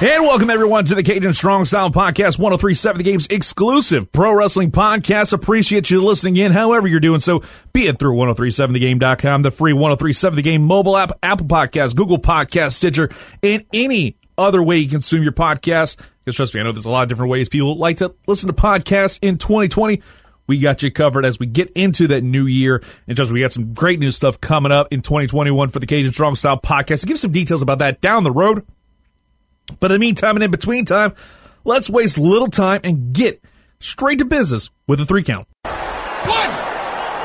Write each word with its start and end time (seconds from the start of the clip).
And 0.00 0.24
welcome 0.24 0.50
everyone 0.50 0.84
to 0.86 0.96
the 0.96 1.04
Cajun 1.04 1.32
Strong 1.34 1.66
Style 1.66 1.88
Podcast, 1.88 2.36
1037 2.36 2.98
The 2.98 3.04
Game's 3.04 3.26
exclusive 3.28 4.10
pro 4.10 4.34
wrestling 4.34 4.72
podcast. 4.72 5.32
Appreciate 5.32 5.88
you 5.88 6.02
listening 6.02 6.36
in, 6.36 6.50
however 6.50 6.88
you're 6.88 6.98
doing 6.98 7.20
so, 7.20 7.42
be 7.72 7.86
it 7.86 7.98
through 8.00 8.16
1037thegame.com, 8.16 9.42
the 9.42 9.52
free 9.52 9.72
1037 9.72 10.36
The 10.36 10.42
Game 10.42 10.62
mobile 10.62 10.96
app, 10.96 11.12
Apple 11.22 11.46
Podcasts, 11.46 11.94
Google 11.94 12.18
Podcasts, 12.18 12.72
Stitcher, 12.72 13.08
and 13.42 13.64
any 13.72 14.16
other 14.36 14.62
way 14.62 14.78
you 14.78 14.88
consume 14.88 15.22
your 15.22 15.32
podcast. 15.32 15.96
Because 16.24 16.36
trust 16.36 16.54
me, 16.54 16.60
I 16.60 16.64
know 16.64 16.72
there's 16.72 16.86
a 16.86 16.90
lot 16.90 17.04
of 17.04 17.08
different 17.08 17.30
ways 17.30 17.48
people 17.48 17.78
like 17.78 17.98
to 17.98 18.14
listen 18.26 18.48
to 18.48 18.52
podcasts 18.52 19.20
in 19.22 19.38
2020 19.38 20.02
we 20.46 20.58
got 20.58 20.82
you 20.82 20.90
covered 20.90 21.24
as 21.24 21.38
we 21.38 21.46
get 21.46 21.70
into 21.70 22.08
that 22.08 22.22
new 22.22 22.44
year. 22.46 22.82
And 23.08 23.16
just 23.16 23.30
we 23.30 23.40
got 23.40 23.52
some 23.52 23.72
great 23.72 23.98
new 23.98 24.10
stuff 24.10 24.40
coming 24.40 24.72
up 24.72 24.88
in 24.92 25.00
2021 25.00 25.70
for 25.70 25.78
the 25.78 25.86
Cajun 25.86 26.12
Strong 26.12 26.34
Style 26.34 26.60
podcast. 26.60 27.00
To 27.00 27.06
give 27.06 27.18
some 27.18 27.32
details 27.32 27.62
about 27.62 27.78
that 27.78 28.02
down 28.02 28.24
the 28.24 28.32
road. 28.32 28.66
But 29.80 29.90
in 29.90 29.96
the 29.96 29.98
meantime 29.98 30.36
and 30.36 30.42
in 30.42 30.50
between 30.50 30.84
time, 30.84 31.14
let's 31.64 31.88
waste 31.88 32.18
little 32.18 32.48
time 32.48 32.80
and 32.84 33.12
get 33.12 33.42
straight 33.80 34.18
to 34.18 34.24
business 34.24 34.70
with 34.86 35.00
a 35.00 35.06
three 35.06 35.22
count. 35.22 35.48
One, 35.62 36.50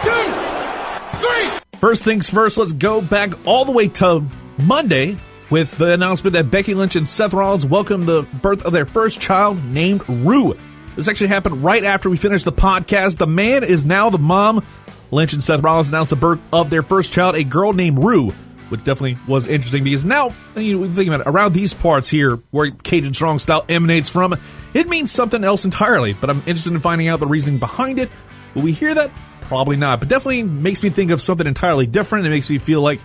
two, 0.03 1.19
three. 1.19 1.79
First 1.79 2.03
things 2.03 2.29
first, 2.29 2.57
let's 2.57 2.73
go 2.73 3.01
back 3.01 3.31
all 3.45 3.65
the 3.65 3.71
way 3.71 3.87
to 3.87 4.25
Monday 4.57 5.17
with 5.49 5.77
the 5.77 5.93
announcement 5.93 6.33
that 6.33 6.51
Becky 6.51 6.73
Lynch 6.73 6.95
and 6.95 7.07
Seth 7.07 7.33
Rollins 7.33 7.65
welcomed 7.65 8.05
the 8.05 8.23
birth 8.41 8.63
of 8.63 8.73
their 8.73 8.85
first 8.85 9.19
child 9.19 9.63
named 9.63 10.07
Roux. 10.07 10.57
This 10.95 11.07
actually 11.07 11.27
happened 11.27 11.63
right 11.63 11.83
after 11.83 12.09
we 12.09 12.17
finished 12.17 12.45
the 12.45 12.51
podcast. 12.51 13.17
The 13.17 13.27
man 13.27 13.63
is 13.63 13.85
now 13.85 14.09
the 14.09 14.19
mom. 14.19 14.65
Lynch 15.11 15.33
and 15.33 15.41
Seth 15.41 15.61
Rollins 15.61 15.89
announced 15.89 16.11
the 16.11 16.15
birth 16.15 16.39
of 16.53 16.69
their 16.69 16.83
first 16.83 17.11
child, 17.13 17.35
a 17.35 17.43
girl 17.43 17.73
named 17.73 17.99
Roux 17.99 18.31
which 18.69 18.83
definitely 18.83 19.17
was 19.27 19.47
interesting 19.47 19.83
because 19.83 20.05
now 20.05 20.33
you 20.55 20.79
know, 20.79 20.87
think 20.87 21.07
about 21.07 21.21
it, 21.21 21.27
around 21.27 21.53
these 21.53 21.73
parts 21.73 22.09
here 22.09 22.37
where 22.51 22.71
Cajun 22.71 23.13
strong 23.13 23.39
style 23.39 23.65
emanates 23.67 24.09
from, 24.09 24.37
it 24.73 24.87
means 24.87 25.11
something 25.11 25.43
else 25.43 25.65
entirely. 25.65 26.13
But 26.13 26.29
I'm 26.29 26.39
interested 26.39 26.73
in 26.73 26.79
finding 26.79 27.07
out 27.07 27.19
the 27.19 27.27
reasoning 27.27 27.59
behind 27.59 27.99
it. 27.99 28.09
Will 28.55 28.63
we 28.63 28.71
hear 28.71 28.93
that? 28.93 29.11
Probably 29.41 29.77
not. 29.77 29.99
But 29.99 30.09
definitely 30.09 30.43
makes 30.43 30.83
me 30.83 30.89
think 30.89 31.11
of 31.11 31.21
something 31.21 31.47
entirely 31.47 31.87
different. 31.87 32.25
It 32.25 32.29
makes 32.29 32.49
me 32.49 32.57
feel 32.57 32.81
like 32.81 32.99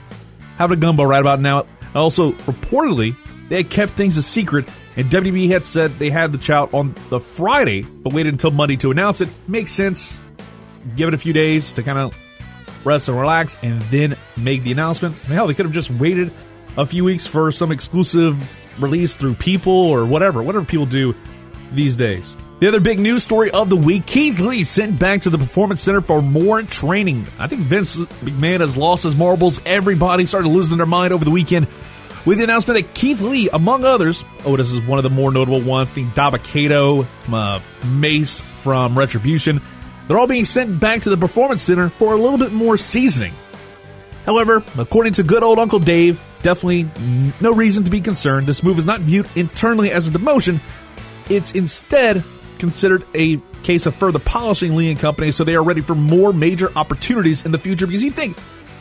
having 0.57 0.79
a 0.79 0.81
gumbo 0.81 1.05
right 1.05 1.21
about 1.21 1.41
now. 1.41 1.67
Also, 1.95 2.33
reportedly, 2.33 3.17
they 3.49 3.63
had 3.63 3.71
kept 3.71 3.93
things 3.93 4.17
a 4.17 4.23
secret, 4.23 4.69
and 4.97 5.11
WWE 5.11 5.49
had 5.49 5.65
said 5.65 5.93
they 5.93 6.11
had 6.11 6.33
the 6.33 6.39
child 6.39 6.75
on 6.75 6.95
the 7.09 7.21
Friday, 7.21 7.83
but 7.83 8.13
waited 8.13 8.35
until 8.35 8.51
Monday 8.51 8.77
to 8.77 8.91
announce 8.91 9.21
it. 9.21 9.29
Makes 9.49 9.73
sense. 9.73 10.21
Give 10.97 11.09
it 11.09 11.15
a 11.15 11.19
few 11.19 11.33
days 11.33 11.73
to 11.75 11.83
kind 11.83 11.99
of 11.99 12.15
rest 12.85 13.09
and 13.09 13.19
relax, 13.19 13.57
and 13.63 13.81
then 13.83 14.17
make 14.37 14.63
the 14.63 14.73
announcement. 14.73 15.17
hell, 15.23 15.47
they 15.47 15.55
could 15.55 15.67
have 15.67 15.75
just 15.75 15.91
waited 15.91 16.33
a 16.77 16.87
few 16.87 17.05
weeks 17.05 17.27
for 17.27 17.51
some 17.53 17.73
exclusive 17.73 18.57
release 18.79 19.17
through 19.17 19.35
people 19.35 19.73
or 19.73 20.05
whatever, 20.05 20.43
whatever 20.43 20.65
people 20.65 20.87
do 20.87 21.15
these 21.73 21.97
days. 21.97 22.37
The 22.61 22.69
other 22.69 22.81
big 22.81 22.99
news 22.99 23.25
story 23.25 23.51
of 23.51 23.69
the 23.69 23.77
week 23.77 24.07
Keith 24.07 24.39
Lee 24.39 24.65
sent 24.65 24.99
back 24.99 25.23
to 25.23 25.31
the 25.31 25.39
Performance 25.39 25.81
Center 25.81 26.01
for 26.01 26.23
more 26.23 26.63
training. 26.63 27.27
I 27.39 27.49
think 27.49 27.63
Vince 27.63 27.97
McMahon 27.97 28.61
has 28.61 28.77
lost 28.77 29.05
his 29.05 29.17
marbles. 29.17 29.61
Everybody 29.67 30.27
started 30.27 30.49
losing 30.49 30.77
their 30.77 30.87
mind 30.87 31.13
over 31.13 31.25
the 31.25 31.31
weekend 31.31 31.67
with 32.25 32.39
the 32.39 32.45
announcement 32.45 32.81
that 32.81 32.95
Keith 32.95 33.21
Lee, 33.21 33.51
among 33.53 33.85
others, 33.85 34.25
oh, 34.45 34.57
this 34.57 34.73
is 34.73 34.81
one 34.81 34.99
of 34.99 35.03
the 35.03 35.11
more 35.11 35.31
notable 35.31 35.61
ones, 35.61 35.91
I 35.91 35.93
think 35.93 36.15
Dabba-Kato, 36.15 37.07
uh, 37.33 37.61
Mace 37.87 38.41
from 38.41 38.99
Retribution, 38.99 39.61
they're 40.07 40.19
all 40.19 40.27
being 40.27 40.45
sent 40.45 40.79
back 40.81 41.03
to 41.03 41.11
the 41.11 41.17
Performance 41.17 41.63
Center 41.63 41.89
for 41.89 42.13
a 42.13 42.17
little 42.17 42.39
bit 42.39 42.53
more 42.53 42.77
seasoning. 42.77 43.33
However, 44.27 44.63
according 44.79 45.15
to 45.15 45.23
good 45.23 45.43
old 45.43 45.59
Uncle 45.59 45.79
Dave, 45.79 46.23
definitely 46.43 46.89
no 47.41 47.53
reason 47.53 47.85
to 47.85 47.91
be 47.91 48.01
concerned. 48.01 48.47
This 48.47 48.63
move 48.63 48.79
is 48.79 48.87
not 48.87 49.01
viewed 49.01 49.29
internally 49.37 49.91
as 49.91 50.09
a 50.09 50.11
demotion. 50.11 50.61
It's 51.29 51.53
instead 51.53 52.23
considered 52.59 53.05
a 53.15 53.39
case 53.63 53.87
of 53.87 53.97
further 53.97 54.19
polishing 54.19 54.77
Lee 54.77 54.91
and 54.91 54.99
Company 54.99 55.31
so 55.31 55.43
they 55.43 55.55
are 55.55 55.63
ready 55.63 55.81
for 55.81 55.95
more 55.95 56.33
major 56.33 56.71
opportunities 56.77 57.45
in 57.45 57.51
the 57.51 57.59
future 57.59 57.87
because 57.87 58.05
you 58.05 58.11
think 58.11 58.37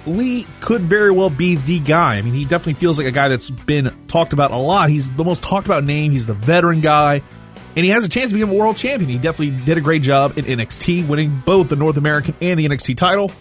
Lee 0.06 0.46
could 0.60 0.82
very 0.82 1.12
well 1.12 1.30
be 1.30 1.56
the 1.56 1.80
guy. 1.80 2.18
I 2.18 2.22
mean, 2.22 2.34
he 2.34 2.44
definitely 2.44 2.74
feels 2.74 2.98
like 2.98 3.08
a 3.08 3.12
guy 3.12 3.30
that's 3.30 3.50
been 3.50 3.96
talked 4.08 4.34
about 4.34 4.52
a 4.52 4.58
lot. 4.58 4.90
He's 4.90 5.12
the 5.12 5.24
most 5.24 5.44
talked 5.44 5.66
about 5.66 5.86
name. 5.86 6.12
He's 6.12 6.26
the 6.26 6.34
veteran 6.34 6.82
guy 6.82 7.22
and 7.76 7.86
he 7.86 7.90
has 7.90 8.06
a 8.06 8.10
chance 8.10 8.30
to 8.30 8.36
become 8.36 8.52
a 8.52 8.54
world 8.54 8.78
champion. 8.78 9.10
He 9.10 9.18
definitely 9.18 9.66
did 9.66 9.78
a 9.78 9.82
great 9.82 10.02
job 10.02 10.38
in 10.38 10.46
NXT, 10.46 11.08
winning 11.08 11.42
both 11.46 11.70
the 11.70 11.76
North 11.76 11.98
American 11.98 12.36
and 12.42 12.60
the 12.60 12.68
NXT 12.68 12.96
title. 12.98 13.32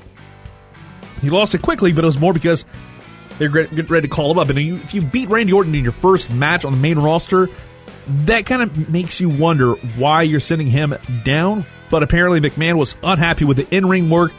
He 1.20 1.30
lost 1.30 1.54
it 1.54 1.62
quickly, 1.62 1.92
but 1.92 2.04
it 2.04 2.06
was 2.06 2.18
more 2.18 2.32
because 2.32 2.64
they're 3.38 3.48
getting 3.48 3.86
ready 3.86 4.08
to 4.08 4.14
call 4.14 4.30
him 4.30 4.38
up. 4.38 4.48
And 4.48 4.58
if 4.58 4.94
you 4.94 5.02
beat 5.02 5.28
Randy 5.28 5.52
Orton 5.52 5.74
in 5.74 5.82
your 5.82 5.92
first 5.92 6.30
match 6.30 6.64
on 6.64 6.72
the 6.72 6.78
main 6.78 6.98
roster, 6.98 7.48
that 8.06 8.46
kind 8.46 8.62
of 8.62 8.88
makes 8.88 9.20
you 9.20 9.28
wonder 9.28 9.74
why 9.96 10.22
you're 10.22 10.40
sending 10.40 10.66
him 10.66 10.94
down. 11.24 11.64
But 11.90 12.02
apparently, 12.02 12.40
McMahon 12.40 12.76
was 12.76 12.96
unhappy 13.02 13.44
with 13.44 13.58
the 13.58 13.76
in 13.76 13.86
ring 13.86 14.10
work 14.10 14.32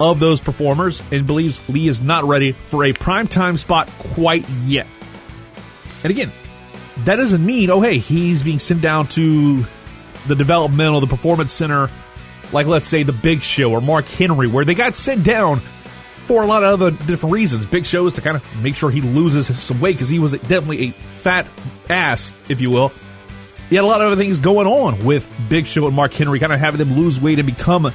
of 0.00 0.18
those 0.18 0.40
performers 0.40 1.02
and 1.12 1.26
believes 1.26 1.66
Lee 1.68 1.86
is 1.86 2.00
not 2.00 2.24
ready 2.24 2.52
for 2.52 2.84
a 2.84 2.92
primetime 2.92 3.58
spot 3.58 3.88
quite 3.98 4.48
yet. 4.64 4.86
And 6.02 6.10
again, 6.10 6.32
that 6.98 7.16
doesn't 7.16 7.44
mean, 7.44 7.70
oh, 7.70 7.80
hey, 7.80 7.98
he's 7.98 8.42
being 8.42 8.58
sent 8.58 8.80
down 8.80 9.08
to 9.08 9.64
the 10.26 10.34
developmental, 10.34 11.00
the 11.00 11.06
performance 11.06 11.52
center, 11.52 11.90
like 12.52 12.66
let's 12.66 12.88
say 12.88 13.02
the 13.02 13.12
Big 13.12 13.42
Show 13.42 13.72
or 13.72 13.80
Mark 13.80 14.06
Henry, 14.06 14.46
where 14.46 14.64
they 14.64 14.74
got 14.74 14.94
sent 14.94 15.24
down 15.24 15.60
for 16.26 16.42
a 16.42 16.46
lot 16.46 16.62
of 16.62 16.80
other 16.80 16.90
different 17.06 17.32
reasons. 17.32 17.66
Big 17.66 17.84
Show 17.84 18.06
is 18.06 18.14
to 18.14 18.20
kind 18.20 18.36
of 18.36 18.62
make 18.62 18.76
sure 18.76 18.90
he 18.90 19.00
loses 19.00 19.58
some 19.58 19.80
weight 19.80 19.96
because 19.96 20.08
he 20.08 20.18
was 20.18 20.32
definitely 20.32 20.88
a 20.88 20.90
fat 20.92 21.46
ass, 21.90 22.32
if 22.48 22.60
you 22.60 22.70
will. 22.70 22.92
He 23.68 23.76
had 23.76 23.84
a 23.84 23.88
lot 23.88 24.00
of 24.00 24.06
other 24.12 24.16
things 24.16 24.40
going 24.40 24.66
on 24.66 25.04
with 25.04 25.30
Big 25.48 25.66
Show 25.66 25.86
and 25.86 25.96
Mark 25.96 26.12
Henry, 26.12 26.38
kind 26.38 26.52
of 26.52 26.60
having 26.60 26.78
them 26.78 26.96
lose 26.96 27.20
weight 27.20 27.38
and 27.38 27.46
become 27.46 27.92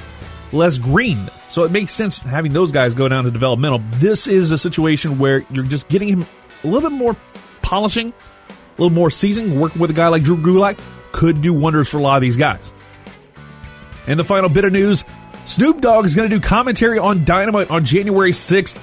less 0.52 0.78
green. 0.78 1.18
So 1.48 1.64
it 1.64 1.70
makes 1.70 1.92
sense 1.92 2.20
having 2.20 2.52
those 2.52 2.70
guys 2.70 2.94
go 2.94 3.08
down 3.08 3.24
to 3.24 3.30
developmental. 3.30 3.82
This 3.94 4.26
is 4.26 4.50
a 4.50 4.58
situation 4.58 5.18
where 5.18 5.44
you're 5.50 5.64
just 5.64 5.88
getting 5.88 6.08
him 6.08 6.26
a 6.64 6.66
little 6.66 6.90
bit 6.90 6.96
more 6.96 7.16
polishing 7.62 8.12
little 8.82 8.94
more 8.94 9.10
seasoning, 9.10 9.58
working 9.60 9.80
with 9.80 9.90
a 9.90 9.94
guy 9.94 10.08
like 10.08 10.22
Drew 10.22 10.36
Gulak 10.36 10.80
could 11.12 11.42
do 11.42 11.52
wonders 11.52 11.88
for 11.88 11.98
a 11.98 12.02
lot 12.02 12.16
of 12.16 12.22
these 12.22 12.36
guys. 12.36 12.72
And 14.06 14.18
the 14.18 14.24
final 14.24 14.48
bit 14.48 14.64
of 14.64 14.72
news 14.72 15.04
Snoop 15.46 15.80
Dogg 15.80 16.06
is 16.06 16.14
going 16.14 16.30
to 16.30 16.36
do 16.36 16.40
commentary 16.40 16.98
on 16.98 17.24
Dynamite 17.24 17.70
on 17.70 17.84
January 17.84 18.32
6th. 18.32 18.78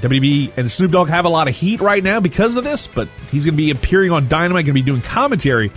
WB 0.00 0.56
and 0.56 0.70
Snoop 0.70 0.92
Dogg 0.92 1.08
have 1.08 1.24
a 1.24 1.28
lot 1.28 1.48
of 1.48 1.56
heat 1.56 1.80
right 1.80 2.02
now 2.02 2.20
because 2.20 2.56
of 2.56 2.62
this, 2.62 2.86
but 2.86 3.08
he's 3.30 3.44
going 3.44 3.54
to 3.54 3.56
be 3.56 3.70
appearing 3.70 4.12
on 4.12 4.28
Dynamite, 4.28 4.66
going 4.66 4.66
to 4.66 4.72
be 4.72 4.82
doing 4.82 5.02
commentary 5.02 5.72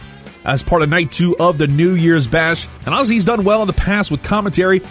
as 0.46 0.62
part 0.62 0.84
of 0.84 0.90
night 0.90 1.12
two 1.12 1.36
of 1.38 1.58
the 1.58 1.68
New 1.68 1.96
Year's 1.96 2.28
Bash. 2.28 2.68
And 2.86 2.94
honestly, 2.94 3.16
he's 3.16 3.26
done 3.26 3.44
well 3.44 3.62
in 3.62 3.68
the 3.68 3.74
past 3.74 4.12
with 4.12 4.22
commentary. 4.22 4.84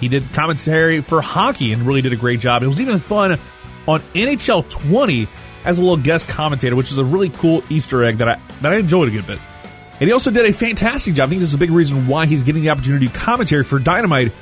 He 0.00 0.08
did 0.08 0.32
commentary 0.32 1.02
for 1.02 1.20
hockey 1.20 1.72
and 1.72 1.82
really 1.82 2.00
did 2.00 2.12
a 2.12 2.16
great 2.16 2.40
job. 2.40 2.62
It 2.62 2.66
was 2.66 2.80
even 2.80 2.98
fun 2.98 3.38
on 3.86 4.00
NHL 4.00 4.68
20 4.68 5.28
as 5.64 5.78
a 5.78 5.82
little 5.82 5.96
guest 5.96 6.28
commentator, 6.28 6.76
which 6.76 6.90
is 6.90 6.98
a 6.98 7.04
really 7.04 7.30
cool 7.30 7.62
Easter 7.68 8.04
egg 8.04 8.18
that 8.18 8.28
I 8.28 8.40
that 8.62 8.72
I 8.72 8.76
enjoyed 8.76 9.08
a 9.08 9.10
good 9.10 9.26
bit. 9.26 9.38
And 10.00 10.08
he 10.08 10.12
also 10.12 10.30
did 10.30 10.44
a 10.44 10.52
fantastic 10.52 11.14
job. 11.14 11.28
I 11.28 11.30
think 11.30 11.40
this 11.40 11.50
is 11.50 11.54
a 11.54 11.58
big 11.58 11.70
reason 11.70 12.06
why 12.06 12.26
he's 12.26 12.42
getting 12.42 12.62
the 12.62 12.70
opportunity 12.70 13.08
to 13.08 13.14
commentary 13.14 13.64
for 13.64 13.78
Dynamite. 13.78 14.32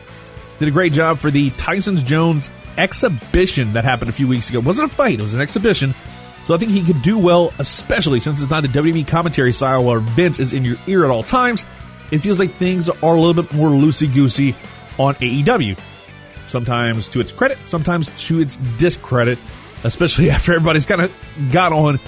Did 0.58 0.68
a 0.68 0.70
great 0.70 0.92
job 0.92 1.18
for 1.18 1.30
the 1.30 1.50
Tyson's 1.50 2.02
Jones 2.02 2.50
exhibition 2.78 3.74
that 3.74 3.84
happened 3.84 4.08
a 4.08 4.12
few 4.12 4.26
weeks 4.26 4.48
ago. 4.48 4.60
It 4.60 4.64
wasn't 4.64 4.90
a 4.90 4.94
fight, 4.94 5.18
it 5.18 5.22
was 5.22 5.34
an 5.34 5.40
exhibition. 5.40 5.94
So 6.46 6.54
I 6.54 6.58
think 6.58 6.72
he 6.72 6.82
could 6.82 7.02
do 7.02 7.18
well, 7.18 7.52
especially 7.58 8.18
since 8.18 8.40
it's 8.40 8.50
not 8.50 8.64
a 8.64 8.68
WWE 8.68 9.06
commentary 9.06 9.52
style 9.52 9.84
where 9.84 10.00
Vince 10.00 10.40
is 10.40 10.52
in 10.52 10.64
your 10.64 10.76
ear 10.86 11.04
at 11.04 11.10
all 11.10 11.22
times. 11.22 11.64
It 12.10 12.18
feels 12.18 12.38
like 12.38 12.50
things 12.50 12.88
are 12.88 13.14
a 13.14 13.20
little 13.20 13.40
bit 13.40 13.52
more 13.52 13.68
loosey 13.68 14.12
goosey 14.12 14.54
on 14.98 15.14
AEW. 15.16 15.78
Sometimes 16.48 17.08
to 17.08 17.20
its 17.20 17.32
credit, 17.32 17.58
sometimes 17.58 18.10
to 18.26 18.40
its 18.40 18.56
discredit 18.76 19.38
especially 19.84 20.30
after 20.32 20.54
everybody's 20.54 20.86
kind 20.86 21.00
of 21.00 21.12
got 21.52 21.72
on 21.72 22.00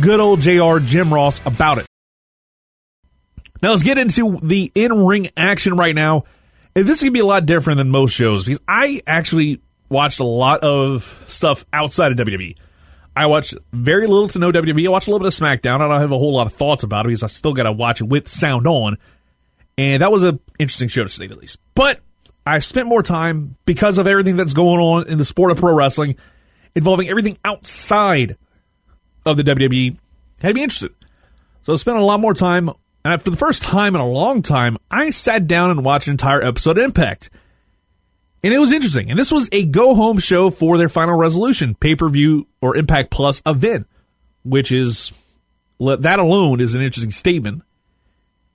good 0.00 0.20
old 0.20 0.40
JR 0.40 0.78
Jim 0.78 1.12
Ross 1.12 1.40
about 1.44 1.78
it. 1.78 1.86
Now 3.62 3.70
let's 3.70 3.82
get 3.82 3.98
into 3.98 4.38
the 4.42 4.72
in 4.74 5.04
ring 5.04 5.30
action 5.36 5.76
right 5.76 5.94
now. 5.94 6.24
And 6.74 6.86
this 6.86 7.00
to 7.00 7.10
be 7.10 7.20
a 7.20 7.26
lot 7.26 7.46
different 7.46 7.76
than 7.76 7.90
most 7.90 8.12
shows 8.12 8.44
because 8.44 8.60
I 8.66 9.02
actually 9.06 9.60
watched 9.88 10.20
a 10.20 10.24
lot 10.24 10.60
of 10.60 11.24
stuff 11.28 11.64
outside 11.72 12.12
of 12.12 12.26
WWE. 12.26 12.56
I 13.14 13.26
watched 13.26 13.54
very 13.72 14.06
little 14.06 14.28
to 14.28 14.38
no 14.38 14.50
WWE. 14.50 14.86
I 14.86 14.90
watched 14.90 15.06
a 15.06 15.10
little 15.10 15.24
bit 15.24 15.38
of 15.38 15.38
SmackDown. 15.38 15.76
I 15.82 15.88
don't 15.88 16.00
have 16.00 16.12
a 16.12 16.18
whole 16.18 16.34
lot 16.34 16.46
of 16.46 16.54
thoughts 16.54 16.82
about 16.82 17.04
it 17.04 17.08
because 17.08 17.22
I 17.22 17.26
still 17.26 17.52
got 17.52 17.64
to 17.64 17.72
watch 17.72 18.00
it 18.00 18.04
with 18.04 18.28
sound 18.28 18.66
on. 18.66 18.96
And 19.76 20.02
that 20.02 20.10
was 20.10 20.22
an 20.22 20.40
interesting 20.58 20.88
show 20.88 21.02
to 21.02 21.10
say 21.10 21.26
the 21.26 21.36
least. 21.36 21.58
But 21.74 22.00
I 22.46 22.58
spent 22.60 22.88
more 22.88 23.02
time 23.02 23.56
because 23.66 23.98
of 23.98 24.06
everything 24.06 24.36
that's 24.36 24.54
going 24.54 24.80
on 24.80 25.08
in 25.08 25.18
the 25.18 25.24
sport 25.24 25.50
of 25.50 25.58
pro 25.58 25.74
wrestling, 25.74 26.16
involving 26.74 27.08
everything 27.08 27.38
outside 27.44 28.36
of 29.24 29.36
the 29.36 29.42
WWE. 29.42 29.96
Had 30.40 30.54
be 30.54 30.62
interested. 30.62 30.92
So 31.62 31.72
I 31.72 31.76
spent 31.76 31.98
a 31.98 32.04
lot 32.04 32.20
more 32.20 32.34
time. 32.34 32.70
And 33.04 33.20
for 33.20 33.30
the 33.30 33.36
first 33.36 33.62
time 33.62 33.94
in 33.94 34.00
a 34.00 34.06
long 34.06 34.42
time, 34.42 34.78
I 34.90 35.10
sat 35.10 35.46
down 35.48 35.70
and 35.70 35.84
watched 35.84 36.06
an 36.06 36.12
entire 36.12 36.42
episode 36.42 36.78
of 36.78 36.84
Impact. 36.84 37.30
And 38.44 38.52
it 38.52 38.58
was 38.58 38.72
interesting. 38.72 39.10
And 39.10 39.18
this 39.18 39.32
was 39.32 39.48
a 39.52 39.64
go 39.64 39.94
home 39.94 40.18
show 40.18 40.50
for 40.50 40.78
their 40.78 40.88
final 40.88 41.16
resolution 41.16 41.74
pay 41.74 41.94
per 41.94 42.08
view 42.08 42.46
or 42.60 42.76
Impact 42.76 43.10
Plus 43.10 43.42
event, 43.46 43.86
which 44.44 44.72
is 44.72 45.12
that 45.78 46.18
alone 46.18 46.60
is 46.60 46.74
an 46.74 46.82
interesting 46.82 47.12
statement 47.12 47.62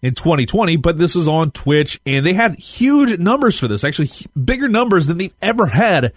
in 0.01 0.13
2020. 0.13 0.77
But 0.77 0.97
this 0.97 1.15
was 1.15 1.27
on 1.27 1.51
Twitch, 1.51 2.01
and 2.05 2.25
they 2.25 2.33
had 2.33 2.55
huge 2.55 3.17
numbers 3.17 3.59
for 3.59 3.67
this. 3.67 3.83
Actually, 3.83 4.09
bigger 4.41 4.67
numbers 4.67 5.07
than 5.07 5.17
they've 5.17 5.35
ever 5.41 5.67
had 5.67 6.13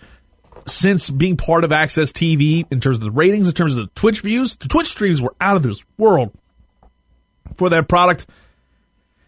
since 0.70 1.10
being 1.10 1.36
part 1.36 1.64
of 1.64 1.70
AXS 1.70 2.12
TV 2.12 2.66
in 2.70 2.80
terms 2.80 2.96
of 2.96 3.02
the 3.02 3.10
ratings, 3.10 3.48
in 3.48 3.54
terms 3.54 3.76
of 3.76 3.86
the 3.86 3.90
Twitch 3.94 4.20
views. 4.20 4.56
The 4.56 4.68
Twitch 4.68 4.88
streams 4.88 5.20
were 5.20 5.34
out 5.40 5.56
of 5.56 5.62
this 5.62 5.84
world 5.98 6.32
for 7.54 7.70
that 7.70 7.88
product. 7.88 8.26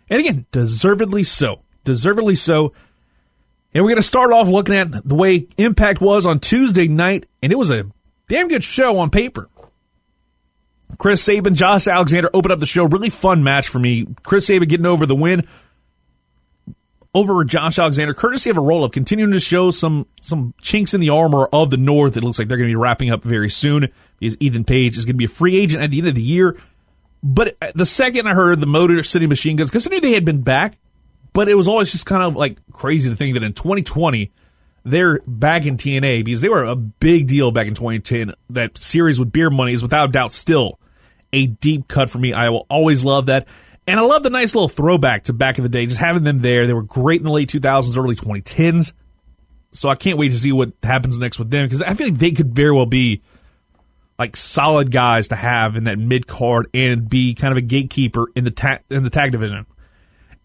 And 0.08 0.20
again, 0.20 0.46
deservedly 0.52 1.24
so. 1.24 1.60
Deservedly 1.84 2.36
so. 2.36 2.72
And 3.74 3.82
we're 3.82 3.90
going 3.90 3.96
to 3.96 4.02
start 4.02 4.32
off 4.32 4.48
looking 4.48 4.74
at 4.74 5.08
the 5.08 5.14
way 5.14 5.46
Impact 5.56 6.00
was 6.00 6.26
on 6.26 6.40
Tuesday 6.40 6.88
night, 6.88 7.26
and 7.42 7.52
it 7.52 7.56
was 7.56 7.70
a 7.70 7.84
damn 8.28 8.48
good 8.48 8.62
show 8.62 8.98
on 8.98 9.10
paper. 9.10 9.48
Chris 10.98 11.22
Sabin, 11.22 11.54
Josh 11.54 11.86
Alexander 11.86 12.30
opened 12.34 12.52
up 12.52 12.60
the 12.60 12.66
show. 12.66 12.84
Really 12.84 13.10
fun 13.10 13.42
match 13.42 13.68
for 13.68 13.78
me. 13.78 14.06
Chris 14.22 14.46
Sabin 14.46 14.68
getting 14.68 14.86
over 14.86 15.06
the 15.06 15.14
win 15.14 15.48
over 17.14 17.44
Josh 17.44 17.79
Alexander, 17.79 18.14
courtesy 18.14 18.50
of 18.50 18.56
a 18.56 18.61
roll 18.61 18.85
up, 18.85 18.93
continuing 18.93 19.32
to 19.32 19.41
show 19.41 19.70
some 19.70 20.06
some 20.20 20.55
chinks 20.61 20.94
in 20.94 21.00
the 21.00 21.11
armor 21.11 21.47
of 21.53 21.70
the 21.70 21.76
North. 21.76 22.17
It 22.17 22.23
looks 22.23 22.38
like 22.38 22.49
they're 22.49 22.56
going 22.56 22.70
to 22.70 22.73
be 22.73 22.76
wrapping 22.76 23.11
up 23.11 23.23
very 23.23 23.50
soon 23.50 23.88
because 24.19 24.37
Ethan 24.41 24.64
Page 24.64 24.97
is 24.97 25.05
going 25.05 25.14
to 25.14 25.19
be 25.19 25.26
a 25.26 25.29
free 25.29 25.56
agent 25.56 25.82
at 25.82 25.91
the 25.91 25.99
end 25.99 26.09
of 26.09 26.14
the 26.14 26.23
year. 26.23 26.56
But 27.23 27.56
uh, 27.61 27.73
the 27.75 27.87
second 27.87 28.26
I 28.26 28.35
heard 28.35 28.61
the 28.61 28.67
Motor 28.67 29.03
City 29.03 29.26
Machine 29.26 29.56
Guns, 29.56 29.70
because 29.70 29.87
I 29.87 29.91
knew 29.91 30.00
they 30.00 30.12
had 30.12 30.25
been 30.25 30.43
back, 30.43 30.79
but 31.32 31.49
it 31.49 31.55
was 31.55 31.69
always 31.69 31.93
just 31.93 32.06
kind 32.06 32.23
of 32.23 32.35
like 32.35 32.59
crazy 32.73 33.11
to 33.11 33.17
think 33.17 33.35
that 33.35 33.43
in 33.43 33.53
2020 33.53 34.32
they're 34.85 35.20
back 35.26 35.64
in 35.64 35.76
TNA 35.76 36.25
because 36.25 36.41
they 36.41 36.49
were 36.49 36.64
a 36.64 36.75
big 36.75 37.29
deal 37.29 37.53
back 37.53 37.69
in 37.69 37.75
2010. 37.75 38.35
That 38.50 38.76
series 38.79 39.20
with 39.20 39.31
Beer 39.32 39.50
Money 39.50 39.75
is 39.75 39.82
without 39.82 40.12
doubt 40.12 40.32
still 40.32 40.81
a 41.32 41.47
deep 41.47 41.88
cut 41.88 42.11
for 42.11 42.19
me. 42.19 42.32
I 42.32 42.50
will 42.50 42.67
always 42.69 43.05
love 43.05 43.26
that. 43.26 43.47
And 43.87 43.99
I 43.99 44.02
love 44.02 44.23
the 44.23 44.31
nice 44.31 44.55
little 44.55 44.69
throwback 44.69 45.25
to 45.25 45.32
back 45.32 45.58
in 45.58 45.64
the 45.64 45.69
day, 45.69 45.87
just 45.87 45.99
having 45.99 46.23
them 46.23 46.38
there. 46.38 46.67
They 46.67 46.73
were 46.73 46.82
great 46.82 47.20
in 47.20 47.25
the 47.25 47.32
late 47.32 47.49
2000s, 47.49 47.96
early 47.96 48.14
2010s. 48.14 48.93
So 49.73 49.88
I 49.88 49.96
can't 49.96 50.19
wait 50.19 50.31
to 50.31 50.38
see 50.38 50.52
what 50.52 50.73
happens 50.82 51.19
next 51.19 51.38
with 51.38 51.50
them 51.50 51.67
because 51.67 51.82
I 51.82 51.94
feel 51.94 52.08
like 52.08 52.19
they 52.19 52.32
could 52.32 52.55
very 52.55 52.73
well 52.73 52.87
be 52.87 53.23
like 54.19 54.37
solid 54.37 54.90
guys 54.93 55.29
to 55.29 55.37
have 55.37 55.76
in 55.76 55.84
that 55.84 55.99
mid 55.99 56.26
card 56.26 56.69
and 56.75 57.08
be 57.08 57.34
kind 57.34 57.50
of 57.52 57.58
a 57.58 57.62
gatekeeper 57.62 58.26
in 58.37 58.44
the 58.44 58.50
tag 58.50 58.82
in 58.90 59.02
the 59.02 59.11
tag 59.11 59.32
division. 59.32 59.67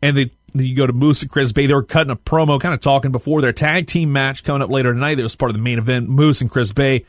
And 0.01 0.16
they 0.16 0.30
you 0.54 0.75
go 0.75 0.88
to 0.88 0.94
Moose 0.94 1.22
and 1.22 1.30
Chris 1.30 1.51
Bey. 1.51 1.68
They 1.68 1.74
were 1.74 1.83
cutting 1.83 2.12
a 2.12 2.16
promo, 2.16 2.60
kind 2.60 2.74
of 2.74 2.80
talking 2.80 3.12
before 3.12 3.42
their 3.42 3.51
tag 3.51 3.88
team 3.88 4.13
match 4.13 4.44
coming 4.44 4.62
up 4.62 4.69
later 4.69 4.94
tonight. 4.94 5.16
That 5.16 5.24
was 5.24 5.36
part 5.36 5.51
of 5.51 5.56
the 5.56 5.62
main 5.62 5.78
event. 5.78 6.10
Moose 6.10 6.42
and 6.42 6.50
Chris 6.50 6.72
Bey 6.72 7.06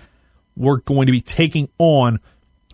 were 0.56 0.78
going 0.78 1.06
to 1.06 1.12
be 1.12 1.20
taking 1.20 1.68
on 1.78 2.20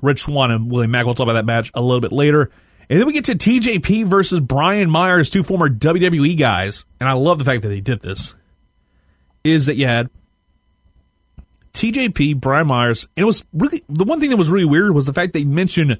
Rich 0.00 0.22
Swann 0.22 0.50
and 0.50 0.70
William 0.70 0.90
Mack. 0.90 1.04
We'll 1.04 1.14
talk 1.14 1.24
about 1.24 1.34
that 1.34 1.46
match 1.46 1.70
a 1.74 1.82
little 1.82 2.00
bit 2.00 2.12
later. 2.12 2.50
And 2.88 3.00
then 3.00 3.06
we 3.06 3.12
get 3.12 3.24
to 3.24 3.34
TJP 3.34 4.06
versus 4.06 4.40
Brian 4.40 4.90
Myers, 4.90 5.30
two 5.30 5.42
former 5.42 5.68
WWE 5.68 6.38
guys. 6.38 6.84
And 7.00 7.08
I 7.08 7.12
love 7.12 7.38
the 7.38 7.44
fact 7.44 7.62
that 7.62 7.68
they 7.68 7.80
did 7.80 8.02
this. 8.02 8.34
Is 9.42 9.66
that 9.66 9.76
you 9.76 9.86
had 9.86 10.10
TJP, 11.74 12.40
Brian 12.40 12.66
Myers, 12.66 13.06
and 13.16 13.22
it 13.22 13.26
was 13.26 13.44
really 13.52 13.82
the 13.88 14.04
one 14.04 14.20
thing 14.20 14.30
that 14.30 14.36
was 14.36 14.48
really 14.48 14.64
weird 14.64 14.94
was 14.94 15.06
the 15.06 15.12
fact 15.12 15.32
they 15.32 15.44
mentioned 15.44 15.98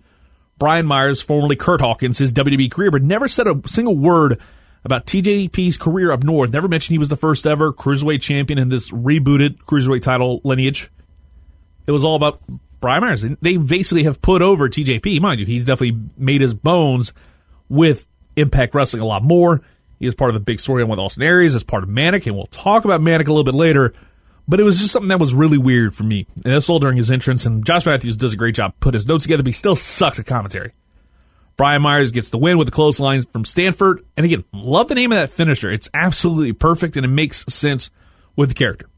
Brian 0.59 0.87
Myers, 0.87 1.21
formerly 1.21 1.57
Kurt 1.57 1.81
Hawkins, 1.81 2.19
his 2.19 2.33
WWE 2.33 2.71
career, 2.71 2.91
but 2.91 3.03
never 3.03 3.29
said 3.29 3.47
a 3.47 3.61
single 3.67 3.97
word 3.97 4.41
about 4.85 5.07
TJP's 5.07 5.77
career 5.77 6.13
up 6.13 6.23
north. 6.23 6.53
Never 6.53 6.69
mentioned 6.69 6.95
he 6.95 6.99
was 6.99 7.09
the 7.09 7.17
first 7.17 7.47
ever 7.47 7.73
cruiserweight 7.73 8.21
champion 8.21 8.59
in 8.59 8.69
this 8.69 8.91
rebooted 8.91 9.59
cruiserweight 9.65 10.03
title 10.03 10.41
lineage. 10.45 10.91
It 11.87 11.93
was 11.93 12.05
all 12.05 12.17
about 12.17 12.41
Brian 12.85 13.03
Myers. 13.03 13.25
They 13.41 13.57
basically 13.57 14.03
have 14.03 14.21
put 14.21 14.43
over 14.43 14.69
TJP, 14.69 15.19
mind 15.19 15.41
you. 15.41 15.47
He's 15.47 15.65
definitely 15.65 16.03
made 16.19 16.43
his 16.43 16.53
bones 16.53 17.15
with 17.71 18.07
Impact 18.37 18.75
Wrestling 18.75 19.01
a 19.01 19.07
lot 19.07 19.23
more. 19.23 19.63
He 19.99 20.07
is 20.07 20.15
part 20.15 20.29
of 20.29 20.35
the 20.35 20.41
big 20.41 20.61
story 20.61 20.83
on 20.83 20.91
with 20.91 20.99
Austin 20.99 21.23
Aries 21.23 21.55
as 21.55 21.65
part 21.65 21.83
of 21.83 21.89
Manik, 21.89 22.27
and 22.27 22.37
we'll 22.37 22.45
talk 22.45 22.85
about 22.85 23.01
Manik 23.01 23.27
a 23.27 23.31
little 23.31 23.43
bit 23.43 23.55
later. 23.55 23.95
But 24.47 24.61
it 24.61 24.65
was 24.65 24.79
just 24.79 24.93
something 24.93 25.09
that 25.09 25.19
was 25.19 25.33
really 25.33 25.57
weird 25.57 25.95
for 25.95 26.03
me. 26.03 26.27
And 26.45 26.53
that's 26.53 26.69
all 26.69 26.79
during 26.79 26.99
his 26.99 27.11
entrance, 27.11 27.47
and 27.47 27.65
Josh 27.65 27.87
Matthews 27.87 28.19
does 28.19 28.35
a 28.35 28.37
great 28.37 28.55
job 28.55 28.75
put 28.81 28.93
his 28.93 29.09
notes 29.09 29.25
together, 29.25 29.43
but 29.43 29.49
he 29.49 29.55
still 29.55 29.77
sucks 29.77 30.19
at 30.19 30.27
commentary. 30.27 30.73
Brian 31.57 31.81
Myers 31.81 32.13
gets 32.13 32.29
the 32.29 32.37
win 32.37 32.59
with 32.59 32.67
the 32.67 32.73
close 32.73 33.01
lines 33.01 33.25
from 33.25 33.47
Stanford. 33.47 34.05
And 34.15 34.27
again, 34.27 34.45
love 34.53 34.89
the 34.89 34.95
name 34.95 35.11
of 35.11 35.17
that 35.17 35.31
finisher. 35.31 35.71
It's 35.71 35.89
absolutely 35.95 36.53
perfect 36.53 36.99
and 36.99 37.07
it 37.07 37.09
makes 37.09 37.47
sense 37.49 37.91
with 38.37 38.51
the 38.51 38.55
character. 38.55 38.91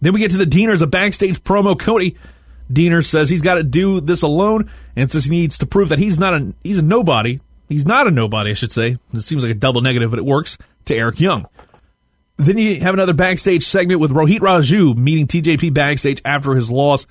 Then 0.00 0.12
we 0.12 0.20
get 0.20 0.30
to 0.32 0.36
the 0.36 0.44
Deaners, 0.44 0.82
a 0.82 0.86
backstage 0.86 1.42
promo. 1.42 1.78
Cody 1.78 2.16
Deaner 2.72 3.04
says 3.04 3.30
he's 3.30 3.42
got 3.42 3.54
to 3.54 3.62
do 3.62 4.00
this 4.00 4.22
alone 4.22 4.70
and 4.94 5.10
says 5.10 5.24
he 5.24 5.30
needs 5.30 5.58
to 5.58 5.66
prove 5.66 5.88
that 5.90 5.98
he's 5.98 6.18
not 6.18 6.34
a 6.34 6.54
he's 6.62 6.78
a 6.78 6.82
nobody. 6.82 7.40
He's 7.68 7.86
not 7.86 8.06
a 8.06 8.10
nobody, 8.10 8.50
I 8.50 8.54
should 8.54 8.72
say. 8.72 8.98
It 9.12 9.20
seems 9.22 9.42
like 9.42 9.52
a 9.52 9.56
double 9.56 9.80
negative, 9.80 10.10
but 10.10 10.18
it 10.18 10.24
works 10.24 10.56
to 10.84 10.96
Eric 10.96 11.20
Young. 11.20 11.46
Then 12.36 12.58
you 12.58 12.80
have 12.80 12.94
another 12.94 13.14
backstage 13.14 13.64
segment 13.64 13.98
with 13.98 14.10
Rohit 14.10 14.40
Raju 14.40 14.96
meeting 14.96 15.26
TJP 15.26 15.72
backstage 15.72 16.20
after 16.24 16.54
his 16.54 16.70
loss 16.70 17.06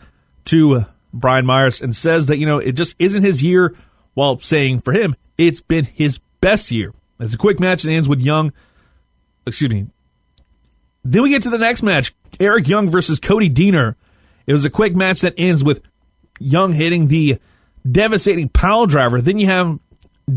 to 0.46 0.86
Brian 1.14 1.46
Myers 1.46 1.82
and 1.82 1.96
says 1.96 2.28
that, 2.28 2.38
you 2.38 2.46
know, 2.46 2.60
it 2.60 2.74
just 2.74 2.96
isn't 3.00 3.24
his 3.24 3.42
year 3.42 3.76
while 4.14 4.40
saying 4.40 4.82
for 4.82 4.94
him, 4.94 5.16
it's 5.38 5.62
been 5.62 5.86
his 5.86 6.20
best 6.42 6.72
year. 6.72 6.94
It's 7.20 7.34
a 7.34 7.38
quick 7.38 7.60
match 7.60 7.84
that 7.84 7.92
ends 7.92 8.08
with 8.08 8.22
Young, 8.22 8.54
excuse 9.48 9.72
me. 9.72 9.88
Then 11.06 11.22
we 11.22 11.30
get 11.30 11.44
to 11.44 11.52
the 11.52 11.60
next 11.60 11.84
match 11.84 12.14
Eric 12.40 12.68
Young 12.68 12.90
versus 12.90 13.20
Cody 13.20 13.50
Deaner. 13.50 13.96
It 14.48 14.54
was 14.54 14.66
a 14.66 14.70
quick 14.70 14.96
match 14.96 15.22
that 15.22 15.36
ends 15.38 15.64
with 15.64 15.82
Young 16.40 16.74
hitting 16.74 17.08
the 17.08 17.40
devastating 17.90 18.50
pile 18.50 18.88
driver. 18.88 19.22
Then 19.22 19.38
you 19.38 19.48
have 19.48 19.80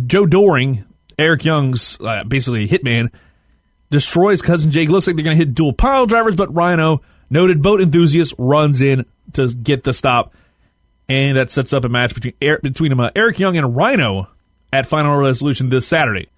Joe 0.06 0.26
Doering, 0.26 0.84
Eric 1.18 1.44
Young's 1.44 1.98
uh, 2.00 2.22
basically 2.24 2.68
hitman, 2.68 3.10
destroys 3.90 4.42
Cousin 4.42 4.70
Jake. 4.70 4.90
Looks 4.90 5.06
like 5.06 5.16
they're 5.16 5.24
going 5.24 5.36
to 5.36 5.44
hit 5.44 5.54
dual 5.54 5.72
pile 5.72 6.06
drivers, 6.06 6.36
but 6.36 6.54
Rhino, 6.54 7.00
noted 7.30 7.62
boat 7.62 7.80
enthusiast, 7.80 8.34
runs 8.38 8.82
in 8.82 9.06
to 9.32 9.48
get 9.48 9.84
the 9.84 9.94
stop. 9.94 10.34
And 11.08 11.38
that 11.38 11.50
sets 11.50 11.72
up 11.72 11.84
a 11.84 11.88
match 11.88 12.14
between 12.14 12.34
Eric, 12.42 12.62
between 12.62 12.98
uh, 13.00 13.10
Eric 13.16 13.38
Young 13.38 13.56
and 13.56 13.74
Rhino 13.74 14.28
at 14.70 14.84
Final 14.84 15.16
Resolution 15.16 15.70
this 15.70 15.86
Saturday. 15.86 16.28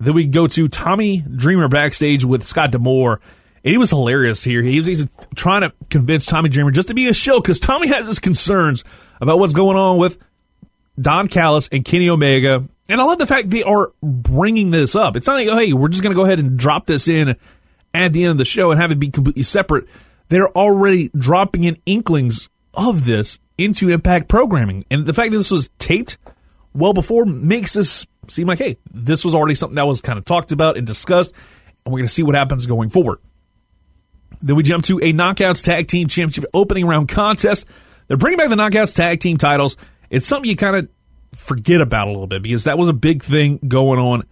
Then 0.00 0.14
we 0.14 0.26
go 0.26 0.46
to 0.46 0.68
Tommy 0.68 1.18
Dreamer 1.18 1.68
backstage 1.68 2.24
with 2.24 2.42
Scott 2.42 2.70
D'Amore. 2.70 3.20
He 3.66 3.78
was 3.78 3.90
hilarious 3.90 4.42
here. 4.42 4.62
He 4.62 4.78
was 4.78 4.86
he's 4.86 5.06
trying 5.34 5.62
to 5.62 5.72
convince 5.90 6.24
Tommy 6.24 6.48
Dreamer 6.48 6.70
just 6.70 6.88
to 6.88 6.94
be 6.94 7.08
a 7.08 7.12
shill 7.12 7.40
because 7.40 7.60
Tommy 7.60 7.88
has 7.88 8.06
his 8.06 8.18
concerns 8.18 8.84
about 9.20 9.38
what's 9.38 9.52
going 9.52 9.76
on 9.76 9.98
with 9.98 10.18
Don 11.00 11.28
Callis 11.28 11.68
and 11.70 11.84
Kenny 11.84 12.08
Omega 12.08 12.66
and 12.88 13.00
I 13.00 13.04
love 13.04 13.18
the 13.18 13.26
fact 13.26 13.50
they 13.50 13.62
are 13.62 13.92
bringing 14.02 14.70
this 14.70 14.94
up. 14.94 15.16
It's 15.16 15.26
not 15.26 15.34
like, 15.34 15.48
oh, 15.48 15.58
hey, 15.58 15.72
we're 15.72 15.88
just 15.88 16.02
going 16.02 16.12
to 16.12 16.16
go 16.16 16.24
ahead 16.24 16.38
and 16.38 16.58
drop 16.58 16.86
this 16.86 17.08
in 17.08 17.36
at 17.92 18.12
the 18.12 18.24
end 18.24 18.32
of 18.32 18.38
the 18.38 18.44
show 18.44 18.70
and 18.70 18.80
have 18.80 18.90
it 18.90 18.98
be 18.98 19.08
completely 19.08 19.42
separate. 19.42 19.86
They're 20.28 20.50
already 20.50 21.10
dropping 21.16 21.64
in 21.64 21.78
inklings 21.86 22.48
of 22.74 23.04
this 23.04 23.40
into 23.58 23.90
Impact 23.90 24.28
programming. 24.28 24.84
And 24.90 25.06
the 25.06 25.14
fact 25.14 25.32
that 25.32 25.38
this 25.38 25.50
was 25.50 25.70
taped 25.78 26.18
well 26.74 26.92
before 26.92 27.24
makes 27.24 27.72
this 27.72 28.06
seem 28.28 28.46
like, 28.46 28.58
hey, 28.58 28.76
this 28.92 29.24
was 29.24 29.34
already 29.34 29.54
something 29.54 29.76
that 29.76 29.86
was 29.86 30.00
kind 30.00 30.18
of 30.18 30.24
talked 30.24 30.52
about 30.52 30.76
and 30.76 30.86
discussed, 30.86 31.32
and 31.84 31.92
we're 31.92 32.00
going 32.00 32.08
to 32.08 32.14
see 32.14 32.22
what 32.22 32.34
happens 32.34 32.66
going 32.66 32.90
forward. 32.90 33.18
Then 34.42 34.56
we 34.56 34.62
jump 34.62 34.84
to 34.84 34.98
a 34.98 35.12
Knockouts 35.12 35.64
Tag 35.64 35.88
Team 35.88 36.08
Championship 36.08 36.44
opening 36.52 36.86
round 36.86 37.08
contest. 37.08 37.66
They're 38.08 38.16
bringing 38.16 38.38
back 38.38 38.50
the 38.50 38.56
Knockouts 38.56 38.94
Tag 38.94 39.20
Team 39.20 39.36
titles. 39.36 39.76
It's 40.10 40.26
something 40.26 40.48
you 40.48 40.56
kind 40.56 40.76
of 40.76 40.88
forget 41.32 41.80
about 41.80 42.08
a 42.08 42.10
little 42.10 42.26
bit 42.26 42.42
because 42.42 42.64
that 42.64 42.78
was 42.78 42.88
a 42.88 42.92
big 42.92 43.22
thing 43.22 43.58
going 43.66 43.98
on 43.98 44.24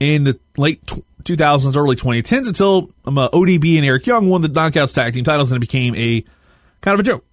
in 0.00 0.24
the 0.24 0.38
late 0.56 0.84
2000s, 1.22 1.76
early 1.76 1.96
2010s 1.96 2.48
until 2.48 2.90
um, 3.06 3.18
uh, 3.18 3.28
ODB 3.30 3.76
and 3.76 3.86
Eric 3.86 4.06
Young 4.06 4.28
won 4.28 4.42
the 4.42 4.48
Knockouts 4.48 4.94
Tag 4.94 5.14
Team 5.14 5.24
titles 5.24 5.52
and 5.52 5.56
it 5.56 5.66
became 5.66 5.94
a 5.94 6.24
kind 6.80 6.94
of 6.94 7.00
a 7.00 7.02
joke. 7.02 7.24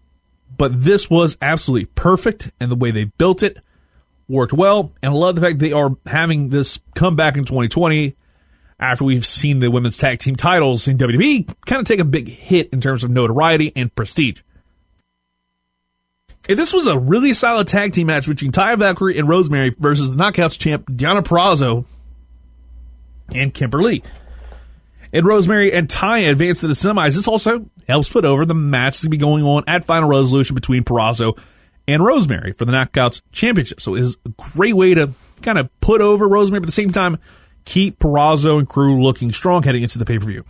But 0.58 0.84
this 0.84 1.10
was 1.10 1.38
absolutely 1.42 1.86
perfect, 1.86 2.52
and 2.60 2.72
the 2.72 2.76
way 2.76 2.92
they 2.92 3.06
built 3.06 3.42
it 3.42 3.58
worked 4.28 4.54
well. 4.54 4.92
And 5.02 5.14
I 5.14 5.16
love 5.16 5.36
the 5.36 5.42
fact 5.42 5.60
they 5.60 5.72
are 5.72 5.96
having 6.06 6.50
this 6.50 6.80
come 6.94 7.16
back 7.16 7.38
in 7.38 7.46
2020 7.46 8.16
after 8.82 9.06
we've 9.06 9.26
seen 9.26 9.60
the 9.60 9.70
women's 9.70 9.98
tag 9.98 10.18
team 10.18 10.36
titles 10.36 10.88
in 10.88 10.98
WWE 10.98 11.48
kind 11.66 11.80
of 11.80 11.88
take 11.88 12.00
a 12.00 12.06
big 12.06 12.28
hit 12.28 12.70
in 12.74 12.82
terms 12.82 13.04
of 13.04 13.12
notoriety 13.12 13.72
and 13.76 13.94
prestige. 13.94 14.42
And 16.50 16.58
this 16.58 16.74
was 16.74 16.88
a 16.88 16.98
really 16.98 17.34
solid 17.34 17.68
tag 17.68 17.94
team 17.94 18.08
match 18.08 18.28
between 18.28 18.52
Ty 18.52 18.76
Valkyrie 18.76 19.20
and 19.20 19.30
Rosemary 19.30 19.76
versus 19.78 20.10
the 20.10 20.22
Knockouts 20.22 20.58
champ 20.58 20.90
Deonna 20.90 21.22
Purrazzo 21.22 21.86
and 23.34 23.54
Kimberly. 23.54 24.04
And 25.14 25.26
Rosemary 25.26 25.72
and 25.72 25.88
Ty 25.88 26.20
advance 26.20 26.62
to 26.62 26.68
the 26.68 26.74
semis. 26.74 27.16
This 27.16 27.28
also 27.28 27.70
helps 27.88 28.10
put 28.10 28.26
over 28.26 28.46
the 28.46 28.56
match 28.56 29.02
to 29.02 29.10
be 29.10 29.18
going 29.18 29.44
on 29.44 29.64
at 29.68 29.84
Final 29.84 30.10
Resolution 30.10 30.56
between 30.56 30.84
Purrazzo 30.84 31.38
and 31.88 32.04
Rosemary 32.04 32.54
for 32.54 32.66
the 32.66 32.72
Knockouts 32.72 33.22
Championship. 33.32 33.80
So 33.80 33.96
it 33.96 34.02
is 34.02 34.18
a 34.26 34.30
great 34.30 34.76
way 34.76 34.96
to 34.96 35.12
kind 35.44 35.60
of 35.60 35.70
put 35.80 36.02
over 36.02 36.28
Rosemary, 36.28 36.62
but 36.62 36.66
at 36.66 36.68
the 36.68 36.74
same 36.74 36.92
time, 36.92 37.20
keep 37.66 38.00
Purrazzo 38.00 38.60
and 38.60 38.68
crew 38.68 39.02
looking 39.02 39.32
strong 39.32 39.64
heading 39.64 39.84
into 39.84 40.00
the 40.00 40.06
pay 40.06 40.20
per 40.20 40.26
view. 40.26 40.46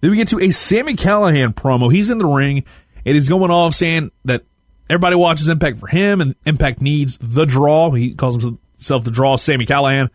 Then 0.00 0.10
we 0.10 0.16
get 0.16 0.28
to 0.28 0.40
a 0.40 0.50
Sami 0.50 0.94
Callihan 0.94 1.54
promo. 1.54 1.92
He's 1.92 2.10
in 2.10 2.18
the 2.18 2.26
ring 2.26 2.64
and 3.04 3.14
he's 3.14 3.28
going 3.28 3.50
off 3.50 3.74
saying 3.74 4.10
that 4.24 4.44
everybody 4.88 5.16
watches 5.16 5.48
Impact 5.48 5.78
for 5.78 5.88
him 5.88 6.20
and 6.20 6.34
Impact 6.46 6.80
needs 6.80 7.18
the 7.18 7.44
draw. 7.44 7.90
He 7.90 8.14
calls 8.14 8.42
himself 8.42 9.04
the 9.04 9.10
draw, 9.10 9.36
Sami 9.36 9.66
Callihan, 9.66 10.08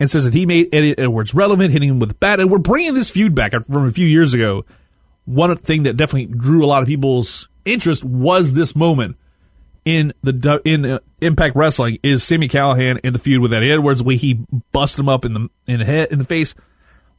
and 0.00 0.10
says 0.10 0.24
that 0.24 0.34
he 0.34 0.46
made 0.46 0.74
Eddie 0.74 0.98
Edwards 0.98 1.34
relevant, 1.34 1.70
hitting 1.70 1.90
him 1.90 1.98
with 2.00 2.10
a 2.10 2.14
bat. 2.14 2.40
And 2.40 2.50
we're 2.50 2.58
bringing 2.58 2.94
this 2.94 3.10
feud 3.10 3.34
back 3.34 3.52
from 3.52 3.86
a 3.86 3.92
few 3.92 4.06
years 4.06 4.34
ago. 4.34 4.64
One 5.24 5.56
thing 5.56 5.84
that 5.84 5.96
definitely 5.96 6.34
drew 6.34 6.64
a 6.64 6.66
lot 6.66 6.82
of 6.82 6.88
people's 6.88 7.48
interest 7.64 8.02
was 8.02 8.54
this 8.54 8.74
moment 8.74 9.16
in 9.84 10.12
the 10.22 10.60
in 10.64 10.84
uh, 10.84 10.98
Impact 11.20 11.56
Wrestling 11.56 11.98
is 12.02 12.22
Sami 12.22 12.48
Callihan 12.48 13.00
in 13.02 13.12
the 13.12 13.18
feud 13.18 13.42
with 13.42 13.52
Eddie 13.52 13.72
Edwards, 13.72 14.02
where 14.02 14.16
he 14.16 14.44
busted 14.72 15.00
him 15.00 15.08
up 15.08 15.24
in 15.24 15.34
the 15.34 15.48
in 15.66 15.80
the 15.80 15.84
head 15.84 16.12
in 16.12 16.18
the 16.18 16.24
face 16.24 16.54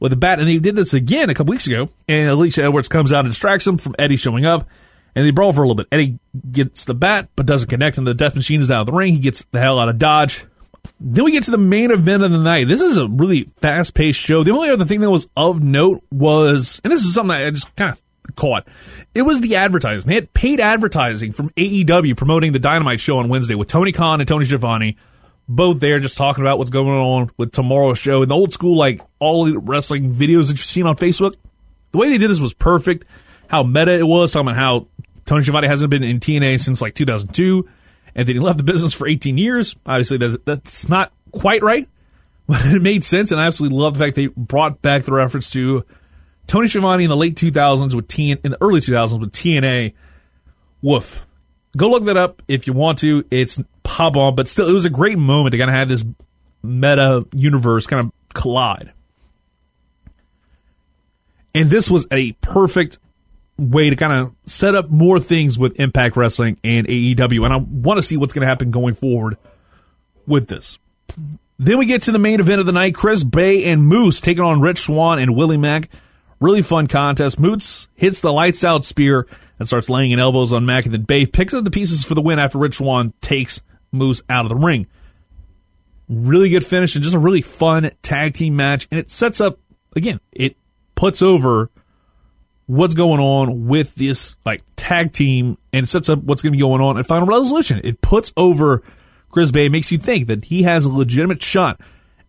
with 0.00 0.12
a 0.12 0.16
bat, 0.16 0.38
and 0.38 0.48
they 0.48 0.58
did 0.58 0.76
this 0.76 0.94
again 0.94 1.30
a 1.30 1.34
couple 1.34 1.52
weeks 1.52 1.66
ago. 1.66 1.90
And 2.08 2.28
Alicia 2.28 2.64
Edwards 2.64 2.88
comes 2.88 3.12
out 3.12 3.24
and 3.24 3.30
distracts 3.30 3.66
him 3.66 3.78
from 3.78 3.94
Eddie 3.98 4.16
showing 4.16 4.44
up, 4.44 4.68
and 5.14 5.24
they 5.24 5.30
brawl 5.30 5.52
for 5.52 5.62
a 5.62 5.68
little 5.68 5.76
bit. 5.76 5.88
Eddie 5.92 6.18
gets 6.50 6.84
the 6.84 6.94
bat 6.94 7.28
but 7.36 7.46
doesn't 7.46 7.68
connect, 7.68 7.98
and 7.98 8.06
the 8.06 8.14
Death 8.14 8.34
Machine 8.34 8.60
is 8.60 8.70
out 8.70 8.80
of 8.80 8.86
the 8.86 8.92
ring. 8.92 9.12
He 9.12 9.18
gets 9.18 9.44
the 9.50 9.60
hell 9.60 9.78
out 9.78 9.88
of 9.88 9.98
Dodge. 9.98 10.44
Then 11.00 11.24
we 11.24 11.32
get 11.32 11.44
to 11.44 11.50
the 11.50 11.58
main 11.58 11.90
event 11.90 12.22
of 12.22 12.30
the 12.30 12.38
night. 12.38 12.68
This 12.68 12.82
is 12.82 12.98
a 12.98 13.08
really 13.08 13.44
fast 13.56 13.94
paced 13.94 14.20
show. 14.20 14.44
The 14.44 14.50
only 14.50 14.68
other 14.68 14.84
thing 14.84 15.00
that 15.00 15.10
was 15.10 15.26
of 15.36 15.62
note 15.62 16.04
was, 16.10 16.80
and 16.84 16.92
this 16.92 17.04
is 17.04 17.14
something 17.14 17.34
that 17.34 17.46
I 17.46 17.50
just 17.50 17.74
kind 17.74 17.92
of 17.92 18.02
caught, 18.36 18.66
it 19.14 19.22
was 19.22 19.40
the 19.40 19.56
advertising. 19.56 20.08
They 20.08 20.14
had 20.14 20.32
paid 20.34 20.60
advertising 20.60 21.32
from 21.32 21.50
AEW 21.50 22.16
promoting 22.16 22.52
the 22.52 22.58
Dynamite 22.58 23.00
show 23.00 23.18
on 23.18 23.28
Wednesday 23.28 23.54
with 23.54 23.68
Tony 23.68 23.92
Khan 23.92 24.20
and 24.20 24.28
Tony 24.28 24.44
Schiavone, 24.44 24.96
both 25.48 25.80
there 25.80 26.00
just 26.00 26.16
talking 26.16 26.42
about 26.42 26.58
what's 26.58 26.70
going 26.70 26.88
on 26.88 27.30
with 27.36 27.52
tomorrow's 27.52 27.98
show 27.98 28.22
and 28.22 28.30
the 28.30 28.34
old 28.34 28.52
school, 28.52 28.76
like 28.76 29.00
all 29.18 29.44
the 29.44 29.58
wrestling 29.58 30.12
videos 30.12 30.48
that 30.48 30.54
you've 30.54 30.64
seen 30.64 30.86
on 30.86 30.96
Facebook. 30.96 31.34
The 31.92 31.98
way 31.98 32.08
they 32.08 32.18
did 32.18 32.30
this 32.30 32.40
was 32.40 32.54
perfect. 32.54 33.04
How 33.48 33.62
meta 33.62 33.92
it 33.92 34.06
was, 34.06 34.32
talking 34.32 34.48
about 34.48 34.56
how 34.56 34.88
Tony 35.26 35.42
Schiavone 35.42 35.68
hasn't 35.68 35.90
been 35.90 36.02
in 36.02 36.18
TNA 36.18 36.60
since 36.60 36.80
like 36.80 36.94
2002 36.94 37.68
and 38.14 38.28
then 38.28 38.36
he 38.36 38.40
left 38.40 38.58
the 38.58 38.64
business 38.64 38.92
for 38.92 39.08
18 39.08 39.38
years. 39.38 39.76
Obviously, 39.86 40.18
that's, 40.18 40.36
that's 40.44 40.88
not 40.88 41.12
quite 41.32 41.62
right, 41.62 41.88
but 42.46 42.64
it 42.66 42.82
made 42.82 43.04
sense, 43.04 43.32
and 43.32 43.40
I 43.40 43.46
absolutely 43.46 43.78
love 43.78 43.94
the 43.94 44.04
fact 44.04 44.16
they 44.16 44.26
brought 44.26 44.82
back 44.82 45.04
the 45.04 45.12
reference 45.12 45.50
to 45.50 45.84
Tony 46.46 46.68
Schiavone 46.68 47.04
in 47.04 47.10
the 47.10 47.16
late 47.16 47.36
2000s 47.36 47.94
with 47.94 48.08
TN, 48.08 48.40
in 48.44 48.52
the 48.52 48.58
early 48.60 48.80
2000s 48.80 49.20
with 49.20 49.32
TNA. 49.32 49.94
Woof. 50.82 51.26
Go 51.76 51.88
look 51.88 52.04
that 52.04 52.16
up 52.16 52.42
if 52.46 52.66
you 52.66 52.72
want 52.72 52.98
to. 52.98 53.24
It's 53.30 53.60
pop 53.82 54.16
on, 54.16 54.34
but 54.34 54.46
still, 54.48 54.68
it 54.68 54.72
was 54.72 54.84
a 54.84 54.90
great 54.90 55.18
moment 55.18 55.52
to 55.52 55.58
kind 55.58 55.70
of 55.70 55.74
have 55.74 55.88
this 55.88 56.04
meta 56.62 57.26
universe 57.32 57.86
kind 57.86 58.06
of 58.06 58.34
collide. 58.34 58.92
And 61.54 61.70
this 61.70 61.90
was 61.90 62.06
a 62.10 62.32
perfect 62.32 62.98
way 63.56 63.90
to 63.90 63.96
kind 63.96 64.12
of 64.12 64.34
set 64.46 64.74
up 64.74 64.90
more 64.90 65.20
things 65.20 65.58
with 65.58 65.78
Impact 65.78 66.16
Wrestling 66.16 66.58
and 66.64 66.86
AEW. 66.86 67.44
And 67.44 67.54
I 67.54 67.56
want 67.56 67.98
to 67.98 68.02
see 68.02 68.16
what's 68.16 68.32
going 68.32 68.42
to 68.42 68.48
happen 68.48 68.70
going 68.70 68.94
forward 68.94 69.36
with 70.26 70.48
this. 70.48 70.78
Then 71.58 71.78
we 71.78 71.86
get 71.86 72.02
to 72.02 72.12
the 72.12 72.18
main 72.18 72.40
event 72.40 72.60
of 72.60 72.66
the 72.66 72.72
night 72.72 72.94
Chris 72.94 73.22
Bey 73.22 73.64
and 73.64 73.86
Moose 73.86 74.20
taking 74.20 74.42
on 74.42 74.60
Rich 74.60 74.80
Swann 74.80 75.20
and 75.20 75.36
Willie 75.36 75.56
Mack. 75.56 75.88
Really 76.44 76.60
fun 76.60 76.88
contest. 76.88 77.40
Moose 77.40 77.88
hits 77.94 78.20
the 78.20 78.30
lights 78.30 78.64
out 78.64 78.84
spear 78.84 79.26
and 79.58 79.66
starts 79.66 79.88
laying 79.88 80.10
in 80.10 80.18
elbows 80.18 80.52
on 80.52 80.66
Mack, 80.66 80.84
and 80.84 80.92
then 80.92 81.00
Bey 81.00 81.24
picks 81.24 81.54
up 81.54 81.64
the 81.64 81.70
pieces 81.70 82.04
for 82.04 82.14
the 82.14 82.20
win 82.20 82.38
after 82.38 82.58
Rich 82.58 82.76
Swann 82.76 83.14
takes 83.22 83.62
Moose 83.92 84.20
out 84.28 84.44
of 84.44 84.50
the 84.50 84.54
ring. 84.54 84.86
Really 86.06 86.50
good 86.50 86.66
finish 86.66 86.96
and 86.96 87.02
just 87.02 87.16
a 87.16 87.18
really 87.18 87.40
fun 87.40 87.90
tag 88.02 88.34
team 88.34 88.56
match. 88.56 88.86
And 88.90 89.00
it 89.00 89.10
sets 89.10 89.40
up, 89.40 89.58
again, 89.96 90.20
it 90.32 90.58
puts 90.94 91.22
over 91.22 91.70
what's 92.66 92.94
going 92.94 93.20
on 93.20 93.66
with 93.66 93.94
this 93.94 94.36
like 94.44 94.60
tag 94.76 95.12
team 95.12 95.56
and 95.72 95.88
sets 95.88 96.10
up 96.10 96.22
what's 96.24 96.42
going 96.42 96.52
to 96.52 96.58
be 96.58 96.60
going 96.60 96.82
on 96.82 96.98
at 96.98 97.06
Final 97.06 97.26
Resolution. 97.26 97.80
It 97.82 98.02
puts 98.02 98.34
over 98.36 98.82
Chris 99.30 99.50
Bey, 99.50 99.70
makes 99.70 99.90
you 99.90 99.96
think 99.96 100.26
that 100.26 100.44
he 100.44 100.64
has 100.64 100.84
a 100.84 100.90
legitimate 100.90 101.42
shot 101.42 101.80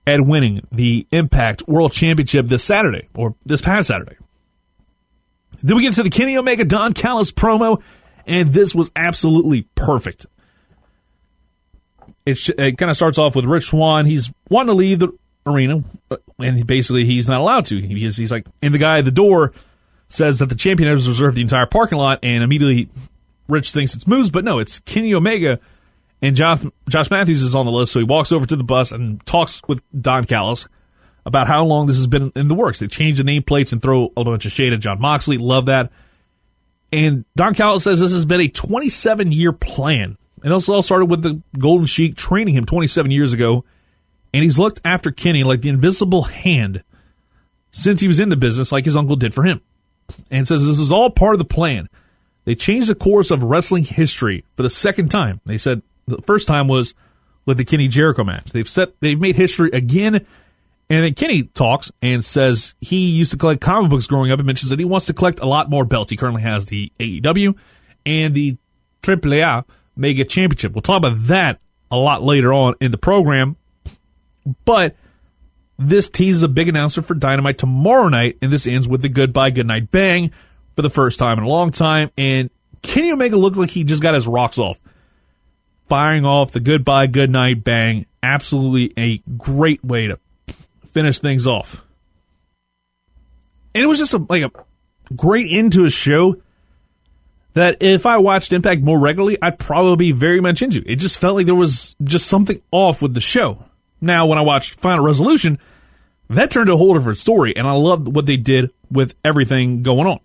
at 0.07 0.21
winning 0.21 0.61
the 0.71 1.07
Impact 1.11 1.67
World 1.67 1.93
Championship 1.93 2.47
this 2.47 2.63
Saturday 2.63 3.07
or 3.15 3.35
this 3.45 3.61
past 3.61 3.87
Saturday. 3.87 4.17
Then 5.61 5.77
we 5.77 5.83
get 5.83 5.93
to 5.95 6.03
the 6.03 6.09
Kenny 6.09 6.37
Omega 6.37 6.65
Don 6.65 6.93
Callis 6.93 7.31
promo, 7.31 7.81
and 8.27 8.49
this 8.49 8.75
was 8.75 8.91
absolutely 8.95 9.63
perfect. 9.75 10.25
It, 12.25 12.37
sh- 12.37 12.51
it 12.57 12.77
kind 12.77 12.89
of 12.89 12.95
starts 12.95 13.17
off 13.17 13.35
with 13.35 13.45
Rich 13.45 13.67
Swann. 13.67 14.05
He's 14.05 14.31
wanting 14.49 14.73
to 14.73 14.77
leave 14.77 14.99
the 14.99 15.09
arena, 15.45 15.83
uh, 16.11 16.17
and 16.39 16.65
basically 16.65 17.05
he's 17.05 17.27
not 17.27 17.39
allowed 17.39 17.65
to. 17.65 17.79
He's, 17.79 18.17
he's 18.17 18.31
like, 18.31 18.45
and 18.61 18.73
the 18.73 18.79
guy 18.79 18.99
at 18.99 19.05
the 19.05 19.11
door 19.11 19.53
says 20.07 20.39
that 20.39 20.47
the 20.47 20.55
champion 20.55 20.89
has 20.89 21.07
reserved 21.07 21.37
the 21.37 21.41
entire 21.41 21.65
parking 21.65 21.97
lot, 21.97 22.19
and 22.23 22.43
immediately 22.43 22.89
Rich 23.47 23.71
thinks 23.71 23.93
it's 23.93 24.07
Moose, 24.07 24.29
but 24.29 24.43
no, 24.43 24.59
it's 24.59 24.79
Kenny 24.81 25.13
Omega. 25.13 25.59
And 26.25 26.35
Josh, 26.35 26.63
Josh 26.89 27.11
Matthews 27.11 27.43
is 27.43 27.53
on 27.53 27.67
the 27.67 27.71
list, 27.71 27.91
so 27.91 27.99
he 27.99 28.05
walks 28.05 28.31
over 28.31 28.47
to 28.47 28.55
the 28.55 28.63
bus 28.63 28.91
and 28.91 29.23
talks 29.27 29.61
with 29.67 29.83
Don 29.99 30.25
Callis 30.25 30.67
about 31.23 31.45
how 31.45 31.63
long 31.63 31.85
this 31.85 31.97
has 31.97 32.07
been 32.07 32.31
in 32.35 32.47
the 32.47 32.55
works. 32.55 32.79
They 32.79 32.87
change 32.87 33.19
the 33.19 33.23
nameplates 33.23 33.71
and 33.71 33.79
throw 33.79 34.11
a 34.17 34.23
bunch 34.23 34.43
of 34.43 34.51
shade 34.51 34.73
at 34.73 34.79
Jon 34.79 34.99
Moxley. 34.99 35.37
Love 35.37 35.67
that. 35.67 35.91
And 36.91 37.25
Don 37.35 37.53
Callis 37.53 37.83
says 37.83 37.99
this 37.99 38.11
has 38.13 38.25
been 38.25 38.41
a 38.41 38.47
27 38.47 39.31
year 39.31 39.53
plan. 39.53 40.17
And 40.43 40.51
this 40.51 40.67
all 40.67 40.81
started 40.81 41.11
with 41.11 41.21
the 41.21 41.43
Golden 41.59 41.85
Sheik 41.85 42.15
training 42.15 42.55
him 42.55 42.65
27 42.65 43.11
years 43.11 43.31
ago. 43.31 43.63
And 44.33 44.41
he's 44.41 44.57
looked 44.57 44.81
after 44.83 45.11
Kenny 45.11 45.43
like 45.43 45.61
the 45.61 45.69
invisible 45.69 46.23
hand 46.23 46.83
since 47.69 48.01
he 48.01 48.07
was 48.07 48.19
in 48.19 48.29
the 48.29 48.35
business, 48.35 48.71
like 48.71 48.85
his 48.85 48.97
uncle 48.97 49.15
did 49.15 49.35
for 49.35 49.43
him 49.43 49.61
and 50.31 50.47
says 50.47 50.65
this 50.65 50.79
was 50.79 50.91
all 50.91 51.11
part 51.11 51.35
of 51.35 51.39
the 51.39 51.45
plan. 51.45 51.87
They 52.45 52.55
changed 52.55 52.87
the 52.87 52.95
course 52.95 53.29
of 53.29 53.43
wrestling 53.43 53.83
history 53.83 54.43
for 54.57 54.63
the 54.63 54.71
second 54.71 55.09
time. 55.09 55.39
They 55.45 55.59
said 55.59 55.83
the 56.07 56.21
first 56.23 56.47
time 56.47 56.67
was 56.67 56.93
with 57.45 57.57
the 57.57 57.65
Kenny 57.65 57.87
Jericho 57.87 58.23
match. 58.23 58.51
They've 58.51 58.67
set 58.67 58.99
they've 59.01 59.19
made 59.19 59.35
history 59.35 59.69
again. 59.71 60.25
And 60.87 61.03
then 61.03 61.15
Kenny 61.15 61.43
talks 61.43 61.91
and 62.01 62.23
says 62.23 62.75
he 62.79 63.07
used 63.07 63.31
to 63.31 63.37
collect 63.37 63.59
comic 63.59 63.89
books 63.89 64.05
growing 64.05 64.31
up 64.31 64.39
and 64.39 64.45
mentions 64.45 64.69
that 64.69 64.77
he 64.77 64.85
wants 64.85 65.07
to 65.07 65.13
collect 65.13 65.39
a 65.39 65.47
lot 65.47 65.69
more 65.69 65.83
belts. 65.83 66.11
He 66.11 66.17
currently 66.17 66.43
has 66.43 66.67
the 66.67 66.91
AEW 66.99 67.55
and 68.05 68.35
the 68.35 68.57
AAA 69.01 69.65
Mega 69.95 70.25
Championship. 70.25 70.73
We'll 70.73 70.83
talk 70.83 70.99
about 70.99 71.17
that 71.23 71.59
a 71.89 71.97
lot 71.97 72.21
later 72.21 72.53
on 72.53 72.75
in 72.79 72.91
the 72.91 72.97
program. 72.97 73.55
But 74.65 74.95
this 75.77 76.09
teases 76.09 76.43
a 76.43 76.47
big 76.47 76.69
announcement 76.69 77.07
for 77.07 77.15
Dynamite 77.15 77.57
tomorrow 77.57 78.07
night, 78.09 78.37
and 78.41 78.51
this 78.51 78.67
ends 78.67 78.87
with 78.87 79.01
the 79.01 79.09
goodbye, 79.09 79.49
goodnight 79.49 79.91
bang 79.91 80.31
for 80.75 80.81
the 80.81 80.89
first 80.89 81.19
time 81.19 81.37
in 81.37 81.43
a 81.43 81.49
long 81.49 81.71
time. 81.71 82.11
And 82.17 82.49
Kenny 82.81 83.11
Omega 83.11 83.37
looked 83.37 83.57
like 83.57 83.71
he 83.71 83.83
just 83.83 84.01
got 84.01 84.13
his 84.13 84.27
rocks 84.27 84.59
off, 84.59 84.79
firing 85.87 86.25
off 86.25 86.51
the 86.51 86.59
goodbye, 86.59 87.07
goodnight 87.07 87.63
bang. 87.63 88.05
Absolutely 88.23 88.93
a 88.97 89.17
great 89.37 89.83
way 89.83 90.07
to 90.07 90.19
finish 90.87 91.19
things 91.19 91.45
off. 91.45 91.83
And 93.73 93.83
it 93.83 93.87
was 93.87 93.99
just 93.99 94.13
a, 94.13 94.25
like 94.29 94.43
a 94.43 94.51
great 95.15 95.51
end 95.51 95.73
to 95.73 95.85
a 95.85 95.89
show 95.89 96.41
that 97.53 97.77
if 97.81 98.05
I 98.05 98.17
watched 98.17 98.53
Impact 98.53 98.81
more 98.81 98.99
regularly, 98.99 99.37
I'd 99.41 99.59
probably 99.59 99.95
be 100.07 100.11
very 100.11 100.41
much 100.41 100.61
into. 100.61 100.83
It 100.89 100.97
just 100.97 101.17
felt 101.17 101.35
like 101.35 101.45
there 101.45 101.55
was 101.55 101.95
just 102.03 102.27
something 102.27 102.61
off 102.71 103.01
with 103.01 103.13
the 103.13 103.21
show. 103.21 103.63
Now, 104.01 104.27
when 104.27 104.37
I 104.37 104.41
watched 104.41 104.79
Final 104.81 105.05
Resolution, 105.05 105.59
that 106.29 106.51
turned 106.51 106.69
a 106.69 106.77
whole 106.77 106.93
different 106.93 107.17
story, 107.17 107.55
and 107.55 107.65
I 107.65 107.71
loved 107.71 108.13
what 108.13 108.25
they 108.25 108.37
did 108.37 108.71
with 108.91 109.15
everything 109.23 109.83
going 109.83 110.07
on. 110.07 110.19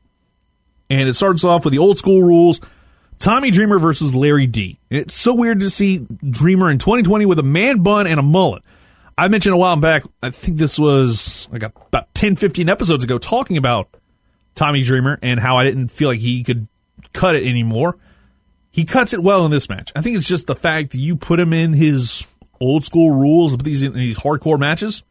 And 0.88 1.08
it 1.08 1.14
starts 1.14 1.44
off 1.44 1.64
with 1.64 1.72
the 1.72 1.78
old 1.78 1.98
school 1.98 2.22
rules 2.22 2.60
Tommy 3.20 3.50
Dreamer 3.50 3.78
versus 3.78 4.14
Larry 4.14 4.46
D. 4.46 4.78
It's 4.88 5.14
so 5.14 5.34
weird 5.34 5.60
to 5.60 5.68
see 5.68 5.98
Dreamer 5.98 6.70
in 6.70 6.78
2020 6.78 7.26
with 7.26 7.38
a 7.38 7.44
man 7.44 7.82
bun 7.82 8.06
and 8.06 8.18
a 8.18 8.22
mullet. 8.22 8.62
I 9.16 9.28
mentioned 9.28 9.52
a 9.52 9.58
while 9.58 9.76
back, 9.76 10.04
I 10.22 10.30
think 10.30 10.56
this 10.56 10.78
was 10.78 11.46
like 11.52 11.62
about 11.62 12.12
10, 12.14 12.36
15 12.36 12.70
episodes 12.70 13.04
ago, 13.04 13.18
talking 13.18 13.58
about 13.58 13.94
Tommy 14.54 14.82
Dreamer 14.82 15.18
and 15.20 15.38
how 15.38 15.58
I 15.58 15.64
didn't 15.64 15.88
feel 15.88 16.08
like 16.08 16.20
he 16.20 16.42
could 16.42 16.66
cut 17.12 17.36
it 17.36 17.46
anymore. 17.46 17.98
He 18.70 18.86
cuts 18.86 19.12
it 19.12 19.22
well 19.22 19.44
in 19.44 19.50
this 19.50 19.68
match. 19.68 19.92
I 19.94 20.00
think 20.00 20.16
it's 20.16 20.26
just 20.26 20.46
the 20.46 20.56
fact 20.56 20.92
that 20.92 20.98
you 20.98 21.14
put 21.14 21.38
him 21.38 21.52
in 21.52 21.74
his 21.74 22.26
old 22.58 22.84
school 22.84 23.10
rules 23.10 23.52
of 23.52 23.62
these 23.62 23.80
these 23.80 24.18
hardcore 24.18 24.58
matches, 24.58 25.02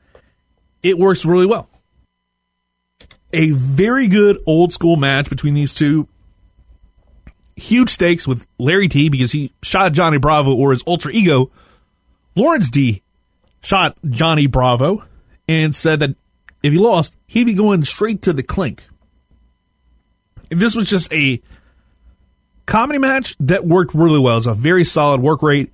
it 0.81 0.97
works 0.97 1.25
really 1.25 1.45
well. 1.45 1.69
A 3.33 3.51
very 3.51 4.07
good 4.07 4.39
old 4.47 4.73
school 4.73 4.95
match 4.95 5.29
between 5.29 5.53
these 5.53 5.75
two. 5.75 6.07
Huge 7.59 7.89
stakes 7.89 8.27
with 8.27 8.47
Larry 8.57 8.87
D 8.87 9.09
because 9.09 9.31
he 9.31 9.51
shot 9.61 9.93
Johnny 9.93 10.17
Bravo 10.17 10.53
or 10.53 10.71
his 10.71 10.81
alter 10.83 11.09
ego. 11.09 11.51
Lawrence 12.35 12.69
D 12.69 13.01
shot 13.61 13.97
Johnny 14.07 14.47
Bravo 14.47 15.03
and 15.47 15.75
said 15.75 15.99
that 15.99 16.11
if 16.63 16.73
he 16.73 16.79
lost, 16.79 17.15
he'd 17.27 17.45
be 17.45 17.53
going 17.53 17.83
straight 17.85 18.21
to 18.23 18.33
the 18.33 18.43
clink. 18.43 18.85
And 20.51 20.59
this 20.59 20.75
was 20.75 20.89
just 20.89 21.11
a 21.13 21.41
comedy 22.65 22.99
match 22.99 23.35
that 23.39 23.65
worked 23.65 23.93
really 23.93 24.19
well. 24.19 24.35
It 24.35 24.37
was 24.37 24.47
a 24.47 24.53
very 24.53 24.83
solid 24.83 25.21
work 25.21 25.41
rate 25.41 25.71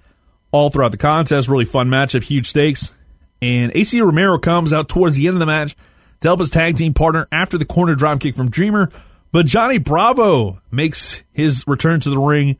all 0.51 0.69
throughout 0.69 0.91
the 0.91 0.97
contest. 0.97 1.47
Really 1.47 1.65
fun 1.65 1.89
matchup, 1.89 2.23
huge 2.23 2.49
stakes. 2.49 2.93
And 3.41 3.71
Acey 3.73 4.01
Romero 4.01 4.37
comes 4.37 4.73
out 4.73 4.89
towards 4.89 5.15
the 5.15 5.27
end 5.27 5.35
of 5.35 5.39
the 5.39 5.45
match 5.45 5.75
to 6.21 6.27
help 6.27 6.39
his 6.39 6.49
tag 6.49 6.77
team 6.77 6.93
partner 6.93 7.27
after 7.31 7.57
the 7.57 7.65
corner 7.65 7.95
dropkick 7.95 8.35
from 8.35 8.49
Dreamer. 8.49 8.89
But 9.35 9.47
Johnny 9.47 9.79
Bravo 9.79 10.61
makes 10.71 11.21
his 11.33 11.65
return 11.67 11.99
to 11.99 12.09
the 12.09 12.17
ring 12.17 12.51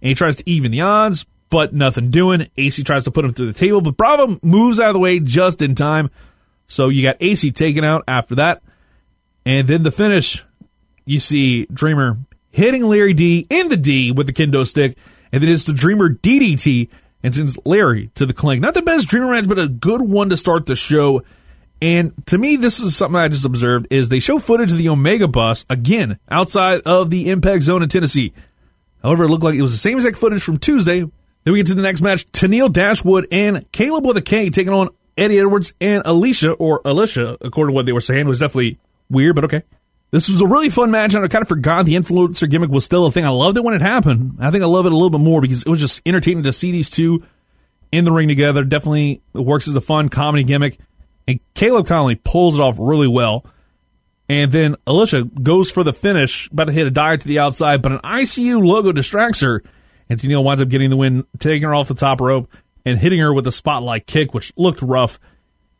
and 0.00 0.08
he 0.08 0.14
tries 0.14 0.36
to 0.36 0.48
even 0.48 0.70
the 0.70 0.82
odds, 0.82 1.26
but 1.50 1.74
nothing 1.74 2.12
doing. 2.12 2.48
Acey 2.56 2.86
tries 2.86 3.02
to 3.02 3.10
put 3.10 3.24
him 3.24 3.34
through 3.34 3.48
the 3.48 3.52
table, 3.52 3.80
but 3.80 3.96
Bravo 3.96 4.38
moves 4.40 4.78
out 4.78 4.90
of 4.90 4.94
the 4.94 5.00
way 5.00 5.18
just 5.18 5.60
in 5.60 5.74
time. 5.74 6.08
So 6.68 6.88
you 6.88 7.02
got 7.02 7.18
Acey 7.18 7.52
taken 7.52 7.82
out 7.82 8.04
after 8.06 8.36
that. 8.36 8.62
And 9.44 9.66
then 9.66 9.82
the 9.82 9.90
finish, 9.90 10.44
you 11.04 11.18
see 11.18 11.66
Dreamer 11.66 12.18
hitting 12.52 12.84
Larry 12.84 13.12
D 13.12 13.44
in 13.50 13.68
the 13.68 13.76
D 13.76 14.12
with 14.12 14.28
the 14.28 14.32
kendo 14.32 14.64
stick, 14.64 14.96
and 15.32 15.42
then 15.42 15.50
it's 15.50 15.64
the 15.64 15.72
Dreamer 15.72 16.10
DDT 16.10 16.90
and 17.24 17.34
sends 17.34 17.58
Larry 17.64 18.12
to 18.14 18.24
the 18.24 18.34
clink. 18.34 18.62
Not 18.62 18.74
the 18.74 18.82
best 18.82 19.08
Dreamer 19.08 19.32
match, 19.32 19.48
but 19.48 19.58
a 19.58 19.66
good 19.66 20.02
one 20.02 20.30
to 20.30 20.36
start 20.36 20.66
the 20.66 20.76
show. 20.76 21.24
And 21.82 22.12
to 22.26 22.36
me, 22.36 22.56
this 22.56 22.78
is 22.80 22.96
something 22.96 23.16
I 23.16 23.28
just 23.28 23.44
observed 23.44 23.86
is 23.90 24.08
they 24.08 24.20
show 24.20 24.38
footage 24.38 24.72
of 24.72 24.78
the 24.78 24.88
Omega 24.90 25.28
bus 25.28 25.64
again 25.70 26.18
outside 26.30 26.82
of 26.82 27.10
the 27.10 27.30
Impact 27.30 27.62
Zone 27.62 27.82
in 27.82 27.88
Tennessee. 27.88 28.32
However, 29.02 29.24
it 29.24 29.28
looked 29.28 29.44
like 29.44 29.54
it 29.54 29.62
was 29.62 29.72
the 29.72 29.78
same 29.78 29.96
exact 29.96 30.16
footage 30.16 30.42
from 30.42 30.58
Tuesday. 30.58 31.00
Then 31.00 31.54
we 31.54 31.58
get 31.58 31.68
to 31.68 31.74
the 31.74 31.82
next 31.82 32.02
match: 32.02 32.30
Tennille 32.32 32.72
Dashwood 32.72 33.28
and 33.32 33.70
Kaleb 33.72 34.04
with 34.04 34.18
a 34.18 34.22
K 34.22 34.50
taking 34.50 34.74
on 34.74 34.90
Eddie 35.16 35.38
Edwards 35.38 35.74
and 35.80 36.02
Alicia 36.04 36.52
or 36.52 36.80
Alicia, 36.84 37.36
according 37.40 37.72
to 37.72 37.76
what 37.76 37.86
they 37.86 37.92
were 37.92 38.00
saying, 38.00 38.26
it 38.26 38.28
was 38.28 38.40
definitely 38.40 38.78
weird, 39.08 39.34
but 39.34 39.44
okay. 39.44 39.62
This 40.10 40.28
was 40.28 40.40
a 40.40 40.46
really 40.46 40.70
fun 40.70 40.90
match, 40.90 41.14
and 41.14 41.24
I 41.24 41.28
kind 41.28 41.42
of 41.42 41.48
forgot 41.48 41.86
the 41.86 41.94
influencer 41.94 42.50
gimmick 42.50 42.70
was 42.70 42.84
still 42.84 43.06
a 43.06 43.12
thing. 43.12 43.24
I 43.24 43.28
loved 43.28 43.56
it 43.56 43.62
when 43.62 43.74
it 43.74 43.80
happened. 43.80 44.38
I 44.40 44.50
think 44.50 44.64
I 44.64 44.66
love 44.66 44.86
it 44.86 44.92
a 44.92 44.94
little 44.94 45.10
bit 45.10 45.20
more 45.20 45.40
because 45.40 45.62
it 45.62 45.68
was 45.68 45.78
just 45.78 46.02
entertaining 46.04 46.42
to 46.44 46.52
see 46.52 46.72
these 46.72 46.90
two 46.90 47.24
in 47.92 48.04
the 48.04 48.10
ring 48.10 48.26
together. 48.26 48.64
Definitely 48.64 49.22
works 49.32 49.68
as 49.68 49.76
a 49.76 49.80
fun 49.80 50.08
comedy 50.08 50.42
gimmick. 50.42 50.78
And 51.26 51.40
Kaleb 51.54 51.86
Konley 51.86 52.22
pulls 52.22 52.58
it 52.58 52.60
off 52.60 52.76
really 52.78 53.08
well. 53.08 53.44
And 54.28 54.52
then 54.52 54.76
Alicia 54.86 55.24
goes 55.24 55.70
for 55.70 55.82
the 55.82 55.92
finish, 55.92 56.48
about 56.50 56.66
to 56.66 56.72
hit 56.72 56.86
a 56.86 56.90
dive 56.90 57.20
to 57.20 57.28
the 57.28 57.40
outside, 57.40 57.82
but 57.82 57.92
an 57.92 57.98
ICU 57.98 58.64
logo 58.64 58.92
distracts 58.92 59.40
her. 59.40 59.62
And 60.08 60.18
Tennille 60.18 60.44
winds 60.44 60.62
up 60.62 60.68
getting 60.68 60.90
the 60.90 60.96
win, 60.96 61.24
taking 61.38 61.62
her 61.62 61.74
off 61.74 61.88
the 61.88 61.94
top 61.94 62.20
rope 62.20 62.48
and 62.84 62.98
hitting 62.98 63.20
her 63.20 63.32
with 63.32 63.46
a 63.46 63.52
spotlight 63.52 64.06
kick, 64.06 64.34
which 64.34 64.52
looked 64.56 64.82
rough. 64.82 65.18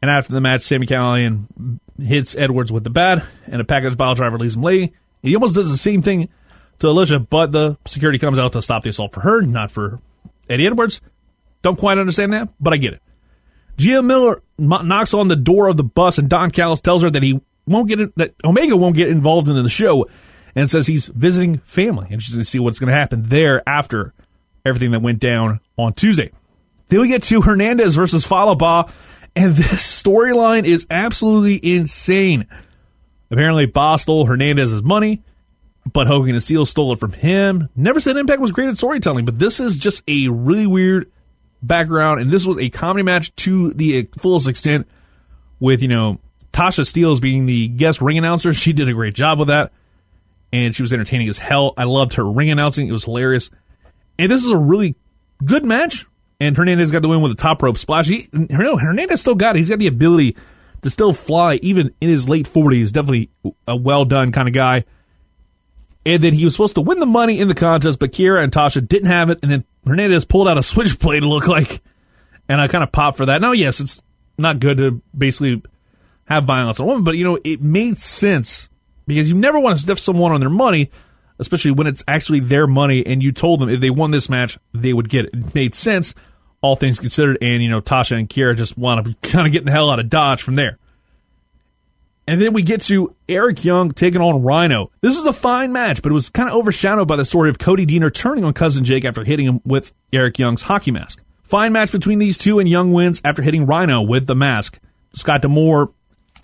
And 0.03 0.11
after 0.11 0.33
the 0.33 0.41
match, 0.41 0.63
Sami 0.63 0.87
Callihan 0.87 1.79
hits 1.99 2.35
Edwards 2.35 2.73
with 2.73 2.85
the 2.85 2.91
bat, 2.91 3.25
and 3.47 3.61
a 3.61 3.65
package 3.65 3.97
pile 3.97 4.15
driver 4.15 4.39
leaves 4.39 4.57
him 4.57 4.63
late. 4.63 4.95
He 5.23 5.35
almost 5.35 5.55
does 5.55 5.71
the 5.71 5.77
same 5.77 6.03
thing 6.03 6.29
to 6.79 6.89
Alicia, 6.89 7.21
but 7.21 7.53
the 7.53 7.77
security 7.87 8.19
comes 8.19 8.39
out 8.39 8.53
to 8.55 8.63
stop 8.63 8.83
the 8.83 8.91
assault 8.91 9.13
for 9.13 9.21
her, 9.21 9.43
not 9.43 9.71
for 9.71 10.01
Eddie 10.49 10.67
Edwards. 10.67 11.01
Don't 11.63 11.79
quite 11.79 11.99
understand 11.99 12.33
that, 12.33 12.49
but 12.59 12.73
I 12.73 12.79
get 12.79 12.95
it. 12.95 13.03
Gia 13.81 14.03
Miller 14.03 14.43
knocks 14.59 15.15
on 15.15 15.29
the 15.29 15.37
door 15.37 15.69
of 15.69 15.79
the 15.79 15.83
bus, 15.83 16.19
and 16.19 16.29
Don 16.29 16.51
Callis 16.51 16.83
tells 16.83 17.03
her 17.03 17.11
that 17.11 17.23
he 17.23 17.41
won't 17.67 17.89
get 17.89 17.99
in, 17.99 18.13
that 18.17 18.35
Omega 18.45 18.77
won't 18.77 18.95
get 18.95 19.09
involved 19.09 19.49
in 19.49 19.61
the 19.61 19.71
show, 19.71 20.07
and 20.55 20.69
says 20.69 20.87
he's 20.87 21.07
visiting 21.07 21.59
family, 21.59 22.09
and 22.11 22.23
she's 22.23 22.35
going 22.35 22.45
to 22.45 22.49
see 22.49 22.59
what's 22.59 22.79
going 22.79 22.93
to 22.93 22.95
happen 22.95 23.23
there 23.29 23.67
after 23.67 24.13
everything 24.67 24.91
that 24.91 25.01
went 25.01 25.19
down 25.19 25.61
on 25.79 25.95
Tuesday. 25.95 26.31
Then 26.89 27.01
we 27.01 27.09
get 27.09 27.23
to 27.25 27.41
Hernandez 27.41 27.95
versus 27.95 28.27
Fallah 28.27 28.57
Bahh, 28.57 28.93
and 29.35 29.53
this 29.57 30.03
storyline 30.03 30.67
is 30.67 30.87
absolutely 30.91 31.59
insane. 31.75 32.47
Apparently, 33.31 33.67
Bahh 33.67 33.99
stole 33.99 34.27
Hernandez's 34.27 34.83
money, 34.83 35.23
but 35.91 36.07
Hogan 36.07 36.35
and 36.35 36.43
Steel 36.43 36.67
stole 36.67 36.93
it 36.93 36.99
from 36.99 37.13
him. 37.13 37.71
Never 37.75 37.99
said 37.99 38.19
Impact 38.19 38.43
was 38.43 38.53
great 38.53 38.69
at 38.69 38.77
storytelling, 38.77 39.25
but 39.25 39.39
this 39.39 39.59
is 39.59 39.79
just 39.79 40.03
a 40.07 40.29
really 40.29 40.67
weird 40.67 41.11
background, 41.63 42.21
and 42.21 42.31
this 42.31 42.47
was 42.47 42.59
a 42.59 42.71
comedy 42.71 43.03
match 43.03 43.35
to 43.37 43.73
the 43.73 44.09
fullest 44.19 44.49
extent. 44.49 44.87
With 45.59 45.83
you 45.83 45.89
know 45.89 46.21
Tasha 46.53 46.85
Steelz 46.85 47.21
being 47.21 47.47
the 47.47 47.69
guest 47.69 48.01
ring 48.01 48.17
announcer, 48.17 48.53
she 48.55 48.73
did 48.73 48.89
a 48.89 48.95
great 48.95 49.15
job 49.15 49.39
with 49.39 49.49
that, 49.49 49.73
and 50.53 50.75
she 50.75 50.83
was 50.83 50.93
entertaining 50.93 51.29
as 51.29 51.39
hell. 51.39 51.75
I 51.77 51.85
loved 51.85 52.15
her 52.15 52.25
ring 52.25 52.51
announcing; 52.51 52.89
it 52.89 52.93
was 52.93 53.05
hilarious. 53.05 53.51
And 54.19 54.31
this 54.31 54.45
is 54.45 54.51
a 54.51 54.57
really 54.57 54.97
good 55.45 55.65
match 55.65 56.07
and 56.41 56.57
Hernandez 56.57 56.91
got 56.91 57.03
the 57.03 57.09
win 57.09 57.21
with 57.21 57.33
a 57.33 57.37
top 57.37 57.63
rope 57.63 57.77
splash. 57.77 58.09
He, 58.09 58.29
Hernandez 58.51 59.21
still 59.21 59.35
got 59.35 59.55
it. 59.55 59.59
He's 59.59 59.69
got 59.69 59.79
the 59.79 59.87
ability 59.87 60.37
to 60.83 60.91
still 60.91 61.13
fly 61.13 61.57
even 61.57 61.95
in 62.01 62.09
his 62.09 62.29
late 62.29 62.49
40s. 62.49 62.91
Definitely 62.93 63.31
a 63.69 63.77
well 63.77 64.07
done 64.07 64.33
kind 64.33 64.49
of 64.49 64.55
guy. 64.55 64.85
And 66.07 66.23
then 66.23 66.33
he 66.33 66.47
was 66.47 66.55
supposed 66.55 66.77
to 66.77 66.81
win 66.81 66.99
the 66.99 67.07
money 67.07 67.39
in 67.39 67.49
the 67.49 67.55
contest, 67.55 67.99
but 67.99 68.13
Kiera 68.13 68.43
and 68.43 68.51
Tasha 68.51 68.87
didn't 68.87 69.11
have 69.11 69.29
it. 69.29 69.39
And 69.43 69.53
then 69.53 69.65
Hernandez 69.87 70.25
pulled 70.25 70.49
out 70.49 70.59
a 70.59 70.63
switchblade, 70.63 71.23
look 71.25 71.47
like. 71.47 71.83
And 72.49 72.61
I 72.61 72.69
kind 72.69 72.83
of 72.83 72.91
popped 72.91 73.17
for 73.17 73.27
that. 73.27 73.41
Now, 73.41 73.53
yes, 73.53 73.81
it's 73.81 74.03
not 74.37 74.61
good 74.61 74.79
to 74.79 75.01
basically 75.17 75.63
have 76.25 76.45
violence 76.45 76.81
on 76.81 76.85
a 76.85 76.87
woman, 76.89 77.05
but, 77.05 77.17
you 77.17 77.25
know, 77.25 77.39
it 77.45 77.61
made 77.61 77.99
sense 77.99 78.69
because 79.07 79.29
you 79.29 79.37
never 79.37 79.59
want 79.59 79.77
to 79.77 79.83
stiff 79.83 79.99
someone 79.99 80.33
on 80.33 80.41
their 80.41 80.51
money, 80.51 80.91
especially 81.39 81.71
when 81.73 81.87
it's 81.87 82.03
actually 82.09 82.41
their 82.41 82.67
money 82.67 83.05
and 83.07 83.23
you 83.23 83.33
told 83.33 83.61
them 83.61 83.69
if 83.69 83.81
they 83.81 83.91
won 83.91 84.11
this 84.11 84.29
match, 84.29 84.59
they 84.73 84.93
would 84.93 85.09
get 85.09 85.27
it. 85.27 85.35
It 85.35 85.55
made 85.55 85.75
sense 85.75 86.15
all 86.63 86.77
things 86.77 87.01
considered. 87.01 87.39
And, 87.41 87.63
you 87.63 87.69
know, 87.69 87.81
Tasha 87.81 88.19
and 88.19 88.29
Kiera 88.29 88.57
just 88.57 88.77
want 88.77 89.07
to 89.07 89.31
kind 89.31 89.47
of 89.47 89.53
get 89.53 89.65
the 89.65 89.71
hell 89.71 89.91
out 89.91 90.01
of 90.01 90.11
Dodge 90.11 90.43
from 90.43 90.57
there. 90.57 90.79
And 92.31 92.41
then 92.41 92.53
we 92.53 92.63
get 92.63 92.83
to 92.83 93.17
Eric 93.29 93.65
Young 93.65 93.91
taking 93.91 94.21
on 94.21 94.45
Rhino. 94.45 94.93
This 95.01 95.17
is 95.17 95.27
a 95.27 95.33
fine 95.33 95.73
match, 95.73 96.01
but 96.01 96.11
it 96.11 96.13
was 96.13 96.31
kind 96.31 96.49
of 96.49 96.55
overshadowed 96.55 97.09
by 97.09 97.17
the 97.17 97.25
story 97.25 97.51
of 97.51 97.59
Cody 97.59 97.85
Deaner 97.85 98.15
turning 98.15 98.45
on 98.45 98.53
Cousin 98.53 98.85
Jake 98.85 99.05
after 99.05 99.25
hitting 99.25 99.47
him 99.47 99.61
with 99.65 99.93
Eric 100.13 100.39
Young's 100.39 100.63
hockey 100.63 100.93
mask. 100.93 101.21
Fine 101.43 101.73
match 101.73 101.91
between 101.91 102.21
these 102.21 102.39
two, 102.39 102.61
and 102.61 102.69
Young 102.69 102.93
wins 102.93 103.21
after 103.25 103.43
hitting 103.43 103.67
Rhino 103.67 104.01
with 104.01 104.29
the 104.29 104.37
mask. 104.37 104.79
Scott 105.13 105.43
D'Amore, 105.43 105.93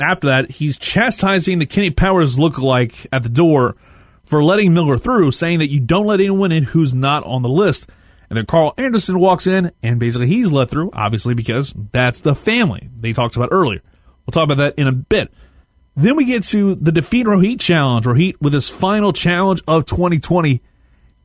after 0.01 0.27
that, 0.27 0.51
he's 0.51 0.77
chastising 0.77 1.61
the 1.61 1.67
Kenny 1.67 1.91
Powers 1.91 2.37
lookalike 2.37 3.07
at 3.13 3.23
the 3.23 3.29
door 3.29 3.77
for 4.25 4.43
letting 4.43 4.75
Miller 4.75 4.99
through, 4.99 5.31
saying 5.31 5.61
that 5.61 5.71
you 5.71 5.79
don't 5.79 6.07
let 6.07 6.19
anyone 6.19 6.51
in 6.51 6.65
who's 6.65 6.95
not 6.95 7.23
on 7.23 7.43
the 7.43 7.49
list. 7.49 7.89
And 8.29 8.37
then 8.37 8.47
Karl 8.47 8.75
Anderson 8.77 9.21
walks 9.21 9.47
in, 9.47 9.71
and 9.85 10.01
basically 10.01 10.27
he's 10.27 10.51
let 10.51 10.69
through, 10.69 10.91
obviously, 10.95 11.35
because 11.35 11.73
that's 11.93 12.23
the 12.23 12.35
family 12.35 12.91
they 12.97 13.13
talked 13.13 13.37
about 13.37 13.51
earlier. 13.53 13.83
We'll 14.27 14.33
talk 14.33 14.51
about 14.51 14.57
that 14.57 14.75
in 14.77 14.89
a 14.89 14.93
bit. 14.93 15.33
Then 15.97 16.15
we 16.15 16.27
get 16.27 16.45
to 16.45 16.75
the 16.75 16.93
Defeat 16.93 17.27
Rohit 17.27 17.59
Challenge. 17.59 18.05
Rohit 18.05 18.35
with 18.41 18.53
his 18.53 18.69
final 18.69 19.15
challenge 19.15 19.63
of 19.67 19.87
2020. 19.87 20.61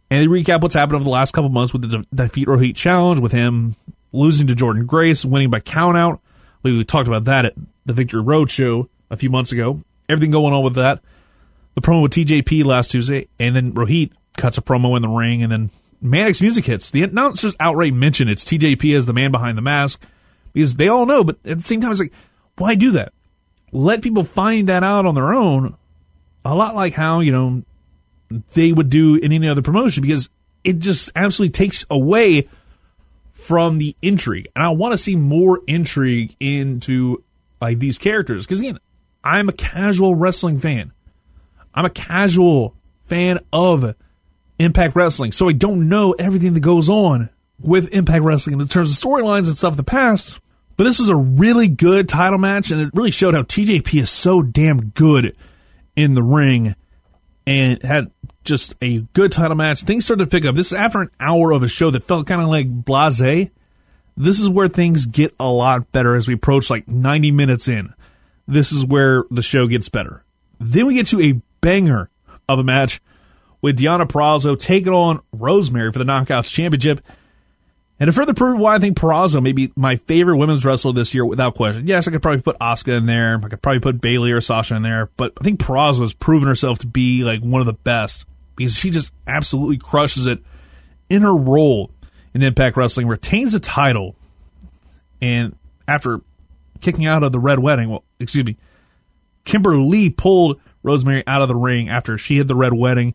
And 0.10 0.21
they 0.21 0.27
recap 0.27 0.62
what's 0.62 0.75
happened 0.75 0.95
over 0.95 1.03
the 1.03 1.10
last 1.10 1.34
couple 1.34 1.49
months 1.49 1.73
with 1.73 1.81
the 1.84 1.99
De- 1.99 2.05
Defeat 2.15 2.47
Rohit 2.47 2.75
Challenge, 2.75 3.19
with 3.19 3.34
him 3.34 3.75
losing 4.13 4.47
to 4.47 4.55
Jordynne 4.55 4.88
Grace, 4.88 5.25
winning 5.25 5.49
by 5.49 5.60
countout. 5.60 6.19
We, 6.63 6.77
we 6.77 6.84
talked 6.86 7.07
about 7.07 7.25
that 7.25 7.45
at 7.45 7.53
the 7.86 7.93
Victory 7.93 8.21
Road 8.21 8.49
show 8.49 8.89
a 9.10 9.17
few 9.17 9.29
months 9.29 9.51
ago. 9.51 9.81
Everything 10.07 10.31
going 10.31 10.53
on 10.53 10.63
with 10.63 10.75
that. 10.75 11.01
The 11.75 11.81
promo 11.81 12.03
with 12.03 12.13
TJP 12.13 12.65
last 12.65 12.91
Tuesday, 12.91 13.27
and 13.39 13.55
then 13.55 13.73
Rohit 13.73 14.12
cuts 14.38 14.57
a 14.57 14.62
promo 14.62 14.95
in 14.95 15.01
the 15.01 15.07
ring, 15.07 15.43
and 15.43 15.51
then 15.51 15.69
Manik's 16.03 16.41
music 16.41 16.65
hits. 16.65 16.91
The 16.91 17.03
announcers 17.03 17.55
outright 17.60 17.93
mention 17.93 18.27
it's 18.27 18.43
TJP 18.43 18.95
as 18.95 19.05
the 19.05 19.13
man 19.13 19.31
behind 19.31 19.57
the 19.57 19.62
mask 19.62 20.01
because 20.53 20.75
they 20.75 20.88
all 20.88 21.05
know, 21.05 21.23
but 21.23 21.38
at 21.45 21.57
the 21.57 21.63
same 21.63 21.79
time, 21.79 21.91
it's 21.91 21.99
like, 21.99 22.13
why 22.57 22.75
do 22.75 22.91
that? 22.91 23.13
Let 23.71 24.01
people 24.01 24.23
find 24.23 24.69
that 24.69 24.84
out 24.84 25.05
on 25.05 25.15
their 25.15 25.34
own. 25.34 25.75
A 26.43 26.55
lot 26.55 26.75
like 26.75 26.93
how, 26.93 27.19
you 27.19 27.31
know, 27.31 27.63
they 28.53 28.71
would 28.71 28.89
do 28.89 29.15
in 29.15 29.31
any 29.31 29.47
other 29.47 29.62
promotion 29.62 30.01
because 30.01 30.29
it 30.63 30.79
just 30.79 31.12
absolutely 31.15 31.53
takes 31.53 31.86
away 31.89 32.49
from 33.34 33.77
the 33.77 33.95
intrigue. 34.01 34.47
And 34.55 34.63
I 34.63 34.69
want 34.69 34.93
to 34.93 34.97
see 34.97 35.15
more 35.15 35.62
intrigue 35.67 36.36
into 36.39 37.23
like 37.60 37.79
these 37.79 37.97
characters 37.97 38.45
because 38.45 38.60
again, 38.60 38.79
I'm 39.23 39.49
a 39.49 39.53
casual 39.53 40.15
wrestling 40.15 40.57
fan. 40.57 40.91
I'm 41.73 41.86
a 41.86 41.89
casual 41.89 42.75
fan 43.03 43.39
of 43.53 43.95
Impact 44.60 44.95
Wrestling, 44.95 45.31
so 45.31 45.47
I 45.47 45.53
don't 45.53 45.88
know 45.88 46.13
everything 46.13 46.53
that 46.53 46.60
goes 46.60 46.89
on 46.89 47.29
with 47.60 47.93
Impact 47.93 48.23
Wrestling 48.23 48.60
in 48.60 48.67
terms 48.67 48.91
of 48.91 48.97
storylines 48.97 49.47
and 49.47 49.55
stuff 49.55 49.73
in 49.73 49.77
the 49.77 49.84
past. 49.84 50.39
But 50.77 50.86
this 50.86 50.99
was 50.99 51.10
a 51.10 51.15
really 51.15 51.67
good 51.67 52.10
title 52.10 52.39
match, 52.39 52.71
and 52.71 52.81
it 52.81 52.89
really 52.93 53.12
showed 53.12 53.34
how 53.34 53.43
TJP 53.43 54.01
is 54.01 54.10
so 54.10 54.41
damn 54.41 54.88
good 54.89 55.36
in 55.95 56.15
the 56.15 56.23
ring 56.23 56.75
and 57.45 57.81
had 57.84 58.12
just 58.43 58.75
a 58.81 59.01
good 59.13 59.31
title 59.31 59.55
match. 59.55 59.84
Things 59.84 60.05
started 60.05 60.25
to 60.25 60.29
pick 60.29 60.45
up. 60.45 60.55
This 60.55 60.67
is 60.67 60.73
after 60.73 61.01
an 61.01 61.12
hour 61.19 61.51
of 61.51 61.63
a 61.63 61.67
show 61.67 61.91
that 61.91 62.03
felt 62.03 62.27
kind 62.27 62.41
of 62.41 62.47
like 62.47 62.67
blase. 62.69 63.49
This 64.17 64.39
is 64.39 64.49
where 64.49 64.67
things 64.67 65.05
get 65.05 65.34
a 65.39 65.47
lot 65.47 65.91
better 65.91 66.15
as 66.15 66.27
we 66.27 66.34
approach 66.34 66.69
like 66.69 66.88
90 66.88 67.31
minutes 67.31 67.67
in. 67.67 67.93
This 68.47 68.71
is 68.71 68.86
where 68.86 69.25
the 69.31 69.41
show 69.41 69.67
gets 69.67 69.89
better. 69.89 70.23
Then 70.60 70.86
we 70.86 70.95
get 70.95 71.07
to 71.07 71.21
a 71.21 71.41
banger 71.62 72.10
of 72.49 72.60
a 72.60 72.63
match 72.63 73.01
with 73.62 73.79
Deonna 73.79 74.07
Purrazzo 74.07 74.57
taking 74.60 74.93
on 74.93 75.21
Rosemary 75.31 75.91
for 75.91 75.99
the 75.99 76.05
Knockouts 76.05 76.51
Championship. 76.51 77.01
And 78.02 78.08
to 78.08 78.14
further 78.14 78.34
prove 78.34 78.60
why 78.60 78.74
I 78.74 78.80
think 78.80 78.98
Purrazzo 78.98 79.44
may 79.44 79.52
be 79.52 79.72
my 79.76 79.98
favorite 79.98 80.38
women's 80.38 80.66
wrestler 80.66 80.92
this 80.92 81.14
year 81.14 81.24
without 81.24 81.54
question. 81.54 81.86
Yes, 81.86 82.08
I 82.08 82.12
could 82.12 82.24
probably 82.24 82.42
put 82.42 82.58
Asuka 82.58 82.98
in 82.98 83.06
there. 83.06 83.40
I 83.44 83.48
could 83.48 83.62
probably 83.62 83.80
put 83.80 84.02
Bayley 84.02 84.32
or 84.32 84.42
Sasha 84.42 84.74
in 84.74 84.82
there. 84.82 85.12
But 85.18 85.34
I 85.40 85.44
think 85.44 85.60
Purrazzo 85.60 86.00
has 86.00 86.12
proven 86.12 86.48
herself 86.48 86.80
to 86.80 86.88
be 86.88 87.24
like 87.24 87.44
one 87.44 87.62
of 87.62 87.68
the 87.68 87.74
best 87.74 88.26
because 88.56 88.76
she 88.76 88.90
just 88.90 89.14
absolutely 89.28 89.78
crushes 89.78 90.26
it 90.26 90.40
in 91.12 91.22
her 91.22 91.36
role 91.36 91.92
in 92.34 92.42
Impact 92.42 92.76
Wrestling, 92.76 93.08
retains 93.08 93.52
the 93.52 93.60
title, 93.60 94.16
and 95.22 95.56
after 95.88 96.22
kicking 96.80 97.06
out 97.06 97.22
of 97.22 97.32
the 97.32 97.40
Red 97.40 97.60
Wedding, 97.60 97.92
well, 97.92 98.04
excuse 98.20 98.46
me, 98.46 98.58
Kimberly 99.46 100.10
pulled 100.10 100.60
Rosemary 100.82 101.24
out 101.28 101.44
of 101.44 101.50
the 101.50 101.56
ring 101.56 101.88
after 101.88 102.18
she 102.18 102.38
hit 102.38 102.48
the 102.48 102.56
Red 102.56 102.74
Wedding. 102.74 103.14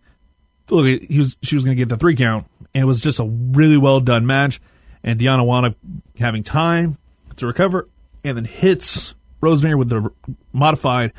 Look, 0.71 0.87
he 0.87 1.19
was 1.19 1.37
she 1.43 1.57
was 1.57 1.65
going 1.65 1.77
to 1.77 1.81
get 1.81 1.89
the 1.89 1.97
three 1.97 2.15
count, 2.15 2.47
and 2.73 2.83
it 2.83 2.87
was 2.87 3.01
just 3.01 3.19
a 3.19 3.25
really 3.25 3.79
well 3.79 3.99
done 3.99 4.27
match. 4.27 4.61
And 5.03 5.21
Deonna 5.21 5.47
wound 5.47 5.67
up 5.67 5.77
having 6.19 6.43
time 6.43 6.99
to 7.37 7.47
recover, 7.47 7.89
and 8.25 8.37
then 8.37 8.45
hits 8.45 9.15
Rosemary 9.41 9.77
with 9.77 9.89
the 9.89 10.11
modified 10.53 11.13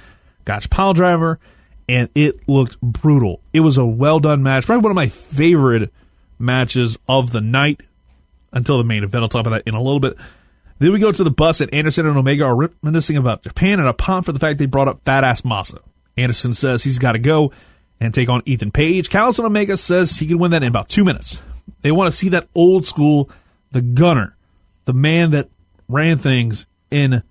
Gotch 0.45 0.69
pile 0.69 0.93
driver, 0.93 1.39
and 1.87 2.09
it 2.15 2.47
looked 2.47 2.79
brutal. 2.81 3.41
It 3.53 3.61
was 3.61 3.77
a 3.77 3.85
well 3.85 4.19
done 4.19 4.43
match, 4.43 4.65
probably 4.65 4.83
one 4.83 4.91
of 4.91 4.95
my 4.95 5.07
favorite 5.07 5.93
matches 6.39 6.97
of 7.07 7.31
the 7.31 7.41
night 7.41 7.81
until 8.51 8.77
the 8.77 8.83
main 8.83 9.03
event. 9.03 9.23
I'll 9.23 9.29
talk 9.29 9.45
about 9.45 9.51
that 9.51 9.67
in 9.67 9.75
a 9.75 9.81
little 9.81 9.99
bit. 9.99 10.17
Then 10.79 10.91
we 10.91 10.99
go 10.99 11.11
to 11.11 11.23
the 11.23 11.31
bus, 11.31 11.61
and 11.61 11.73
Anderson 11.73 12.05
and 12.05 12.17
Omega 12.17 12.45
are 12.45 12.55
reminiscing 12.83 13.17
about 13.17 13.43
Japan 13.43 13.79
and 13.79 13.87
a 13.87 13.93
pop 13.93 14.25
for 14.25 14.31
the 14.31 14.39
fact 14.39 14.59
they 14.59 14.67
brought 14.67 14.87
up 14.87 15.03
Badass 15.03 15.41
Masa. 15.41 15.79
Anderson 16.17 16.53
says 16.53 16.83
he's 16.83 16.99
got 16.99 17.13
to 17.13 17.19
go 17.19 17.51
and 17.99 18.13
take 18.13 18.29
on 18.29 18.43
Ethan 18.45 18.71
Page. 18.71 19.09
Callis 19.09 19.39
and 19.39 19.45
Omega 19.45 19.75
says 19.77 20.17
he 20.17 20.27
can 20.27 20.37
win 20.37 20.51
that 20.51 20.61
in 20.61 20.67
about 20.67 20.89
two 20.89 21.03
minutes. 21.03 21.41
They 21.81 21.91
want 21.91 22.11
to 22.11 22.17
see 22.17 22.29
that 22.29 22.47
old 22.53 22.85
school, 22.85 23.29
the 23.71 23.81
gunner, 23.81 24.35
the 24.85 24.93
man 24.93 25.31
that 25.31 25.49
ran 25.87 26.17
things 26.17 26.67
in 26.91 27.23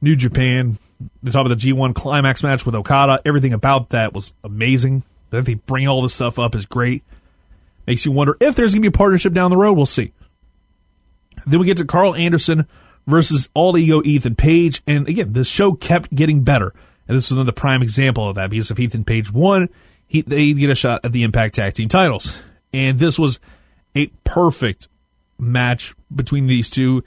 New 0.00 0.16
Japan. 0.16 0.78
the 1.22 1.30
top 1.30 1.46
of 1.46 1.50
the 1.50 1.72
G1 1.72 1.94
climax 1.94 2.42
match 2.42 2.66
with 2.66 2.74
Okada. 2.74 3.20
Everything 3.24 3.52
about 3.52 3.90
that 3.90 4.12
was 4.12 4.32
amazing. 4.44 5.02
That 5.30 5.44
they 5.44 5.54
bring 5.54 5.86
all 5.86 6.02
this 6.02 6.14
stuff 6.14 6.38
up 6.38 6.54
is 6.54 6.66
great. 6.66 7.04
Makes 7.86 8.04
you 8.04 8.12
wonder 8.12 8.36
if 8.40 8.56
there's 8.56 8.74
going 8.74 8.82
to 8.82 8.90
be 8.90 8.94
a 8.94 8.98
partnership 8.98 9.32
down 9.32 9.50
the 9.50 9.56
road. 9.56 9.74
We'll 9.74 9.86
see. 9.86 10.12
Then 11.46 11.60
we 11.60 11.66
get 11.66 11.78
to 11.78 11.84
Karl 11.84 12.14
Anderson 12.14 12.66
versus 13.06 13.48
All 13.54 13.76
Ego 13.78 14.02
Ethan 14.04 14.34
Page. 14.34 14.82
And 14.86 15.08
again, 15.08 15.32
this 15.32 15.48
show 15.48 15.72
kept 15.72 16.14
getting 16.14 16.42
better. 16.42 16.74
And 17.08 17.16
this 17.16 17.26
is 17.26 17.32
another 17.32 17.52
prime 17.52 17.82
example 17.82 18.28
of 18.28 18.36
that 18.36 18.50
because 18.50 18.70
if 18.70 18.78
Ethan 18.78 19.04
Page 19.04 19.32
won, 19.32 19.68
he, 20.06 20.22
they'd 20.22 20.58
get 20.58 20.70
a 20.70 20.74
shot 20.74 21.00
at 21.04 21.12
the 21.12 21.22
Impact 21.22 21.54
Tag 21.54 21.74
Team 21.74 21.88
titles. 21.88 22.42
And 22.72 22.98
this 22.98 23.18
was 23.18 23.40
a 23.96 24.08
perfect 24.24 24.88
match 25.40 25.94
between 26.14 26.46
these 26.46 26.70
two. 26.70 27.02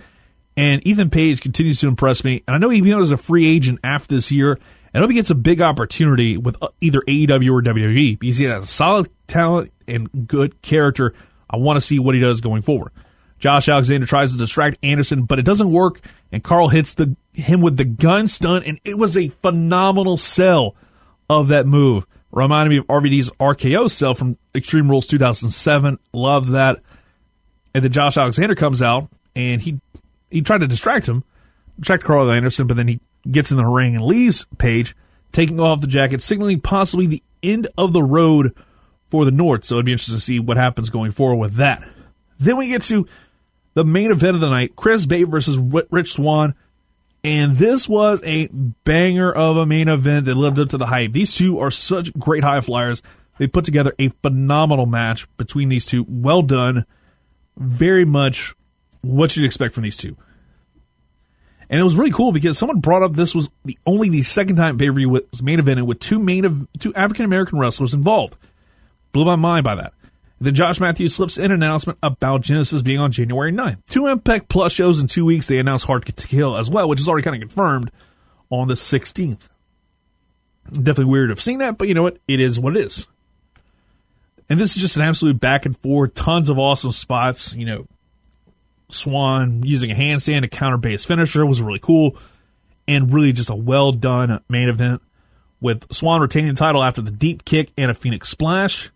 And 0.56 0.86
Ethan 0.86 1.10
Page 1.10 1.42
continues 1.42 1.80
to 1.82 1.88
impress 1.88 2.24
me. 2.24 2.44
And 2.48 2.56
I 2.56 2.60
know 2.60 2.70
he 2.70 2.94
as 2.94 3.12
a 3.12 3.18
free 3.18 3.48
agent 3.48 3.80
after 3.84 4.16
this 4.16 4.32
year. 4.32 4.60
I 4.94 5.00
hope 5.00 5.10
he 5.10 5.16
gets 5.16 5.32
a 5.32 5.36
big 5.36 5.60
opportunity 5.60 6.38
with 6.38 6.56
uh, 6.62 6.68
either 6.80 7.02
AEW 7.02 7.52
or 7.52 7.62
WWE 7.64 8.20
because 8.20 8.38
he 8.38 8.46
has 8.46 8.64
a 8.64 8.68
solid 8.68 9.10
talent 9.26 9.72
and 9.88 10.28
good 10.28 10.62
character. 10.62 11.16
I 11.50 11.58
want 11.58 11.78
to 11.78 11.82
see 11.82 11.98
what 11.98 12.14
he 12.14 12.22
does 12.22 12.42
going 12.42 12.62
forward. 12.62 12.92
Josh 13.40 13.68
Alexander 13.68 14.06
tries 14.06 14.32
to 14.32 14.38
distract 14.38 14.78
Anderson, 14.84 15.24
but 15.24 15.40
it 15.40 15.44
doesn't 15.44 15.72
work, 15.72 16.00
and 16.32 16.42
Karl 16.42 16.70
hits 16.70 16.94
the 16.94 17.18
him 17.34 17.60
with 17.60 17.76
the 17.76 17.84
gun 17.84 18.28
stun, 18.28 18.64
and 18.64 18.80
it 18.86 18.98
was 18.98 19.18
a 19.18 19.28
phenomenal 19.28 20.16
sell 20.16 20.76
of 21.30 21.50
that 21.50 21.68
move. 21.68 22.06
Reminded 22.32 22.70
me 22.70 22.78
of 22.78 22.88
RVD's 22.88 23.30
RKO 23.32 23.92
sell 23.92 24.16
from 24.16 24.38
Extreme 24.56 24.90
Rules 24.90 25.08
2007. 25.08 26.00
Love 26.14 26.52
that. 26.52 26.82
And 27.74 27.84
then 27.84 27.92
Josh 27.92 28.18
Alexander 28.18 28.56
comes 28.56 28.82
out, 28.82 29.10
and 29.36 29.62
he 29.62 29.80
he 30.30 30.42
tried 30.42 30.62
to 30.62 30.68
distract 30.68 31.08
him, 31.08 31.24
distract 31.80 32.04
Karl 32.04 32.32
Anderson, 32.32 32.68
but 32.68 32.78
then 32.78 32.88
he 32.88 33.00
gets 33.30 33.52
in 33.52 33.58
the 33.58 33.66
ring 33.66 33.96
and 33.96 34.06
leaves 34.06 34.46
Page, 34.58 34.96
taking 35.32 35.60
off 35.60 35.82
the 35.82 35.88
jacket, 35.88 36.22
signaling 36.22 36.62
possibly 36.62 37.08
the 37.08 37.24
end 37.42 37.68
of 37.78 37.94
the 37.94 38.04
road 38.04 38.56
for 39.08 39.26
the 39.26 39.32
North. 39.32 39.66
So 39.66 39.76
it'd 39.76 39.86
be 39.86 39.92
interesting 39.92 40.16
to 40.16 40.22
see 40.22 40.40
what 40.40 40.58
happens 40.58 40.90
going 40.90 41.12
forward 41.12 41.38
with 41.38 41.56
that. 41.56 41.88
Then 42.38 42.58
we 42.58 42.68
get 42.68 42.82
to 42.84 43.08
the 43.74 43.86
main 43.86 44.12
event 44.12 44.36
of 44.36 44.42
the 44.42 44.50
night, 44.50 44.76
Chris 44.76 45.06
Bey 45.06 45.24
versus 45.24 45.58
Rich 45.58 46.14
Swann. 46.14 46.56
And 47.24 47.58
this 47.58 47.88
was 47.88 48.22
a 48.26 48.48
banger 48.84 49.32
of 49.32 49.56
a 49.56 49.66
main 49.66 49.88
event 49.88 50.26
that 50.26 50.36
lived 50.36 50.60
up 50.60 50.70
to 50.70 50.78
the 50.78 50.88
hype. 50.88 51.14
These 51.14 51.36
two 51.36 51.60
are 51.60 51.72
such 51.72 52.14
great 52.14 52.44
high 52.44 52.60
flyers. 52.60 53.02
They 53.38 53.48
put 53.48 53.66
together 53.66 53.94
a 53.98 54.10
phenomenal 54.10 54.86
match 54.86 55.28
between 55.38 55.70
these 55.70 55.86
two. 55.86 56.06
Well 56.08 56.42
done. 56.42 56.86
Very 57.58 58.06
much 58.06 58.56
what 59.02 59.36
you'd 59.36 59.46
expect 59.46 59.74
from 59.74 59.84
these 59.84 59.98
two. 59.98 60.18
And 61.70 61.80
it 61.80 61.84
was 61.84 61.96
really 61.96 62.12
cool 62.12 62.32
because 62.32 62.58
someone 62.58 62.80
brought 62.80 63.04
up 63.04 63.14
this 63.14 63.34
was 63.34 63.50
the 63.66 63.78
only 63.86 64.10
the 64.10 64.22
second 64.22 64.58
time 64.58 64.78
pay 64.78 64.88
per 64.88 64.94
view 64.94 65.10
was 65.10 65.42
main 65.42 65.60
evented 65.60 65.86
with 65.86 66.00
two 66.00 66.20
main 66.20 66.46
of 66.46 66.68
two 66.80 66.94
African 66.94 67.26
American 67.26 67.58
wrestlers 67.58 67.94
involved. 67.94 68.38
Blew 69.12 69.26
my 69.26 69.36
mind 69.36 69.64
by 69.64 69.76
that. 69.76 69.94
Then 70.40 70.56
Josh 70.56 70.80
Matthews 70.80 71.16
slips 71.16 71.38
in 71.38 71.46
an 71.46 71.52
announcement 71.52 72.00
about 72.04 72.42
Genesis 72.42 72.82
being 72.82 73.00
on 73.00 73.12
January 73.12 73.52
9th. 73.52 73.86
Two 73.88 74.08
Impact 74.08 74.50
Plus 74.50 74.74
shows 74.74 75.00
in 75.00 75.08
two 75.08 75.26
weeks. 75.26 75.48
They 75.48 75.58
announced 75.58 75.86
Hard 75.86 76.06
to 76.06 76.28
Kill 76.28 76.58
as 76.58 76.70
well, 76.70 76.90
which 76.90 77.00
is 77.00 77.08
already 77.08 77.24
kind 77.24 77.36
of 77.36 77.40
confirmed 77.40 77.90
on 78.50 78.68
the 78.68 78.74
16th. 78.74 79.48
Definitely 80.72 81.06
weird 81.06 81.32
of 81.32 81.42
seeing 81.42 81.60
that, 81.60 81.78
but 81.78 81.88
you 81.88 81.94
know 81.94 82.04
what? 82.04 82.18
It 82.28 82.40
is 82.40 82.60
what 82.60 82.76
it 82.76 82.86
is. 82.86 83.08
And 84.54 84.62
this 84.62 84.76
is 84.76 84.84
just 84.84 84.98
an 84.98 85.02
absolute 85.02 85.40
back 85.40 85.66
and 85.66 85.76
forth. 85.76 86.14
Tons 86.14 86.48
of 86.48 86.60
awesome 86.60 86.92
spots. 86.92 87.56
You 87.56 87.66
know, 87.66 87.88
Swann 88.88 89.64
using 89.64 89.90
a 89.90 89.96
handstand 89.96 90.42
to 90.42 90.48
counter 90.48 90.78
base 90.78 91.06
finisher 91.06 91.44
was 91.44 91.60
really 91.60 91.80
cool. 91.80 92.16
And 92.88 93.12
really 93.12 93.32
just 93.32 93.50
a 93.50 93.56
well 93.56 93.92
done 93.92 94.44
main 94.48 94.70
event 94.70 95.02
with 95.60 95.92
Swann 95.92 96.22
retaining 96.22 96.54
the 96.54 96.56
title 96.56 96.84
after 96.84 97.02
the 97.02 97.10
deep 97.10 97.46
kick 97.46 97.72
and 97.80 97.90
a 97.90 97.96
Phoenix 97.96 98.30
splash. 98.30 98.92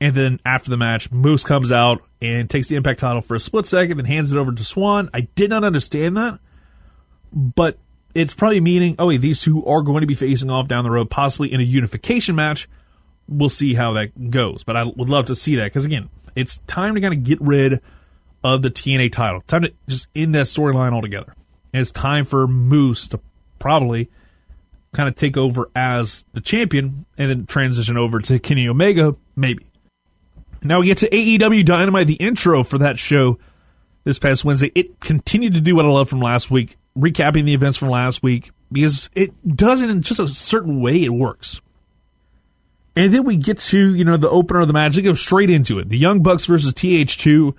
And 0.00 0.16
then 0.16 0.40
after 0.44 0.70
the 0.70 0.76
match, 0.76 1.12
Moose 1.12 1.44
comes 1.44 1.70
out 1.70 2.02
and 2.20 2.50
takes 2.50 2.66
the 2.66 2.74
Impact 2.74 2.98
title 2.98 3.20
for 3.20 3.36
a 3.36 3.40
split 3.40 3.64
second, 3.64 3.96
then 3.96 4.06
hands 4.06 4.32
it 4.32 4.38
over 4.38 4.50
to 4.50 4.64
Swann. 4.64 5.08
I 5.14 5.20
did 5.20 5.50
not 5.50 5.62
understand 5.62 6.16
that, 6.16 6.40
but 7.32 7.78
it's 8.12 8.34
probably 8.34 8.58
meaning, 8.58 8.96
oh, 8.98 9.06
wait, 9.06 9.20
these 9.20 9.40
two 9.40 9.64
are 9.66 9.82
going 9.82 10.00
to 10.00 10.08
be 10.08 10.16
facing 10.16 10.50
off 10.50 10.66
down 10.66 10.82
the 10.82 10.90
road, 10.90 11.10
possibly 11.10 11.52
in 11.52 11.60
a 11.60 11.64
unification 11.64 12.34
match. 12.34 12.68
We'll 13.28 13.50
see 13.50 13.74
how 13.74 13.92
that 13.94 14.30
goes, 14.30 14.64
but 14.64 14.76
I 14.76 14.84
would 14.84 15.10
love 15.10 15.26
to 15.26 15.36
see 15.36 15.56
that 15.56 15.64
because 15.64 15.84
again, 15.84 16.08
it's 16.34 16.58
time 16.66 16.94
to 16.94 17.00
kind 17.00 17.12
of 17.12 17.24
get 17.24 17.40
rid 17.40 17.80
of 18.42 18.62
the 18.62 18.70
TNA 18.70 19.12
title. 19.12 19.42
Time 19.42 19.62
to 19.62 19.72
just 19.88 20.08
end 20.14 20.34
that 20.34 20.46
storyline 20.46 20.92
altogether. 20.92 21.34
And 21.72 21.82
it's 21.82 21.92
time 21.92 22.24
for 22.24 22.46
Moose 22.46 23.06
to 23.08 23.20
probably 23.58 24.08
kind 24.92 25.08
of 25.08 25.14
take 25.14 25.36
over 25.36 25.70
as 25.76 26.24
the 26.32 26.40
champion 26.40 27.04
and 27.18 27.30
then 27.30 27.46
transition 27.46 27.96
over 27.96 28.20
to 28.20 28.38
Kenny 28.38 28.68
Omega, 28.68 29.16
maybe. 29.36 29.66
Now 30.62 30.80
we 30.80 30.86
get 30.86 30.98
to 30.98 31.10
AEW 31.10 31.64
Dynamite, 31.64 32.06
the 32.06 32.14
intro 32.14 32.64
for 32.64 32.78
that 32.78 32.98
show 32.98 33.38
this 34.04 34.18
past 34.18 34.44
Wednesday. 34.44 34.72
It 34.74 35.00
continued 35.00 35.54
to 35.54 35.60
do 35.60 35.76
what 35.76 35.84
I 35.84 35.88
love 35.88 36.08
from 36.08 36.20
last 36.20 36.50
week, 36.50 36.76
recapping 36.96 37.44
the 37.44 37.54
events 37.54 37.78
from 37.78 37.90
last 37.90 38.22
week, 38.22 38.50
because 38.72 39.10
it 39.14 39.32
does 39.56 39.82
it 39.82 39.90
in 39.90 40.02
just 40.02 40.20
a 40.20 40.26
certain 40.28 40.80
way 40.80 41.04
it 41.04 41.12
works. 41.12 41.60
And 42.96 43.12
then 43.12 43.24
we 43.24 43.36
get 43.36 43.58
to, 43.58 43.94
you 43.94 44.04
know, 44.04 44.16
the 44.16 44.30
opener 44.30 44.60
of 44.60 44.66
the 44.66 44.72
match. 44.72 44.96
They 44.96 45.02
go 45.02 45.14
straight 45.14 45.50
into 45.50 45.78
it. 45.78 45.88
The 45.88 45.98
Young 45.98 46.22
Bucks 46.22 46.46
versus 46.46 46.72
TH2. 46.72 47.54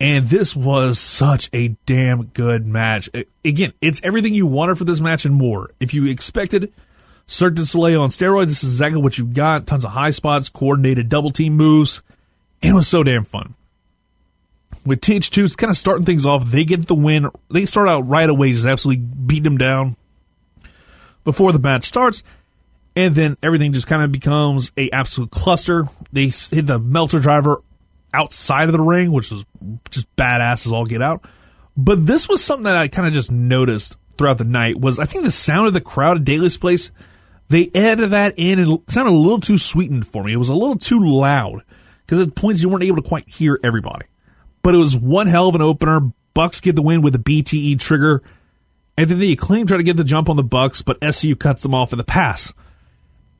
And 0.00 0.26
this 0.26 0.56
was 0.56 0.98
such 0.98 1.48
a 1.52 1.68
damn 1.86 2.24
good 2.26 2.66
match. 2.66 3.08
Again, 3.44 3.72
it's 3.80 4.00
everything 4.02 4.34
you 4.34 4.46
wanted 4.46 4.76
for 4.76 4.84
this 4.84 5.00
match 5.00 5.24
and 5.24 5.34
more. 5.34 5.70
If 5.78 5.94
you 5.94 6.06
expected 6.06 6.72
Cirque 7.28 7.54
du 7.54 7.64
Soleil 7.64 8.02
on 8.02 8.08
steroids, 8.08 8.46
this 8.46 8.64
is 8.64 8.72
exactly 8.72 9.00
what 9.00 9.16
you 9.16 9.26
got. 9.26 9.68
Tons 9.68 9.84
of 9.84 9.92
high 9.92 10.10
spots, 10.10 10.48
coordinated 10.48 11.08
double 11.08 11.30
team 11.30 11.56
moves 11.56 12.02
and 12.62 12.70
it 12.70 12.74
was 12.74 12.88
so 12.88 13.02
damn 13.02 13.24
fun. 13.24 13.54
With 14.84 15.00
TH2 15.00 15.44
it's 15.44 15.56
kind 15.56 15.70
of 15.70 15.76
starting 15.76 16.04
things 16.04 16.26
off, 16.26 16.44
they 16.46 16.64
get 16.64 16.86
the 16.86 16.94
win. 16.94 17.28
They 17.50 17.66
start 17.66 17.88
out 17.88 18.08
right 18.08 18.28
away, 18.28 18.52
just 18.52 18.66
absolutely 18.66 19.04
beat 19.04 19.44
them 19.44 19.58
down 19.58 19.96
before 21.24 21.52
the 21.52 21.58
match 21.58 21.84
starts. 21.84 22.22
And 22.94 23.14
then 23.14 23.36
everything 23.42 23.72
just 23.72 23.86
kind 23.86 24.02
of 24.02 24.12
becomes 24.12 24.70
a 24.76 24.90
absolute 24.90 25.30
cluster. 25.30 25.88
They 26.12 26.26
hit 26.26 26.66
the 26.66 26.78
Meltzer 26.78 27.20
driver 27.20 27.62
outside 28.12 28.68
of 28.68 28.72
the 28.72 28.82
ring, 28.82 29.12
which 29.12 29.30
was 29.30 29.44
just 29.90 30.14
badass 30.16 30.66
as 30.66 30.72
all 30.72 30.84
get 30.84 31.00
out. 31.00 31.24
But 31.76 32.06
this 32.06 32.28
was 32.28 32.44
something 32.44 32.64
that 32.64 32.76
I 32.76 32.88
kind 32.88 33.08
of 33.08 33.14
just 33.14 33.32
noticed 33.32 33.96
throughout 34.18 34.38
the 34.38 34.44
night 34.44 34.78
was 34.78 34.98
I 34.98 35.06
think 35.06 35.24
the 35.24 35.32
sound 35.32 35.68
of 35.68 35.74
the 35.74 35.80
crowd 35.80 36.18
at 36.18 36.24
Daily's 36.24 36.58
Place, 36.58 36.90
they 37.48 37.70
added 37.74 38.10
that 38.10 38.34
in 38.36 38.58
and 38.58 38.72
it 38.72 38.80
sounded 38.90 39.12
a 39.12 39.14
little 39.14 39.40
too 39.40 39.58
sweetened 39.58 40.06
for 40.06 40.22
me. 40.22 40.34
It 40.34 40.36
was 40.36 40.50
a 40.50 40.54
little 40.54 40.76
too 40.76 41.00
loud 41.00 41.62
because 42.04 42.26
at 42.26 42.34
points 42.34 42.62
you 42.62 42.68
weren't 42.68 42.84
able 42.84 43.00
to 43.02 43.08
quite 43.08 43.28
hear 43.28 43.58
everybody. 43.64 44.06
But 44.62 44.74
it 44.74 44.78
was 44.78 44.96
one 44.96 45.26
hell 45.26 45.48
of 45.48 45.54
an 45.54 45.62
opener. 45.62 46.12
Bucks 46.34 46.60
get 46.60 46.76
the 46.76 46.82
win 46.82 47.02
with 47.02 47.14
a 47.14 47.18
BTE 47.18 47.78
trigger, 47.78 48.22
and 48.96 49.10
then 49.10 49.18
the 49.18 49.32
acclaim 49.32 49.66
try 49.66 49.76
to 49.76 49.82
get 49.82 49.96
the 49.96 50.04
jump 50.04 50.30
on 50.30 50.36
the 50.36 50.42
Bucks, 50.42 50.80
but 50.80 51.00
SCU 51.00 51.38
cuts 51.38 51.62
them 51.62 51.74
off 51.74 51.92
in 51.92 51.98
the 51.98 52.04
pass. 52.04 52.52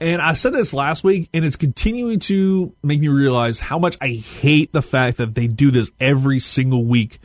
And 0.03 0.21
I 0.21 0.33
said 0.33 0.53
this 0.53 0.75
last 0.75 1.05
week, 1.05 1.29
and 1.33 1.45
it's 1.45 1.55
continuing 1.55 2.19
to 2.21 2.75
make 2.83 2.99
me 2.99 3.07
realize 3.07 3.61
how 3.61 3.79
much 3.79 3.97
I 4.01 4.09
hate 4.09 4.73
the 4.73 4.83
fact 4.83 5.19
that 5.19 5.37
they 5.37 5.47
do 5.47 5.71
this 5.71 5.93
every 6.01 6.41
single 6.41 6.85
week 6.85 7.21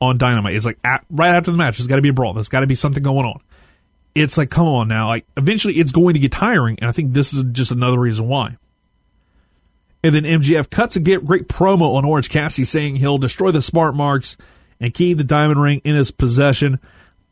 on 0.00 0.16
Dynamite. 0.16 0.56
It's 0.56 0.64
like 0.64 0.78
at, 0.82 1.04
right 1.10 1.34
after 1.34 1.50
the 1.50 1.58
match, 1.58 1.76
there's 1.76 1.88
got 1.88 1.96
to 1.96 2.02
be 2.02 2.08
a 2.08 2.14
brawl. 2.14 2.32
There's 2.32 2.48
got 2.48 2.60
to 2.60 2.66
be 2.66 2.74
something 2.74 3.02
going 3.02 3.26
on. 3.26 3.42
It's 4.14 4.38
like, 4.38 4.48
come 4.48 4.66
on 4.66 4.88
now. 4.88 5.08
Like, 5.08 5.26
eventually 5.36 5.74
it's 5.74 5.92
going 5.92 6.14
to 6.14 6.20
get 6.20 6.32
tiring, 6.32 6.78
and 6.80 6.88
I 6.88 6.92
think 6.92 7.12
this 7.12 7.34
is 7.34 7.44
just 7.52 7.70
another 7.70 7.98
reason 7.98 8.26
why. 8.28 8.56
And 10.02 10.14
then 10.14 10.24
MJF 10.24 10.70
cuts 10.70 10.96
a 10.96 11.00
great 11.00 11.48
promo 11.48 11.96
on 11.96 12.06
Orange 12.06 12.30
Cassidy 12.30 12.64
saying 12.64 12.96
he'll 12.96 13.18
destroy 13.18 13.50
the 13.50 13.60
smart 13.60 13.94
marks 13.94 14.38
and 14.80 14.94
keep 14.94 15.18
the 15.18 15.24
diamond 15.24 15.60
ring 15.60 15.82
in 15.84 15.96
his 15.96 16.10
possession. 16.10 16.80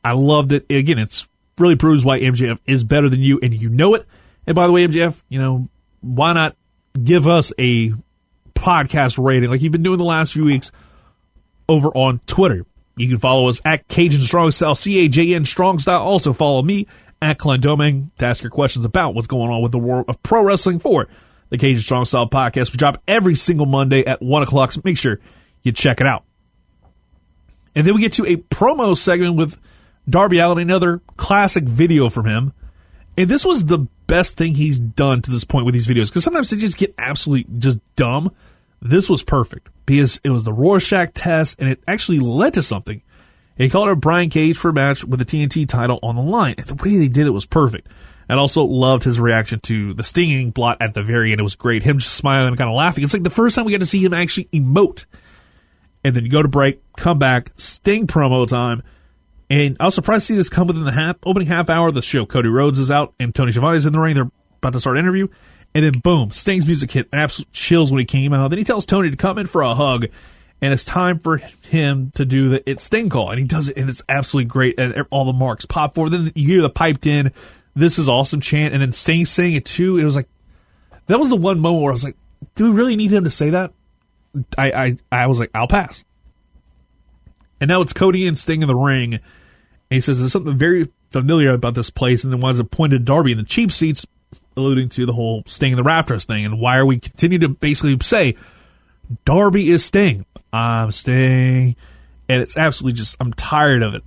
I 0.05 0.13
loved 0.13 0.53
it. 0.53 0.71
Again, 0.71 0.99
it's 0.99 1.27
really 1.57 1.77
proves 1.77 2.05
why 2.05 2.21
MJF 2.21 2.59
is 2.67 2.85
better 2.85 3.09
than 3.09 3.21
you, 3.21 3.41
and 3.43 3.55
you 3.55 3.71
know 3.71 3.95
it. 3.95 4.07
And 4.47 4.55
by 4.55 4.67
the 4.67 4.73
way, 4.73 4.87
MJF, 4.87 5.23
you 5.29 5.39
know, 5.39 5.69
why 6.01 6.33
not 6.33 6.57
give 7.03 7.27
us 7.27 7.53
a 7.59 7.93
podcast 8.55 9.23
rating 9.23 9.51
like 9.51 9.63
you've 9.63 9.73
been 9.73 9.83
doing 9.83 9.99
the 9.99 10.05
last 10.05 10.33
few 10.33 10.45
weeks 10.45 10.73
over 11.69 11.89
on 11.89 12.21
Twitter? 12.27 12.65
You 12.97 13.09
can 13.09 13.19
follow 13.19 13.49
us 13.49 13.61
at 13.65 13.89
Cajun 13.89 14.21
Strong 14.21 14.51
Style, 14.51 14.75
C 14.75 15.05
A 15.05 15.09
J 15.09 15.35
N 15.35 15.45
Strong 15.45 15.79
Style. 15.79 16.03
Also 16.03 16.33
follow 16.33 16.63
me 16.63 16.87
at 17.23 17.39
Glenn 17.39 17.61
Doming 17.61 18.11
to 18.19 18.27
ask 18.27 18.43
your 18.43 18.51
questions 18.51 18.85
about 18.85 19.15
what's 19.15 19.27
going 19.27 19.51
on 19.51 19.63
with 19.63 19.73
the 19.73 19.79
world 19.79 20.07
of 20.09 20.23
pro 20.23 20.43
wrestling 20.43 20.79
for 20.79 21.09
the 21.51 21.59
Cajun 21.59 21.83
Strong 21.83 22.05
Style 22.07 22.29
podcast. 22.29 22.73
We 22.73 22.77
drop 22.77 23.03
every 23.07 23.35
single 23.35 23.67
Monday 23.67 24.05
at 24.05 24.23
1 24.23 24.43
o'clock, 24.43 24.73
so 24.73 24.81
make 24.85 24.99
sure 24.99 25.21
you 25.63 25.73
check 25.73 26.01
it 26.01 26.07
out. 26.07 26.25
And 27.75 27.87
then 27.87 27.95
we 27.95 28.01
get 28.01 28.15
to 28.15 28.27
a 28.27 28.37
promo 28.37 28.97
segment 28.97 29.37
with 29.37 29.57
Darby 30.09 30.39
Allin, 30.39 30.59
another 30.59 31.01
classic 31.17 31.65
video 31.65 32.09
from 32.09 32.27
him. 32.27 32.53
And 33.17 33.29
this 33.29 33.45
was 33.45 33.67
the 33.67 33.87
best 34.07 34.37
thing 34.37 34.55
he's 34.55 34.79
done 34.79 35.23
to 35.23 35.31
this 35.31 35.45
point 35.45 35.67
with 35.67 35.75
these 35.75 35.87
videos 35.87 36.09
because 36.09 36.25
sometimes 36.25 36.51
they 36.51 36.57
just 36.57 36.79
get 36.79 36.95
absolutely 36.99 37.53
just 37.59 37.79
dumb. 37.97 38.35
This 38.81 39.11
was 39.11 39.23
perfect 39.23 39.69
because 39.85 40.21
it 40.25 40.31
was 40.31 40.45
the 40.45 40.53
Rorschach 40.53 41.13
test 41.15 41.61
and 41.61 41.69
it 41.69 41.83
actually 41.87 42.19
led 42.19 42.55
to 42.55 42.63
something. 42.63 43.03
He 43.57 43.69
called 43.69 43.91
out 43.91 44.01
Brian 44.01 44.31
Cage 44.31 44.57
for 44.57 44.71
a 44.71 44.73
match 44.73 45.05
with 45.05 45.19
the 45.19 45.27
TNT 45.27 45.69
title 45.69 45.99
on 46.03 46.17
the 46.17 46.23
line. 46.23 46.55
And 46.57 46.67
the 46.67 46.83
way 46.83 46.97
they 46.97 47.09
did 47.09 47.27
it 47.27 47.31
was 47.31 47.45
perfect. 47.45 47.89
And 48.27 48.41
also 48.41 48.65
loved 48.65 49.05
his 49.05 49.21
reaction 49.21 49.61
to 49.61 49.93
the 49.93 50.03
stinging 50.03 50.51
blot 50.51 50.79
at 50.81 50.95
the 50.95 51.03
very 51.03 51.33
end. 51.33 51.41
It 51.41 51.45
was 51.45 51.57
great. 51.57 51.83
Him 51.83 51.99
just 51.99 52.15
smiling 52.15 52.49
and 52.49 52.57
kind 52.57 52.71
of 52.71 52.77
laughing. 52.77 53.05
It's 53.05 53.13
like 53.13 53.23
the 53.23 53.29
first 53.29 53.57
time 53.57 53.67
we 53.67 53.73
got 53.73 53.81
to 53.81 53.87
see 53.87 54.03
him 54.03 54.15
actually 54.15 54.45
emote. 54.47 55.05
And 56.03 56.17
then 56.17 56.25
you 56.25 56.31
go 56.31 56.41
to 56.41 56.49
break, 56.49 56.81
come 56.97 57.19
back, 57.19 57.51
Sting 57.57 58.07
promo 58.07 58.49
time. 58.49 58.83
And 59.51 59.77
I 59.81 59.87
was 59.87 59.97
surprised 59.97 60.29
to 60.29 60.33
see 60.33 60.37
this 60.37 60.49
come 60.49 60.69
within 60.69 60.85
the 60.85 60.93
half, 60.93 61.17
opening 61.27 61.49
half 61.49 61.69
hour 61.69 61.89
of 61.89 61.95
the 61.95 62.03
show. 62.03 62.25
Cody 62.25 62.49
Rhodes 62.49 62.79
is 62.79 62.91
out 62.91 63.15
and 63.19 63.35
Tony 63.35 63.51
Schiavone's 63.51 63.85
in 63.85 63.93
the 63.93 63.99
ring. 63.99 64.15
They're 64.15 64.31
about 64.59 64.75
to 64.75 64.81
start 64.81 64.97
an 64.97 65.05
interview. 65.05 65.27
And 65.75 65.85
then 65.85 66.01
boom, 66.01 66.31
Sting's 66.31 66.67
music 66.67 66.93
hit 66.93 67.09
absolute 67.13 67.53
chills 67.53 67.91
when 67.91 67.99
he 67.99 68.05
came 68.05 68.33
out. 68.33 68.49
Then 68.49 68.59
he 68.59 68.65
tells 68.65 68.87
Tony 68.87 69.11
to 69.11 69.17
come 69.17 69.39
in 69.39 69.47
for 69.47 69.63
a 69.63 69.75
hug. 69.75 70.07
And 70.63 70.73
it's 70.73 70.85
time 70.85 71.19
for 71.19 71.39
him 71.63 72.13
to 72.15 72.25
do 72.25 72.51
the 72.51 72.71
it's 72.71 72.85
Sting 72.85 73.09
call. 73.09 73.31
And 73.31 73.41
he 73.41 73.45
does 73.45 73.69
it 73.69 73.77
and 73.77 73.91
it's 73.91 74.03
absolutely 74.09 74.49
great. 74.49 74.79
And 74.79 75.05
all 75.11 75.25
the 75.25 75.33
marks 75.33 75.67
pop 75.67 75.95
forward. 75.95 76.11
Then 76.11 76.33
you 76.37 76.47
hear 76.47 76.63
the 76.63 76.71
piped 76.71 77.07
in, 77.07 77.33
this 77.75 77.99
is 77.99 78.09
awesome 78.09 78.41
chant. 78.41 78.73
And 78.73 78.81
then 78.81 78.93
Sting 78.93 79.25
saying 79.25 79.55
it 79.55 79.65
too. 79.65 79.99
It 79.99 80.05
was 80.05 80.15
like, 80.15 80.29
that 81.09 81.19
was 81.19 81.29
the 81.29 81.37
one 81.37 81.59
moment 81.59 81.83
where 81.83 81.93
I 81.93 81.95
was 81.95 82.05
like, 82.05 82.17
do 82.55 82.67
we 82.67 82.71
really 82.71 82.95
need 82.95 83.13
him 83.13 83.25
to 83.25 83.31
say 83.31 83.51
that? 83.51 83.73
I, 84.57 84.71
I, 84.71 84.99
I 85.11 85.27
was 85.27 85.41
like, 85.41 85.51
I'll 85.55 85.67
pass. 85.67 86.05
And 87.61 87.69
now 87.69 87.81
it's 87.81 87.93
Cody 87.93 88.29
and 88.29 88.39
Sting 88.39 88.63
in 88.63 88.69
the 88.69 88.77
ring 88.77 89.19
he 89.97 90.01
says 90.01 90.19
there's 90.19 90.33
something 90.33 90.57
very 90.57 90.89
familiar 91.11 91.53
about 91.53 91.75
this 91.75 91.91
place, 91.91 92.25
and 92.25 92.33
then 92.33 92.41
winds 92.41 92.61
up 92.61 92.71
pointing 92.71 92.99
to 92.99 93.05
Darby 93.05 93.33
in 93.33 93.39
the 93.39 93.45
cheap 93.45 93.73
seats, 93.73 94.07
alluding 94.57 94.89
to 94.91 95.07
the 95.07 95.13
whole 95.13 95.43
Sting 95.47 95.73
in 95.73 95.77
the 95.77 95.83
rafters 95.83 96.25
thing. 96.25 96.45
And 96.45 96.61
why 96.61 96.77
are 96.77 96.87
we 96.87 96.99
continue 96.99 97.39
to 97.41 97.49
basically 97.49 97.99
say 98.03 98.37
Darby 99.25 99.71
is 99.71 99.85
Sting? 99.85 100.25
I'm 100.53 100.93
Sting, 100.93 101.77
and 102.29 102.43
it's 102.43 102.57
absolutely 102.57 102.99
just 102.99 103.17
I'm 103.21 103.33
tired 103.33 103.83
of 103.83 103.95
it. 103.95 104.05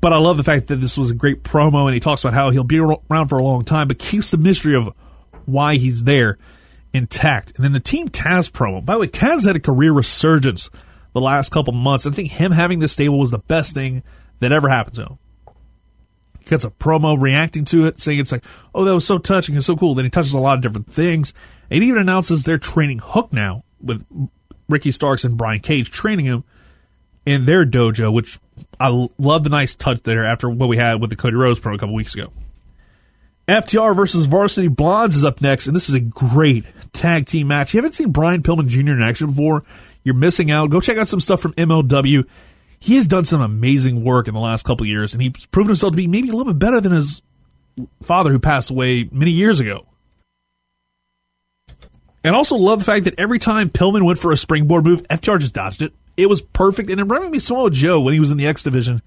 But 0.00 0.12
I 0.12 0.18
love 0.18 0.36
the 0.36 0.44
fact 0.44 0.66
that 0.66 0.76
this 0.76 0.98
was 0.98 1.12
a 1.12 1.14
great 1.14 1.44
promo, 1.44 1.86
and 1.86 1.94
he 1.94 2.00
talks 2.00 2.24
about 2.24 2.34
how 2.34 2.50
he'll 2.50 2.64
be 2.64 2.80
around 2.80 3.28
for 3.28 3.38
a 3.38 3.44
long 3.44 3.64
time, 3.64 3.88
but 3.88 3.98
keeps 3.98 4.32
the 4.32 4.36
mystery 4.36 4.74
of 4.74 4.92
why 5.44 5.76
he's 5.76 6.02
there 6.02 6.38
intact. 6.92 7.52
And 7.54 7.64
then 7.64 7.72
the 7.72 7.80
Team 7.80 8.08
Taz 8.08 8.50
promo. 8.50 8.84
By 8.84 8.94
the 8.94 9.00
way, 9.00 9.06
Taz 9.06 9.46
had 9.46 9.54
a 9.54 9.60
career 9.60 9.92
resurgence 9.92 10.70
the 11.12 11.20
last 11.20 11.50
couple 11.50 11.72
months. 11.72 12.06
I 12.06 12.10
think 12.10 12.32
him 12.32 12.50
having 12.50 12.80
this 12.80 12.92
stable 12.92 13.20
was 13.20 13.30
the 13.30 13.38
best 13.38 13.74
thing 13.74 14.02
that 14.40 14.52
ever 14.52 14.68
happened 14.68 14.96
to 14.96 15.02
oh. 15.04 15.06
him. 15.06 15.18
He 16.40 16.44
cuts 16.44 16.64
a 16.64 16.70
promo 16.70 17.20
reacting 17.20 17.64
to 17.66 17.86
it, 17.86 17.98
saying 17.98 18.20
it's 18.20 18.32
like, 18.32 18.44
oh, 18.74 18.84
that 18.84 18.94
was 18.94 19.06
so 19.06 19.18
touching 19.18 19.54
and 19.54 19.64
so 19.64 19.76
cool. 19.76 19.94
Then 19.94 20.04
he 20.04 20.10
touches 20.10 20.32
a 20.32 20.38
lot 20.38 20.56
of 20.56 20.62
different 20.62 20.92
things. 20.92 21.34
And 21.70 21.82
he 21.82 21.88
even 21.88 22.00
announces 22.00 22.44
they're 22.44 22.58
training 22.58 23.00
Hook 23.02 23.32
now 23.32 23.64
with 23.80 24.04
Ricky 24.68 24.92
Starks 24.92 25.24
and 25.24 25.36
Brian 25.36 25.60
Cage 25.60 25.90
training 25.90 26.26
him 26.26 26.44
in 27.24 27.44
their 27.46 27.66
dojo, 27.66 28.12
which 28.12 28.38
I 28.78 29.08
love 29.18 29.42
the 29.42 29.50
nice 29.50 29.74
touch 29.74 30.02
there 30.04 30.24
after 30.24 30.48
what 30.48 30.68
we 30.68 30.76
had 30.76 31.00
with 31.00 31.10
the 31.10 31.16
Cody 31.16 31.36
Rhodes 31.36 31.58
promo 31.58 31.74
a 31.74 31.78
couple 31.78 31.94
weeks 31.94 32.14
ago. 32.14 32.32
FTR 33.48 33.94
versus 33.94 34.26
Varsity 34.26 34.68
Blondes 34.68 35.16
is 35.16 35.24
up 35.24 35.40
next, 35.40 35.66
and 35.66 35.76
this 35.76 35.88
is 35.88 35.94
a 35.94 36.00
great 36.00 36.64
tag 36.92 37.26
team 37.26 37.48
match. 37.48 37.68
If 37.68 37.74
You 37.74 37.78
haven't 37.78 37.92
seen 37.92 38.10
Brian 38.10 38.42
Pillman 38.42 38.66
Jr. 38.66 38.92
in 38.92 39.02
action 39.02 39.28
before, 39.28 39.64
you're 40.02 40.14
missing 40.14 40.50
out. 40.50 40.70
Go 40.70 40.80
check 40.80 40.98
out 40.98 41.08
some 41.08 41.20
stuff 41.20 41.40
from 41.40 41.52
MLW 41.54 42.26
he 42.78 42.96
has 42.96 43.06
done 43.06 43.24
some 43.24 43.40
amazing 43.40 44.04
work 44.04 44.28
in 44.28 44.34
the 44.34 44.40
last 44.40 44.64
couple 44.64 44.86
years, 44.86 45.12
and 45.12 45.22
he's 45.22 45.46
proven 45.46 45.68
himself 45.68 45.92
to 45.92 45.96
be 45.96 46.06
maybe 46.06 46.28
a 46.28 46.32
little 46.32 46.52
bit 46.52 46.58
better 46.58 46.80
than 46.80 46.92
his 46.92 47.22
father, 48.02 48.30
who 48.30 48.38
passed 48.38 48.70
away 48.70 49.08
many 49.12 49.30
years 49.30 49.60
ago. 49.60 49.86
And 52.24 52.34
also 52.34 52.56
love 52.56 52.80
the 52.80 52.84
fact 52.84 53.04
that 53.04 53.18
every 53.18 53.38
time 53.38 53.70
Pillman 53.70 54.04
went 54.04 54.18
for 54.18 54.32
a 54.32 54.36
springboard 54.36 54.84
move, 54.84 55.06
FTR 55.08 55.38
just 55.38 55.54
dodged 55.54 55.82
it. 55.82 55.92
It 56.16 56.28
was 56.28 56.40
perfect, 56.40 56.90
and 56.90 56.98
it 56.98 57.04
reminded 57.04 57.30
me 57.30 57.38
so 57.38 57.66
of 57.66 57.72
Joe 57.72 58.00
when 58.00 58.14
he 58.14 58.20
was 58.20 58.30
in 58.30 58.36
the 58.36 58.46
X 58.46 58.62
division. 58.62 59.02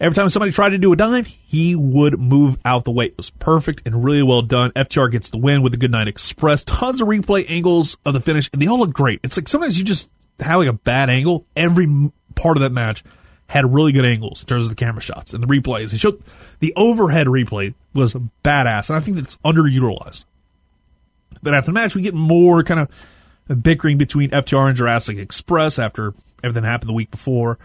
Every 0.00 0.14
time 0.14 0.28
somebody 0.28 0.52
tried 0.52 0.70
to 0.70 0.78
do 0.78 0.92
a 0.92 0.96
dive, 0.96 1.26
he 1.26 1.74
would 1.74 2.20
move 2.20 2.58
out 2.64 2.84
the 2.84 2.92
way. 2.92 3.06
It 3.06 3.16
was 3.16 3.30
perfect 3.30 3.82
and 3.84 4.04
really 4.04 4.22
well 4.22 4.42
done. 4.42 4.70
FTR 4.72 5.10
gets 5.10 5.30
the 5.30 5.38
win 5.38 5.62
with 5.62 5.72
the 5.72 5.78
Goodnight 5.78 6.06
Express. 6.06 6.62
Tons 6.62 7.00
of 7.00 7.08
replay 7.08 7.44
angles 7.48 7.96
of 8.04 8.12
the 8.12 8.20
finish, 8.20 8.48
and 8.52 8.62
they 8.62 8.68
all 8.68 8.78
look 8.78 8.92
great. 8.92 9.20
It's 9.24 9.36
like 9.36 9.48
sometimes 9.48 9.76
you 9.76 9.84
just 9.84 10.08
have 10.38 10.58
like 10.58 10.68
a 10.68 10.72
bad 10.72 11.10
angle. 11.10 11.46
Every 11.56 11.86
part 12.38 12.56
of 12.56 12.62
that 12.62 12.72
match 12.72 13.04
had 13.48 13.72
really 13.72 13.92
good 13.92 14.04
angles 14.04 14.42
in 14.42 14.46
terms 14.46 14.64
of 14.64 14.70
the 14.70 14.76
camera 14.76 15.00
shots 15.00 15.32
and 15.32 15.42
the 15.42 15.46
replays. 15.46 15.90
He 15.90 15.96
showed 15.96 16.22
the 16.60 16.72
overhead 16.76 17.26
replay 17.26 17.74
was 17.94 18.14
badass, 18.44 18.90
and 18.90 18.96
I 18.96 19.00
think 19.00 19.16
that's 19.16 19.36
underutilized. 19.38 20.24
But 21.42 21.54
after 21.54 21.70
the 21.70 21.74
match, 21.74 21.94
we 21.94 22.02
get 22.02 22.14
more 22.14 22.62
kind 22.62 22.80
of 22.80 23.62
bickering 23.62 23.96
between 23.98 24.30
FTR 24.30 24.68
and 24.68 24.76
Jurassic 24.76 25.18
Express 25.18 25.78
after 25.78 26.14
everything 26.42 26.64
happened 26.64 26.90
the 26.90 26.94
week 26.94 27.10
before 27.10 27.58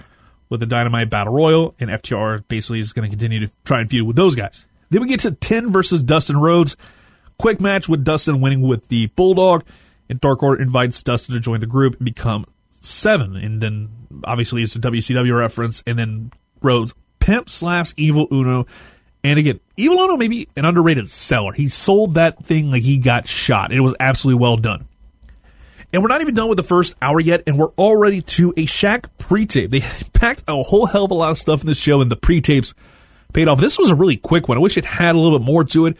with 0.49 0.59
the 0.59 0.65
Dynamite 0.65 1.09
Battle 1.09 1.33
Royal, 1.33 1.75
and 1.79 1.89
FTR 1.89 2.43
basically 2.47 2.79
is 2.79 2.93
going 2.93 3.09
to 3.09 3.09
continue 3.09 3.45
to 3.45 3.53
try 3.65 3.81
and 3.81 3.89
feud 3.89 4.07
with 4.07 4.15
those 4.15 4.35
guys. 4.35 4.65
Then 4.89 5.01
we 5.01 5.07
get 5.07 5.21
to 5.21 5.31
10 5.31 5.71
versus 5.71 6.03
Dustin 6.03 6.37
Rhodes. 6.37 6.77
Quick 7.39 7.59
match 7.59 7.89
with 7.89 8.03
Dustin 8.03 8.39
winning 8.39 8.61
with 8.61 8.87
the 8.87 9.07
Bulldog, 9.07 9.65
and 10.07 10.21
Dark 10.21 10.43
Order 10.43 10.61
invites 10.61 11.01
Dustin 11.01 11.33
to 11.33 11.41
join 11.41 11.59
the 11.59 11.65
group 11.65 11.95
and 11.95 12.05
become 12.05 12.45
seven, 12.83 13.35
and 13.35 13.61
then 13.61 13.89
obviously 14.23 14.61
it's 14.61 14.75
a 14.75 14.79
WCW 14.79 15.37
reference, 15.37 15.83
and 15.87 15.97
then 15.97 16.31
Rhodes 16.61 16.93
pimp 17.19 17.49
slaps 17.49 17.93
Evil 17.97 18.27
Uno. 18.31 18.65
And 19.23 19.39
again, 19.39 19.59
Evil 19.77 19.97
Uno 19.99 20.17
maybe 20.17 20.49
an 20.55 20.65
underrated 20.65 21.09
seller. 21.09 21.53
He 21.53 21.67
sold 21.67 22.15
that 22.15 22.43
thing 22.45 22.69
like 22.69 22.83
he 22.83 22.97
got 22.97 23.27
shot. 23.27 23.71
It 23.71 23.79
was 23.79 23.95
absolutely 23.99 24.41
well 24.41 24.57
done. 24.57 24.87
And 25.93 26.01
we're 26.01 26.09
not 26.09 26.21
even 26.21 26.33
done 26.33 26.49
with 26.49 26.57
the 26.57 26.63
first 26.63 26.95
hour 27.01 27.19
yet, 27.19 27.43
and 27.45 27.57
we're 27.57 27.71
already 27.77 28.21
to 28.21 28.49
a 28.57 28.65
Shaq 28.65 29.05
pre-tape. 29.19 29.69
They 29.69 29.81
packed 30.13 30.43
a 30.47 30.61
whole 30.61 30.87
hell 30.87 31.05
of 31.05 31.11
a 31.11 31.13
lot 31.13 31.31
of 31.31 31.37
stuff 31.37 31.61
in 31.61 31.67
this 31.67 31.77
show, 31.77 32.01
and 32.01 32.11
the 32.11 32.15
pre-tapes 32.15 32.73
paid 33.31 33.47
off. 33.47 33.59
This 33.59 33.77
was 33.77 33.89
a 33.89 33.95
really 33.95 34.17
quick 34.17 34.47
one. 34.47 34.57
I 34.57 34.61
wish 34.61 34.77
it 34.77 34.85
had 34.85 35.15
a 35.15 35.19
little 35.19 35.37
bit 35.37 35.45
more 35.45 35.63
to 35.63 35.85
it. 35.85 35.97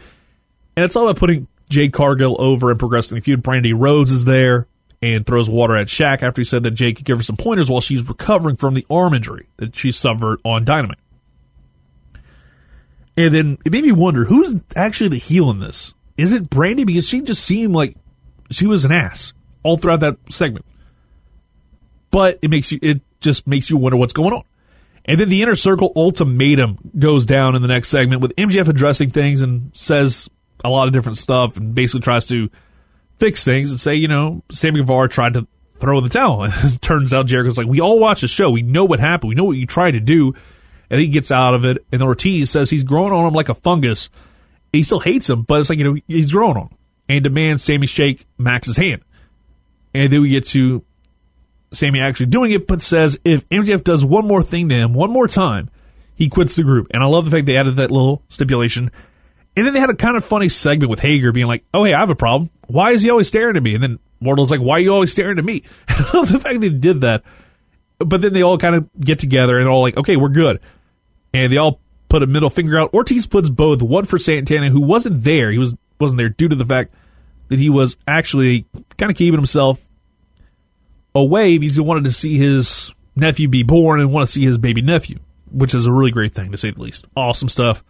And 0.76 0.84
it's 0.84 0.96
all 0.96 1.08
about 1.08 1.18
putting 1.18 1.46
Jade 1.68 1.92
Cargill 1.92 2.36
over 2.40 2.70
and 2.70 2.78
progressing 2.78 3.14
the 3.14 3.20
feud. 3.20 3.42
Brandi 3.42 3.72
Rhodes 3.76 4.10
is 4.10 4.24
there 4.24 4.66
and 5.12 5.26
throws 5.26 5.50
water 5.50 5.76
at 5.76 5.88
Shaq 5.88 6.22
after 6.22 6.40
he 6.40 6.44
said 6.44 6.62
that 6.62 6.72
Jake 6.72 6.96
could 6.96 7.04
give 7.04 7.18
her 7.18 7.22
some 7.22 7.36
pointers 7.36 7.68
while 7.68 7.80
she's 7.80 8.06
recovering 8.08 8.56
from 8.56 8.74
the 8.74 8.86
arm 8.88 9.12
injury 9.12 9.48
that 9.56 9.76
she 9.76 9.92
suffered 9.92 10.40
on 10.44 10.64
Dynamite. 10.64 10.98
And 13.16 13.34
then 13.34 13.58
it 13.64 13.72
made 13.72 13.84
me 13.84 13.92
wonder 13.92 14.24
who's 14.24 14.56
actually 14.74 15.10
the 15.10 15.18
heel 15.18 15.50
in 15.50 15.60
this? 15.60 15.94
Is 16.16 16.32
it 16.32 16.50
Brandi? 16.50 16.86
Because 16.86 17.08
she 17.08 17.20
just 17.20 17.44
seemed 17.44 17.74
like 17.74 17.96
she 18.50 18.66
was 18.66 18.84
an 18.84 18.92
ass 18.92 19.32
all 19.62 19.76
throughout 19.76 20.00
that 20.00 20.16
segment. 20.30 20.64
But 22.10 22.38
it 22.42 22.50
makes 22.50 22.72
you 22.72 22.78
it 22.82 23.02
just 23.20 23.46
makes 23.46 23.70
you 23.70 23.76
wonder 23.76 23.96
what's 23.96 24.12
going 24.12 24.32
on. 24.32 24.44
And 25.04 25.20
then 25.20 25.28
the 25.28 25.42
inner 25.42 25.56
circle 25.56 25.92
ultimatum 25.96 26.78
goes 26.98 27.26
down 27.26 27.54
in 27.54 27.62
the 27.62 27.68
next 27.68 27.88
segment 27.88 28.22
with 28.22 28.34
MJF 28.36 28.68
addressing 28.68 29.10
things 29.10 29.42
and 29.42 29.70
says 29.74 30.30
a 30.64 30.70
lot 30.70 30.86
of 30.86 30.92
different 30.92 31.18
stuff 31.18 31.56
and 31.56 31.74
basically 31.74 32.00
tries 32.00 32.24
to 32.26 32.50
fix 33.18 33.44
things 33.44 33.70
and 33.70 33.78
say, 33.78 33.94
you 33.94 34.08
know, 34.08 34.42
Sammy 34.50 34.80
Guevara 34.80 35.08
tried 35.08 35.34
to 35.34 35.46
throw 35.78 35.98
in 35.98 36.04
the 36.04 36.10
towel. 36.10 36.44
And 36.50 36.82
turns 36.82 37.12
out 37.12 37.26
Jericho's 37.26 37.58
like, 37.58 37.66
we 37.66 37.80
all 37.80 37.98
watch 37.98 38.20
the 38.20 38.28
show. 38.28 38.50
We 38.50 38.62
know 38.62 38.84
what 38.84 39.00
happened. 39.00 39.28
We 39.28 39.34
know 39.34 39.44
what 39.44 39.56
you 39.56 39.66
tried 39.66 39.92
to 39.92 40.00
do. 40.00 40.34
And 40.90 41.00
he 41.00 41.08
gets 41.08 41.30
out 41.30 41.54
of 41.54 41.64
it. 41.64 41.84
And 41.92 42.02
Ortiz 42.02 42.50
says 42.50 42.70
he's 42.70 42.84
growing 42.84 43.12
on 43.12 43.26
him 43.26 43.34
like 43.34 43.48
a 43.48 43.54
fungus. 43.54 44.10
he 44.72 44.82
still 44.82 45.00
hates 45.00 45.28
him, 45.28 45.42
but 45.42 45.60
it's 45.60 45.70
like, 45.70 45.78
you 45.78 45.84
know, 45.84 46.00
he's 46.06 46.32
growing 46.32 46.56
on 46.56 46.68
him 46.68 46.78
and 47.08 47.24
demands 47.24 47.62
Sammy 47.62 47.86
shake 47.86 48.26
Max's 48.38 48.76
hand. 48.76 49.02
And 49.92 50.12
then 50.12 50.22
we 50.22 50.30
get 50.30 50.46
to 50.48 50.84
Sammy 51.72 52.00
actually 52.00 52.26
doing 52.26 52.52
it, 52.52 52.66
but 52.66 52.80
says 52.80 53.18
if 53.24 53.48
MJF 53.48 53.84
does 53.84 54.04
one 54.04 54.26
more 54.26 54.42
thing 54.42 54.68
to 54.68 54.74
him 54.74 54.94
one 54.94 55.10
more 55.10 55.28
time, 55.28 55.70
he 56.14 56.28
quits 56.28 56.56
the 56.56 56.62
group. 56.62 56.88
And 56.92 57.02
I 57.02 57.06
love 57.06 57.24
the 57.24 57.30
fact 57.30 57.46
they 57.46 57.56
added 57.56 57.76
that 57.76 57.90
little 57.90 58.22
stipulation. 58.28 58.90
And 59.56 59.64
then 59.64 59.74
they 59.74 59.80
had 59.80 59.90
a 59.90 59.94
kind 59.94 60.16
of 60.16 60.24
funny 60.24 60.48
segment 60.48 60.90
with 60.90 61.00
Hager 61.00 61.32
being 61.32 61.46
like, 61.46 61.64
"Oh, 61.72 61.84
hey, 61.84 61.94
I 61.94 62.00
have 62.00 62.10
a 62.10 62.16
problem. 62.16 62.50
Why 62.66 62.90
is 62.92 63.02
he 63.02 63.10
always 63.10 63.28
staring 63.28 63.56
at 63.56 63.62
me?" 63.62 63.74
And 63.74 63.82
then 63.82 63.98
Wardlow's 64.20 64.50
like, 64.50 64.60
"Why 64.60 64.76
are 64.76 64.80
you 64.80 64.92
always 64.92 65.12
staring 65.12 65.38
at 65.38 65.44
me?" 65.44 65.62
The 65.88 66.40
fact 66.42 66.54
that 66.54 66.60
they 66.60 66.70
did 66.70 67.02
that. 67.02 67.22
But 67.98 68.20
then 68.20 68.32
they 68.32 68.42
all 68.42 68.58
kind 68.58 68.74
of 68.74 68.88
get 69.00 69.18
together 69.18 69.56
and 69.56 69.66
they're 69.66 69.72
all 69.72 69.82
like, 69.82 69.96
"Okay, 69.96 70.16
we're 70.16 70.28
good," 70.28 70.60
and 71.32 71.52
they 71.52 71.56
all 71.56 71.80
put 72.08 72.22
a 72.22 72.26
middle 72.26 72.50
finger 72.50 72.78
out. 72.78 72.92
Ortiz 72.92 73.26
puts 73.26 73.48
both 73.48 73.82
one 73.82 74.04
for 74.04 74.18
Santana, 74.18 74.70
who 74.70 74.80
wasn't 74.80 75.22
there. 75.22 75.52
He 75.52 75.58
was 75.58 75.74
wasn't 76.00 76.18
there 76.18 76.28
due 76.28 76.48
to 76.48 76.56
the 76.56 76.64
fact 76.64 76.92
that 77.48 77.58
he 77.58 77.70
was 77.70 77.96
actually 78.08 78.66
kind 78.98 79.10
of 79.10 79.16
keeping 79.16 79.38
himself 79.38 79.88
away 81.14 81.58
because 81.58 81.76
he 81.76 81.82
wanted 81.82 82.04
to 82.04 82.12
see 82.12 82.36
his 82.36 82.92
nephew 83.14 83.48
be 83.48 83.62
born 83.62 84.00
and 84.00 84.12
want 84.12 84.26
to 84.26 84.32
see 84.32 84.44
his 84.44 84.58
baby 84.58 84.82
nephew, 84.82 85.18
which 85.50 85.74
is 85.74 85.86
a 85.86 85.92
really 85.92 86.10
great 86.10 86.32
thing 86.32 86.50
to 86.50 86.58
say 86.58 86.70
the 86.70 86.80
least. 86.80 87.06
Awesome 87.16 87.48
stuff. 87.48 87.84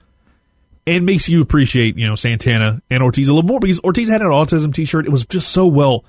And 0.86 1.06
makes 1.06 1.28
you 1.28 1.40
appreciate, 1.40 1.96
you 1.96 2.06
know, 2.06 2.14
Santana 2.14 2.82
and 2.90 3.02
Ortiz 3.02 3.28
a 3.28 3.32
little 3.32 3.48
more 3.48 3.58
because 3.58 3.80
Ortiz 3.80 4.08
had 4.08 4.20
an 4.20 4.28
autism 4.28 4.74
t 4.74 4.84
shirt. 4.84 5.06
It 5.06 5.10
was 5.10 5.24
just 5.24 5.50
so 5.50 5.66
well 5.66 6.04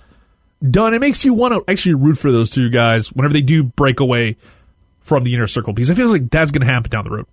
done. 0.70 0.94
It 0.94 1.00
makes 1.00 1.24
you 1.24 1.34
want 1.34 1.54
to 1.54 1.72
actually 1.72 1.96
root 1.96 2.18
for 2.18 2.32
those 2.32 2.50
two 2.50 2.70
guys 2.70 3.12
whenever 3.12 3.34
they 3.34 3.42
do 3.42 3.64
break 3.64 4.02
away 4.02 4.36
from 5.00 5.24
the 5.24 5.34
inner 5.34 5.48
circle 5.48 5.72
because 5.72 5.92
I 5.92 5.96
feel 5.96 6.10
like 6.10 6.30
that's 6.30 6.52
going 6.52 6.66
to 6.66 6.72
happen 6.72 6.90
down 6.90 7.06
the 7.06 7.12
road. 7.12 7.28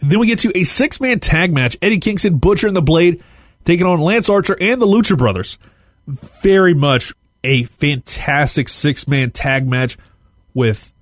Then 0.00 0.18
we 0.18 0.26
get 0.26 0.40
to 0.40 0.56
a 0.56 0.64
six 0.64 1.00
man 1.00 1.18
tag 1.20 1.52
match 1.52 1.76
Eddie 1.80 1.98
Kingston, 1.98 2.38
Butcher, 2.38 2.66
and 2.66 2.76
the 2.76 2.82
Blade 2.82 3.22
taking 3.64 3.86
on 3.86 4.00
Lance 4.00 4.28
Archer 4.28 4.56
and 4.60 4.80
the 4.80 4.86
Lucha 4.86 5.16
Brothers. 5.16 5.58
Very 6.06 6.74
much 6.74 7.12
a 7.44 7.64
fantastic 7.64 8.68
six 8.68 9.08
man 9.08 9.30
tag 9.30 9.66
match 9.66 9.96
with 10.54 10.92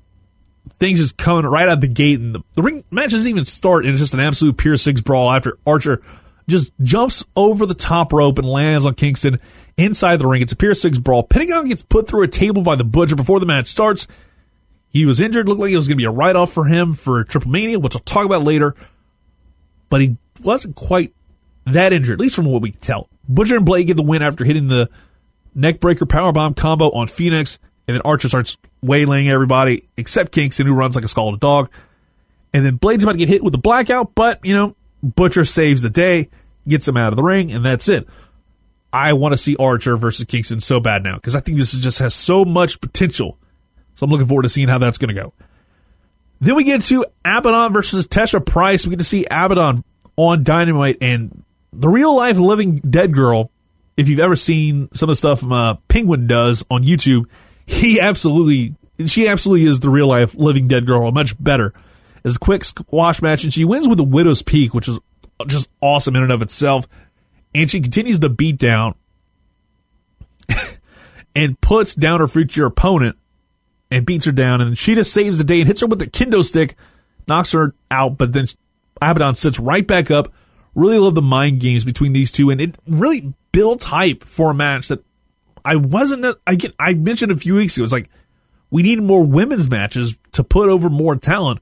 things 0.79 0.99
just 0.99 1.17
coming 1.17 1.45
right 1.45 1.69
out 1.69 1.81
the 1.81 1.89
gate. 1.89 2.21
And 2.21 2.35
the, 2.35 2.41
the 2.55 2.63
ring 2.63 2.85
match 2.91 3.13
doesn't 3.13 3.29
even 3.29 3.45
start, 3.45 3.85
and 3.85 3.93
it's 3.93 4.03
just 4.03 4.15
an 4.15 4.21
absolute 4.21 4.57
pure 4.57 4.77
six 4.77 5.01
brawl 5.01 5.31
after 5.31 5.59
Archer 5.67 6.03
just 6.49 6.73
jumps 6.83 7.25
over 7.37 7.65
the 7.65 7.75
top 7.75 8.13
rope 8.13 8.39
and 8.39 8.47
lands 8.47 8.85
on 8.85 8.95
Kingston 8.95 9.39
inside 9.77 10.17
the 10.17 10.27
ring. 10.27 10.43
It's 10.43 10.53
a 10.53 10.57
pure 10.57 10.75
six 10.75 10.99
brawl. 10.99 11.23
Pentagon 11.23 11.69
gets 11.69 11.83
put 11.83 12.09
through 12.09 12.23
a 12.23 12.29
table 12.29 12.63
by 12.63 12.77
the 12.77 12.85
Butcher 12.85 13.17
before 13.17 13.41
the 13.41 13.47
match 13.47 13.69
starts. 13.69 14.07
He 14.89 15.07
was 15.07 15.21
injured, 15.21 15.49
looked 15.49 15.61
like 15.61 15.71
it 15.71 15.77
was 15.77 15.87
going 15.87 15.97
to 15.97 16.03
be 16.03 16.07
a 16.07 16.11
write 16.11 16.37
off 16.37 16.53
for 16.53 16.65
him 16.65 16.95
for 16.95 17.23
Triple 17.25 17.51
Mania, 17.51 17.79
which 17.79 17.95
I'll 17.95 18.03
talk 18.03 18.27
about 18.27 18.43
later. 18.43 18.75
But 19.89 20.01
he 20.01 20.17
wasn't 20.43 20.75
quite 20.75 21.15
that 21.67 21.93
injured, 21.93 22.15
at 22.15 22.21
least 22.21 22.35
from 22.35 22.47
what 22.47 22.63
we 22.63 22.73
can 22.73 22.81
tell. 22.81 23.09
Butcher 23.29 23.57
and 23.57 23.65
Blade 23.65 23.87
get 23.87 23.97
the 23.97 24.03
win 24.03 24.23
after 24.23 24.45
hitting 24.45 24.67
the 24.67 24.91
neckbreaker 25.57 26.09
powerbomb 26.09 26.57
combo 26.57 26.91
on 26.91 27.07
Fenix, 27.07 27.61
and 27.91 27.97
then 27.97 28.03
Archer 28.05 28.29
starts 28.29 28.57
waylaying 28.83 29.29
everybody 29.29 29.89
except 29.97 30.31
Kingston, 30.31 30.65
who 30.65 30.75
runs 30.75 30.95
like 30.95 31.05
a 31.05 31.09
scalded 31.09 31.41
dog. 31.41 31.71
And 32.55 32.65
then 32.65 32.77
Blade's 32.77 33.03
about 33.03 33.15
to 33.15 33.19
get 33.19 33.29
hit 33.29 33.43
with 33.43 33.53
a 33.53 33.59
blackout, 33.59 34.15
but, 34.15 34.39
you 34.45 34.55
know, 34.55 34.77
Butcher 35.03 35.45
saves 35.45 35.83
the 35.83 35.91
day, 35.91 36.29
gets 36.69 36.87
him 36.87 36.97
out 36.97 37.13
of 37.13 37.17
the 37.17 37.25
ring, 37.25 37.51
and 37.51 37.65
that's 37.65 37.89
it. 37.89 38.07
I 38.93 39.15
want 39.15 39.33
to 39.33 39.37
see 39.37 39.57
Archer 39.57 39.97
versus 39.97 40.25
Kingston 40.25 40.61
so 40.61 40.79
bad 40.79 41.03
now 41.03 41.17
because 41.17 41.35
I 41.35 41.41
think 41.41 41.59
this 41.59 41.73
just 41.73 41.99
has 41.99 42.15
so 42.15 42.45
much 42.45 42.81
potential. 42.81 43.39
So 43.97 44.05
I'm 44.05 44.11
looking 44.11 44.29
forward 44.29 44.45
to 44.45 44.49
seeing 44.49 44.69
how 44.69 44.79
that's 44.79 44.99
going 44.99 45.13
to 45.13 45.21
go. 45.21 45.33
Then 46.41 46.55
we 46.55 46.63
get 46.63 46.83
to 46.83 47.05
Abadon 47.25 47.73
versus 47.73 48.07
Tesha 48.07 48.45
Price. 48.47 48.87
We 48.87 48.91
get 48.91 49.01
to 49.01 49.05
see 49.05 49.27
Abadon 49.29 49.83
on 50.15 50.45
Dynamite 50.45 50.99
and 51.01 51.43
the 51.73 51.89
real 51.89 52.15
life 52.15 52.37
living 52.37 52.77
dead 52.77 53.13
girl. 53.13 53.51
If 53.97 54.09
you've 54.09 54.21
ever 54.21 54.37
seen 54.37 54.89
some 54.95 55.11
of 55.11 55.15
the 55.15 55.17
stuff 55.17 55.45
uh, 55.45 55.75
Penguin 55.89 56.29
does 56.29 56.65
on 56.71 56.85
YouTube, 56.85 57.27
he 57.71 58.01
absolutely, 58.01 58.75
she 59.07 59.29
absolutely 59.29 59.67
is 59.67 59.81
the 59.81 59.91
real 59.91 60.09
life 60.09 60.35
living 60.35 60.69
dead 60.69 60.87
girl. 60.87 61.11
Much 61.13 61.43
better. 61.43 61.73
It's 62.25 62.37
a 62.37 62.39
quick 62.39 62.65
squash 62.65 63.23
match, 63.23 63.45
and 63.45 63.53
she 63.53 63.65
wins 63.65 63.89
with 63.89 63.99
the 63.99 64.05
Widow's 64.05 64.43
Peak, 64.43 64.75
which 64.75 64.89
is 64.89 64.99
just 65.47 65.71
awesome 65.81 66.17
in 66.17 66.23
and 66.23 66.33
of 66.33 66.43
itself. 66.43 66.87
And 67.55 67.71
she 67.71 67.81
continues 67.81 68.19
to 68.19 68.29
beat 68.29 68.59
down 68.59 68.95
and 71.35 71.61
puts 71.61 71.95
down 71.95 72.21
her 72.21 72.29
future 72.29 72.67
opponent 72.67 73.17
and 73.91 74.05
beats 74.05 74.27
her 74.27 74.33
down. 74.33 74.61
And 74.61 74.77
she 74.77 74.95
just 74.95 75.13
saves 75.13 75.39
the 75.39 75.45
day 75.45 75.61
and 75.61 75.67
hits 75.67 75.81
her 75.81 75.87
with 75.87 75.99
the 75.99 76.07
kendo 76.07 76.45
stick, 76.45 76.77
knocks 77.27 77.53
her 77.53 77.75
out. 77.91 78.19
But 78.19 78.33
then 78.33 78.47
Abadon 79.01 79.37
sits 79.37 79.59
right 79.59 79.87
back 79.87 80.11
up. 80.11 80.33
Really 80.75 80.99
love 80.99 81.15
the 81.15 81.23
mind 81.23 81.61
games 81.61 81.85
between 81.85 82.13
these 82.13 82.31
two, 82.31 82.51
and 82.51 82.61
it 82.61 82.77
really 82.87 83.33
builds 83.51 83.85
hype 83.85 84.23
for 84.23 84.51
a 84.51 84.55
match 84.55 84.87
that 84.89 85.03
I 85.65 85.77
wasn't. 85.77 86.27
I 86.47 86.55
get. 86.55 86.75
I 86.79 86.95
mentioned 86.95 87.33
a 87.33 87.37
few 87.37 87.57
weeks 87.57 87.77
ago. 87.77 87.85
It's 87.85 87.93
like 87.93 88.11
we 88.71 88.83
need 88.83 89.03
more 89.03 89.25
women's 89.25 89.71
matches 89.71 90.17
to 90.33 90.45
put 90.45 90.69
over 90.69 90.91
more 90.91 91.17
talent. 91.17 91.61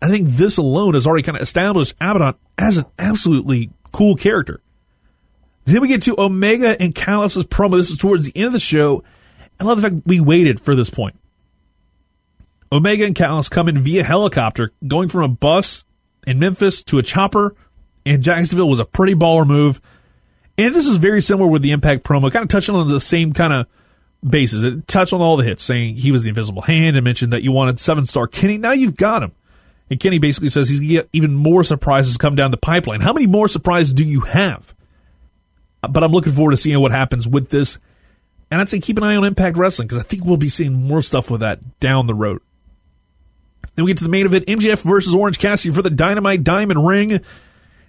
I 0.00 0.08
think 0.08 0.28
this 0.28 0.58
alone 0.58 0.94
has 0.94 1.06
already 1.06 1.22
kind 1.22 1.36
of 1.36 1.42
established 1.42 1.98
Abadon 1.98 2.36
as 2.58 2.78
an 2.78 2.84
absolutely 2.98 3.70
cool 3.92 4.14
character. 4.14 4.60
Then 5.64 5.80
we 5.80 5.88
get 5.88 6.02
to 6.02 6.20
Omega 6.20 6.80
and 6.80 6.94
Callis's 6.94 7.44
promo. 7.44 7.76
This 7.76 7.90
is 7.90 7.98
towards 7.98 8.24
the 8.24 8.32
end 8.36 8.46
of 8.46 8.52
the 8.52 8.60
show. 8.60 9.02
I 9.58 9.64
love 9.64 9.80
the 9.80 9.88
fact 9.88 10.06
we 10.06 10.20
waited 10.20 10.60
for 10.60 10.74
this 10.74 10.90
point. 10.90 11.18
Omega 12.70 13.04
and 13.04 13.14
Callis 13.14 13.48
come 13.48 13.68
in 13.68 13.78
via 13.78 14.04
helicopter, 14.04 14.72
going 14.86 15.08
from 15.08 15.22
a 15.22 15.28
bus 15.28 15.84
in 16.26 16.38
Memphis 16.38 16.82
to 16.84 16.98
a 16.98 17.02
chopper 17.02 17.56
in 18.06 18.22
Jacksonville 18.22 18.68
was 18.68 18.78
a 18.78 18.84
pretty 18.84 19.14
baller 19.14 19.46
move. 19.46 19.80
And 20.58 20.74
this 20.74 20.86
is 20.86 20.96
very 20.96 21.20
similar 21.20 21.48
with 21.48 21.62
the 21.62 21.72
Impact 21.72 22.04
promo, 22.04 22.32
kind 22.32 22.42
of 22.42 22.48
touching 22.48 22.74
on 22.74 22.88
the 22.88 23.00
same 23.00 23.32
kind 23.32 23.52
of 23.52 23.66
bases. 24.28 24.64
It 24.64 24.88
touched 24.88 25.12
on 25.12 25.20
all 25.20 25.36
the 25.36 25.44
hits, 25.44 25.62
saying 25.62 25.96
he 25.96 26.12
was 26.12 26.22
the 26.22 26.30
invisible 26.30 26.62
hand 26.62 26.96
and 26.96 27.04
mentioned 27.04 27.32
that 27.32 27.42
you 27.42 27.52
wanted 27.52 27.78
seven 27.80 28.06
star 28.06 28.26
Kenny. 28.26 28.58
Now 28.58 28.72
you've 28.72 28.96
got 28.96 29.22
him. 29.22 29.32
And 29.90 30.00
Kenny 30.00 30.18
basically 30.18 30.48
says 30.48 30.68
he's 30.68 30.80
going 30.80 30.88
to 30.88 30.94
get 30.94 31.08
even 31.12 31.34
more 31.34 31.62
surprises 31.62 32.16
come 32.16 32.34
down 32.34 32.50
the 32.50 32.56
pipeline. 32.56 33.00
How 33.00 33.12
many 33.12 33.26
more 33.26 33.48
surprises 33.48 33.94
do 33.94 34.04
you 34.04 34.20
have? 34.20 34.74
Uh, 35.82 35.88
but 35.88 36.02
I'm 36.02 36.10
looking 36.10 36.32
forward 36.32 36.52
to 36.52 36.56
seeing 36.56 36.80
what 36.80 36.90
happens 36.90 37.28
with 37.28 37.50
this. 37.50 37.78
And 38.50 38.60
I'd 38.60 38.68
say 38.68 38.80
keep 38.80 38.98
an 38.98 39.04
eye 39.04 39.16
on 39.16 39.24
Impact 39.24 39.56
Wrestling 39.56 39.88
because 39.88 39.98
I 39.98 40.06
think 40.06 40.24
we'll 40.24 40.36
be 40.36 40.48
seeing 40.48 40.72
more 40.72 41.02
stuff 41.02 41.30
with 41.30 41.40
that 41.40 41.80
down 41.80 42.06
the 42.06 42.14
road. 42.14 42.40
Then 43.74 43.84
we 43.84 43.90
get 43.90 43.98
to 43.98 44.04
the 44.04 44.10
main 44.10 44.26
event 44.26 44.46
MJF 44.46 44.82
versus 44.82 45.14
Orange 45.14 45.38
Cassidy 45.38 45.74
for 45.74 45.82
the 45.82 45.90
Dynamite 45.90 46.42
Diamond 46.42 46.86
Ring. 46.86 47.20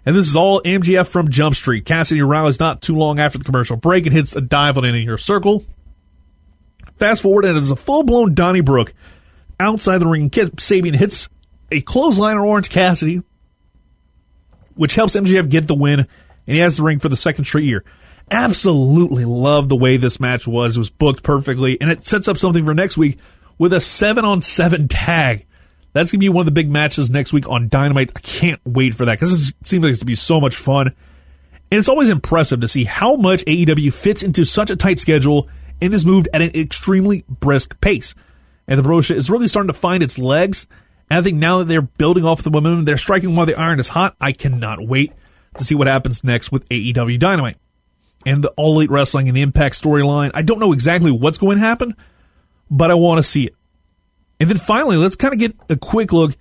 And 0.08 0.15
this 0.15 0.30
is 0.30 0.38
all 0.38 0.62
MJF 0.62 1.06
from 1.06 1.30
Jump 1.30 1.54
Street. 1.54 1.84
Cassidy 1.84 2.22
rallies 2.22 2.62
not 2.62 2.82
too 2.82 2.96
long 2.96 3.20
after 3.20 3.38
the 3.38 3.43
commercial 3.43 3.76
break 3.76 4.06
and 4.06 4.15
hits 4.15 4.38
a 4.38 4.39
dive 4.39 4.78
on 4.78 4.86
an 4.86 4.96
inner 4.96 5.17
circle. 5.17 5.65
Fast 6.98 7.22
forward, 7.22 7.43
and 7.43 7.58
it's 7.58 7.72
a 7.72 7.76
full 7.76 8.04
blown 8.04 8.34
Donnybrook 8.34 8.93
outside 9.60 9.98
the 9.98 10.08
ring. 10.08 10.30
Kip 10.30 10.56
Sabian 10.56 10.96
hits 10.96 11.28
a 11.74 11.82
clothesline 11.82 12.38
on 12.38 12.43
Orange 12.43 12.70
Cassidy, 12.70 13.22
which 14.76 14.96
helps 14.96 15.17
MJF 15.17 15.50
get 15.50 15.67
the 15.67 15.76
win, 15.76 16.00
and 16.00 16.08
he 16.46 16.60
has 16.60 16.78
the 16.78 16.84
ring 16.84 17.00
for 17.00 17.10
the 17.10 17.17
second 17.17 17.43
straight 17.43 17.65
year. 17.65 17.84
Absolutely 18.32 19.26
love 19.26 19.67
the 19.67 19.76
way 19.76 19.98
this 19.98 20.22
match 20.22 20.48
was. 20.48 20.78
It 20.78 20.80
was 20.80 20.89
booked 20.89 21.22
perfectly, 21.22 21.82
and 21.82 21.91
it 21.91 22.06
sets 22.06 22.30
up 22.30 22.38
something 22.38 22.63
for 22.63 22.74
next 22.74 22.98
week 22.98 23.17
with 23.58 23.74
a 23.74 23.82
seven 23.82 24.24
on 24.24 24.41
seven 24.41 24.88
tag. 24.88 25.47
That's 25.93 26.12
going 26.12 26.19
to 26.19 26.23
be 26.26 26.30
one 26.30 26.41
of 26.41 26.45
the 26.45 26.52
big 26.52 26.69
matches 26.69 27.10
next 27.10 27.34
week 27.34 27.50
on 27.50 27.69
Dynamite. 27.69 28.12
I 28.15 28.19
can't 28.19 28.62
wait 28.65 28.93
for 28.93 29.06
that 29.06 29.19
because 29.19 29.50
it 29.50 29.56
seems 29.65 29.84
like 29.84 29.91
it's 29.91 30.00
going 30.00 30.06
to 30.06 30.06
be 30.06 30.15
so 30.15 30.39
much 30.39 30.56
fun. 30.56 30.88
And 31.69 31.80
it's 31.80 31.89
always 31.89 32.10
impressive 32.10 32.62
to 32.62 32.67
see 32.67 32.84
how 32.84 33.15
much 33.15 33.43
AEW 33.45 33.91
fits 33.93 34.23
into 34.23 34.45
such 34.45 34.69
a 34.69 34.76
tight 34.76 35.00
schedule 35.00 35.50
and 35.82 35.93
is 35.93 36.06
moved 36.06 36.30
at 36.34 36.41
an 36.41 36.52
extremely 36.56 37.26
brisk 37.28 37.80
pace. 37.82 38.15
And 38.67 38.78
the 38.78 38.84
promotion 38.84 39.17
is 39.17 39.30
really 39.30 39.47
starting 39.47 39.67
to 39.67 39.73
find 39.73 40.04
its 40.04 40.17
legs. 40.17 40.67
And 41.10 41.19
I 41.19 41.21
think 41.21 41.38
now 41.38 41.60
that 41.60 41.65
they're 41.65 41.82
building 41.82 42.26
off 42.26 42.43
the 42.43 42.52
momentum, 42.52 42.86
they're 42.86 42.97
striking 42.97 43.36
while 43.36 43.45
the 43.45 43.60
iron 43.60 43.80
is 43.80 43.89
hot. 43.89 44.15
I 44.19 44.32
cannot 44.34 44.86
wait 44.86 45.13
to 45.58 45.63
see 45.63 45.76
what 45.76 45.88
happens 45.88 46.23
next 46.23 46.52
with 46.52 46.67
AEW 46.69 47.19
Dynamite 47.19 47.58
and 48.26 48.43
the 48.43 48.50
All 48.52 48.76
Elite 48.76 48.89
Wrestling 48.89 49.28
and 49.28 49.38
the 49.38 49.41
Impact 49.41 49.82
storyline. 49.82 50.32
I 50.34 50.41
don't 50.41 50.60
know 50.60 50.73
exactly 50.73 51.12
what's 51.12 51.38
going 51.38 51.58
to 51.58 51.63
happen, 51.63 51.95
but 52.69 52.91
I 52.91 52.95
want 52.95 53.19
to 53.19 53.23
see 53.23 53.45
it. 53.45 53.56
And 54.39 54.50
then 54.50 54.58
finally, 54.58 54.97
let's 54.97 55.15
kind 55.15 55.34
of 55.34 55.39
get 55.39 55.56
a 55.69 55.76
quick 55.76 56.13
look 56.13 56.35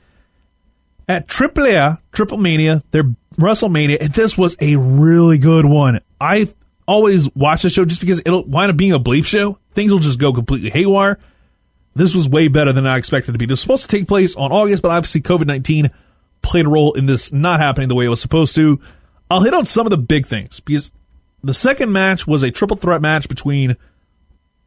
at 1.09 1.29
AAA, 1.29 1.99
Triple 2.13 2.39
Mania, 2.39 2.83
their 2.91 3.05
WrestleMania, 3.37 3.99
and 4.01 4.13
this 4.13 4.37
was 4.37 4.57
a 4.61 4.77
really 4.77 5.39
good 5.39 5.65
one. 5.65 6.01
I 6.21 6.49
always 6.87 7.35
watch 7.35 7.63
the 7.63 7.71
show 7.71 7.85
just 7.85 8.01
because 8.01 8.21
it'll 8.21 8.45
wind 8.45 8.71
up 8.71 8.77
being 8.77 8.93
a 8.93 8.99
bleep 8.99 9.27
show. 9.27 9.59
Things 9.75 9.93
will 9.93 9.99
just 9.99 10.19
go 10.19 10.33
completely 10.33 10.71
haywire. 10.71 11.19
This 11.95 12.15
was 12.15 12.29
way 12.29 12.49
better 12.49 12.73
than 12.73 12.87
I 12.87 12.99
expected 12.99 13.33
to 13.33 13.39
be. 13.39 13.47
This 13.47 13.53
was 13.53 13.61
supposed 13.61 13.91
to 13.91 13.97
take 13.97 14.09
place 14.09 14.37
on 14.37 14.53
August, 14.53 14.83
but 14.83 14.91
obviously 14.91 15.23
COVID 15.23 15.47
19 15.47 15.91
played 16.43 16.67
a 16.67 16.69
role 16.69 16.93
in 16.95 17.07
this 17.07 17.33
not 17.33 17.61
happening 17.61 17.89
the 17.89 17.95
way 17.95 18.05
it 18.05 18.11
was 18.11 18.21
supposed 18.21 18.55
to. 18.57 18.81
I'll 19.31 19.43
hit 19.43 19.55
on 19.55 19.65
some 19.65 19.87
of 19.87 19.91
the 19.91 19.99
big 19.99 20.27
things 20.27 20.61
because 20.61 20.93
the 21.43 21.55
second 21.55 21.93
match 21.93 22.27
was 22.27 22.43
a 22.43 22.51
triple 22.51 22.77
threat 22.77 23.01
match 23.01 23.29
between 23.29 23.77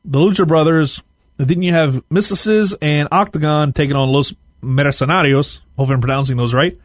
the 0.03 0.19
Lucha 0.19 0.47
Brothers, 0.47 1.01
then 1.47 1.61
you 1.61 1.73
have 1.73 2.07
Myzteziz 2.09 2.75
and 2.81 3.07
Octagon 3.11 3.73
taking 3.73 3.95
on 3.95 4.09
Los 4.09 4.33
Mercenarios. 4.61 5.61
Hopefully 5.77 5.95
I'm 5.95 6.01
pronouncing 6.01 6.37
those 6.37 6.53
right. 6.53 6.77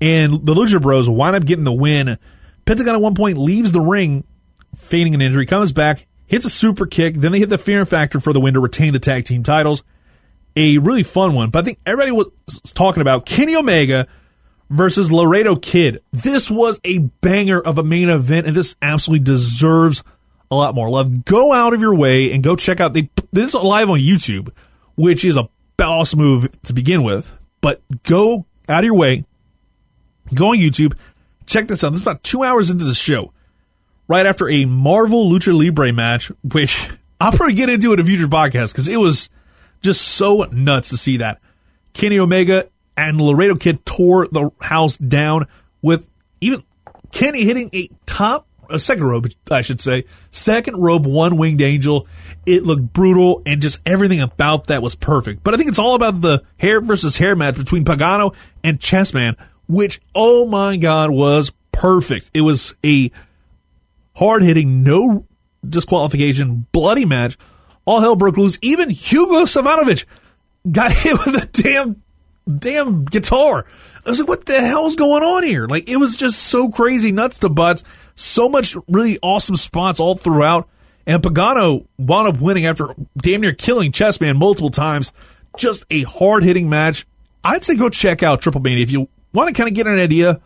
and 0.00 0.44
the 0.44 0.54
Lucha 0.54 0.80
Bros 0.80 1.08
wind 1.08 1.36
up 1.36 1.44
getting 1.44 1.64
the 1.64 1.72
win. 1.72 2.18
Pentagon 2.64 2.94
at 2.94 3.00
one 3.00 3.14
point 3.14 3.38
leaves 3.38 3.72
the 3.72 3.80
ring, 3.80 4.24
feigning 4.74 5.14
an 5.14 5.20
injury, 5.20 5.46
comes 5.46 5.72
back, 5.72 6.06
hits 6.26 6.44
a 6.44 6.50
super 6.50 6.86
kick, 6.86 7.16
then 7.16 7.32
they 7.32 7.38
hit 7.40 7.50
the 7.50 7.58
Fear 7.58 7.80
and 7.80 7.88
Factor 7.88 8.20
for 8.20 8.32
the 8.32 8.40
win 8.40 8.54
to 8.54 8.60
retain 8.60 8.92
the 8.92 8.98
tag 8.98 9.24
team 9.24 9.42
titles. 9.42 9.82
A 10.54 10.78
really 10.78 11.02
fun 11.02 11.34
one, 11.34 11.50
but 11.50 11.60
I 11.60 11.64
think 11.64 11.78
everybody 11.86 12.12
was 12.12 12.30
talking 12.74 13.00
about 13.00 13.26
Kenny 13.26 13.56
Omega 13.56 14.06
versus 14.70 15.10
Laredo 15.10 15.56
Kid. 15.56 16.02
This 16.12 16.50
was 16.50 16.80
a 16.84 16.98
banger 16.98 17.60
of 17.60 17.78
a 17.78 17.82
main 17.82 18.08
event, 18.08 18.46
and 18.46 18.54
this 18.54 18.76
absolutely 18.82 19.24
deserves 19.24 20.04
a 20.52 20.54
lot 20.54 20.74
more 20.74 20.90
love. 20.90 21.24
Go 21.24 21.52
out 21.52 21.72
of 21.72 21.80
your 21.80 21.94
way 21.94 22.30
and 22.32 22.42
go 22.42 22.56
check 22.56 22.78
out 22.78 22.92
the 22.92 23.08
this 23.32 23.48
is 23.48 23.54
live 23.54 23.88
on 23.88 23.98
YouTube, 23.98 24.50
which 24.96 25.24
is 25.24 25.38
a 25.38 25.48
boss 25.78 26.14
move 26.14 26.54
to 26.64 26.74
begin 26.74 27.02
with. 27.02 27.34
But 27.62 27.80
go 28.02 28.44
out 28.68 28.80
of 28.80 28.84
your 28.84 28.94
way, 28.94 29.24
go 30.34 30.48
on 30.48 30.58
YouTube, 30.58 30.94
check 31.46 31.68
this 31.68 31.82
out. 31.82 31.90
This 31.90 32.00
is 32.00 32.02
about 32.02 32.22
two 32.22 32.42
hours 32.42 32.68
into 32.68 32.84
the 32.84 32.94
show, 32.94 33.32
right 34.08 34.26
after 34.26 34.48
a 34.48 34.66
Marvel 34.66 35.30
Lucha 35.30 35.58
Libre 35.58 35.90
match, 35.92 36.30
which 36.42 36.90
I'll 37.20 37.32
probably 37.32 37.54
get 37.54 37.70
into 37.70 37.94
in 37.94 38.00
a 38.00 38.04
future 38.04 38.26
podcast 38.26 38.72
because 38.72 38.88
it 38.88 38.98
was 38.98 39.30
just 39.80 40.02
so 40.02 40.42
nuts 40.52 40.90
to 40.90 40.98
see 40.98 41.16
that. 41.16 41.40
Kenny 41.94 42.18
Omega 42.18 42.68
and 42.94 43.18
Laredo 43.18 43.54
Kid 43.54 43.86
tore 43.86 44.28
the 44.30 44.50
house 44.60 44.98
down 44.98 45.46
with 45.80 46.10
even 46.42 46.62
Kenny 47.10 47.44
hitting 47.44 47.70
a 47.72 47.88
top, 48.04 48.46
a 48.72 48.80
second 48.80 49.04
robe, 49.04 49.30
I 49.50 49.62
should 49.62 49.80
say, 49.80 50.04
second 50.30 50.76
robe, 50.76 51.06
one 51.06 51.36
winged 51.36 51.60
angel. 51.60 52.06
It 52.46 52.64
looked 52.64 52.92
brutal 52.92 53.42
and 53.46 53.62
just 53.62 53.78
everything 53.86 54.20
about 54.20 54.68
that 54.68 54.82
was 54.82 54.94
perfect. 54.94 55.44
But 55.44 55.54
I 55.54 55.56
think 55.56 55.68
it's 55.68 55.78
all 55.78 55.94
about 55.94 56.20
the 56.20 56.42
hair 56.58 56.80
versus 56.80 57.18
hair 57.18 57.36
match 57.36 57.56
between 57.56 57.84
Pagano 57.84 58.34
and 58.64 58.80
Chessman, 58.80 59.36
which, 59.68 60.00
oh 60.14 60.46
my 60.46 60.76
God, 60.76 61.10
was 61.10 61.52
perfect. 61.70 62.30
It 62.34 62.40
was 62.40 62.74
a 62.84 63.10
hard 64.16 64.42
hitting, 64.42 64.82
no 64.82 65.26
disqualification, 65.66 66.66
bloody 66.72 67.04
match. 67.04 67.38
All 67.84 68.00
hell 68.00 68.16
broke 68.16 68.36
loose. 68.36 68.58
Even 68.62 68.90
Hugo 68.90 69.42
Savinovich 69.42 70.04
got 70.70 70.92
hit 70.96 71.14
with 71.24 71.42
a 71.42 71.46
damn 71.46 72.02
damn 72.58 73.04
guitar. 73.04 73.66
I 74.04 74.10
was 74.10 74.18
like, 74.18 74.28
what 74.28 74.46
the 74.46 74.60
hell's 74.60 74.96
going 74.96 75.22
on 75.22 75.44
here? 75.44 75.66
Like, 75.66 75.88
it 75.88 75.96
was 75.96 76.16
just 76.16 76.42
so 76.42 76.68
crazy, 76.68 77.12
nuts 77.12 77.38
to 77.40 77.48
butts. 77.48 77.84
So 78.14 78.48
much 78.48 78.76
really 78.88 79.18
awesome 79.22 79.56
spots 79.56 80.00
all 80.00 80.14
throughout. 80.14 80.68
And 81.06 81.22
Pagano 81.22 81.86
wound 81.98 82.28
up 82.28 82.40
winning 82.40 82.66
after 82.66 82.94
damn 83.16 83.40
near 83.40 83.52
killing 83.52 83.92
Chessman 83.92 84.38
multiple 84.38 84.70
times. 84.70 85.12
Just 85.56 85.84
a 85.90 86.04
hard 86.04 86.44
hitting 86.44 86.68
match. 86.68 87.06
I'd 87.44 87.64
say 87.64 87.74
go 87.74 87.88
check 87.88 88.22
out 88.22 88.40
Triple 88.40 88.60
Mania 88.60 88.84
if 88.84 88.92
you 88.92 89.08
want 89.32 89.48
to 89.48 89.54
kind 89.54 89.68
of 89.68 89.74
get 89.74 89.86
an 89.86 89.98
idea 89.98 90.40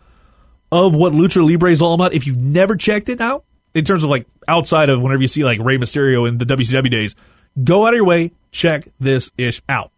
of 0.71 0.95
what 0.95 1.13
Lucha 1.13 1.47
Libre 1.47 1.71
is 1.71 1.81
all 1.81 1.93
about. 1.93 2.13
If 2.13 2.25
you've 2.25 2.37
never 2.37 2.75
checked 2.75 3.09
it 3.09 3.21
out, 3.21 3.45
in 3.77 3.85
terms 3.85 4.03
of 4.03 4.09
like 4.09 4.25
outside 4.47 4.89
of 4.89 5.01
whenever 5.01 5.21
you 5.21 5.27
see 5.27 5.43
like 5.43 5.59
Rey 5.59 5.77
Mysterio 5.77 6.27
in 6.27 6.39
the 6.39 6.45
WCW 6.45 6.89
days, 6.89 7.15
go 7.63 7.85
out 7.85 7.93
of 7.93 7.97
your 7.97 8.05
way, 8.05 8.31
check 8.51 8.87
this 8.99 9.31
ish 9.37 9.61
out. 9.69 9.91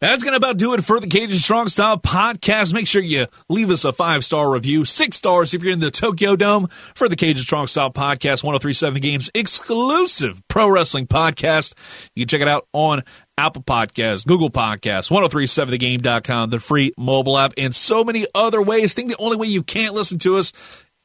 That's 0.00 0.22
going 0.22 0.32
to 0.32 0.36
about 0.36 0.58
do 0.58 0.74
it 0.74 0.84
for 0.84 1.00
the 1.00 1.06
Cajun 1.06 1.38
Strong 1.38 1.68
Style 1.68 1.98
podcast. 1.98 2.72
Make 2.72 2.86
sure 2.86 3.02
you 3.02 3.26
leave 3.48 3.70
us 3.70 3.84
a 3.84 3.92
five 3.92 4.24
star 4.24 4.50
review, 4.50 4.84
six 4.84 5.16
stars 5.16 5.54
if 5.54 5.62
you're 5.62 5.72
in 5.72 5.80
the 5.80 5.90
Tokyo 5.90 6.36
Dome 6.36 6.68
for 6.94 7.08
the 7.08 7.16
Cajun 7.16 7.42
Strong 7.42 7.66
Style 7.66 7.92
podcast, 7.92 8.44
1037 8.44 9.00
Games 9.00 9.30
exclusive 9.34 10.40
pro 10.48 10.68
wrestling 10.68 11.06
podcast. 11.06 11.74
You 12.14 12.22
can 12.24 12.28
check 12.28 12.42
it 12.42 12.48
out 12.48 12.66
on 12.72 13.02
Apple 13.36 13.62
Podcasts, 13.62 14.26
Google 14.26 14.50
Podcasts, 14.50 15.10
1037thegame.com, 15.10 16.50
the 16.50 16.60
free 16.60 16.92
mobile 16.96 17.38
app, 17.38 17.54
and 17.56 17.74
so 17.74 18.04
many 18.04 18.26
other 18.34 18.62
ways. 18.62 18.92
I 18.92 18.94
think 18.94 19.10
the 19.10 19.16
only 19.18 19.36
way 19.36 19.46
you 19.46 19.62
can't 19.62 19.94
listen 19.94 20.18
to 20.20 20.36
us 20.36 20.52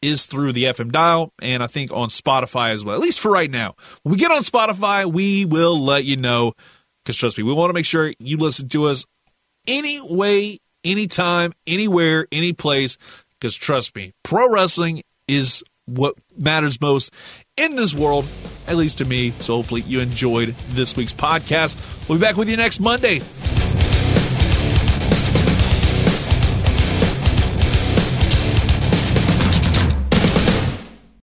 is 0.03 0.25
through 0.25 0.51
the 0.51 0.65
FM 0.65 0.91
dial, 0.91 1.31
and 1.41 1.63
I 1.63 1.67
think 1.67 1.91
on 1.91 2.09
Spotify 2.09 2.73
as 2.73 2.83
well, 2.83 2.95
at 2.95 3.01
least 3.01 3.19
for 3.19 3.31
right 3.31 3.49
now. 3.49 3.75
When 4.03 4.11
we 4.11 4.17
get 4.17 4.31
on 4.31 4.43
Spotify, 4.43 5.11
we 5.11 5.45
will 5.45 5.79
let 5.79 6.03
you 6.03 6.17
know 6.17 6.53
because 7.03 7.17
trust 7.17 7.37
me, 7.37 7.43
we 7.43 7.53
want 7.53 7.69
to 7.69 7.73
make 7.73 7.85
sure 7.85 8.13
you 8.19 8.37
listen 8.37 8.69
to 8.69 8.85
us 8.87 9.05
any 9.67 9.99
way, 10.01 10.59
anytime, 10.83 11.53
anywhere, 11.67 12.27
any 12.31 12.53
place. 12.53 12.97
Because 13.39 13.55
trust 13.55 13.95
me, 13.95 14.13
pro 14.23 14.49
wrestling 14.49 15.03
is 15.27 15.63
what 15.85 16.15
matters 16.37 16.79
most 16.79 17.13
in 17.57 17.75
this 17.75 17.93
world, 17.93 18.25
at 18.67 18.77
least 18.77 18.99
to 18.99 19.05
me. 19.05 19.31
So 19.39 19.57
hopefully 19.57 19.81
you 19.81 19.99
enjoyed 19.99 20.55
this 20.69 20.95
week's 20.95 21.13
podcast. 21.13 22.07
We'll 22.07 22.17
be 22.17 22.21
back 22.21 22.37
with 22.37 22.49
you 22.49 22.57
next 22.57 22.79
Monday. 22.79 23.21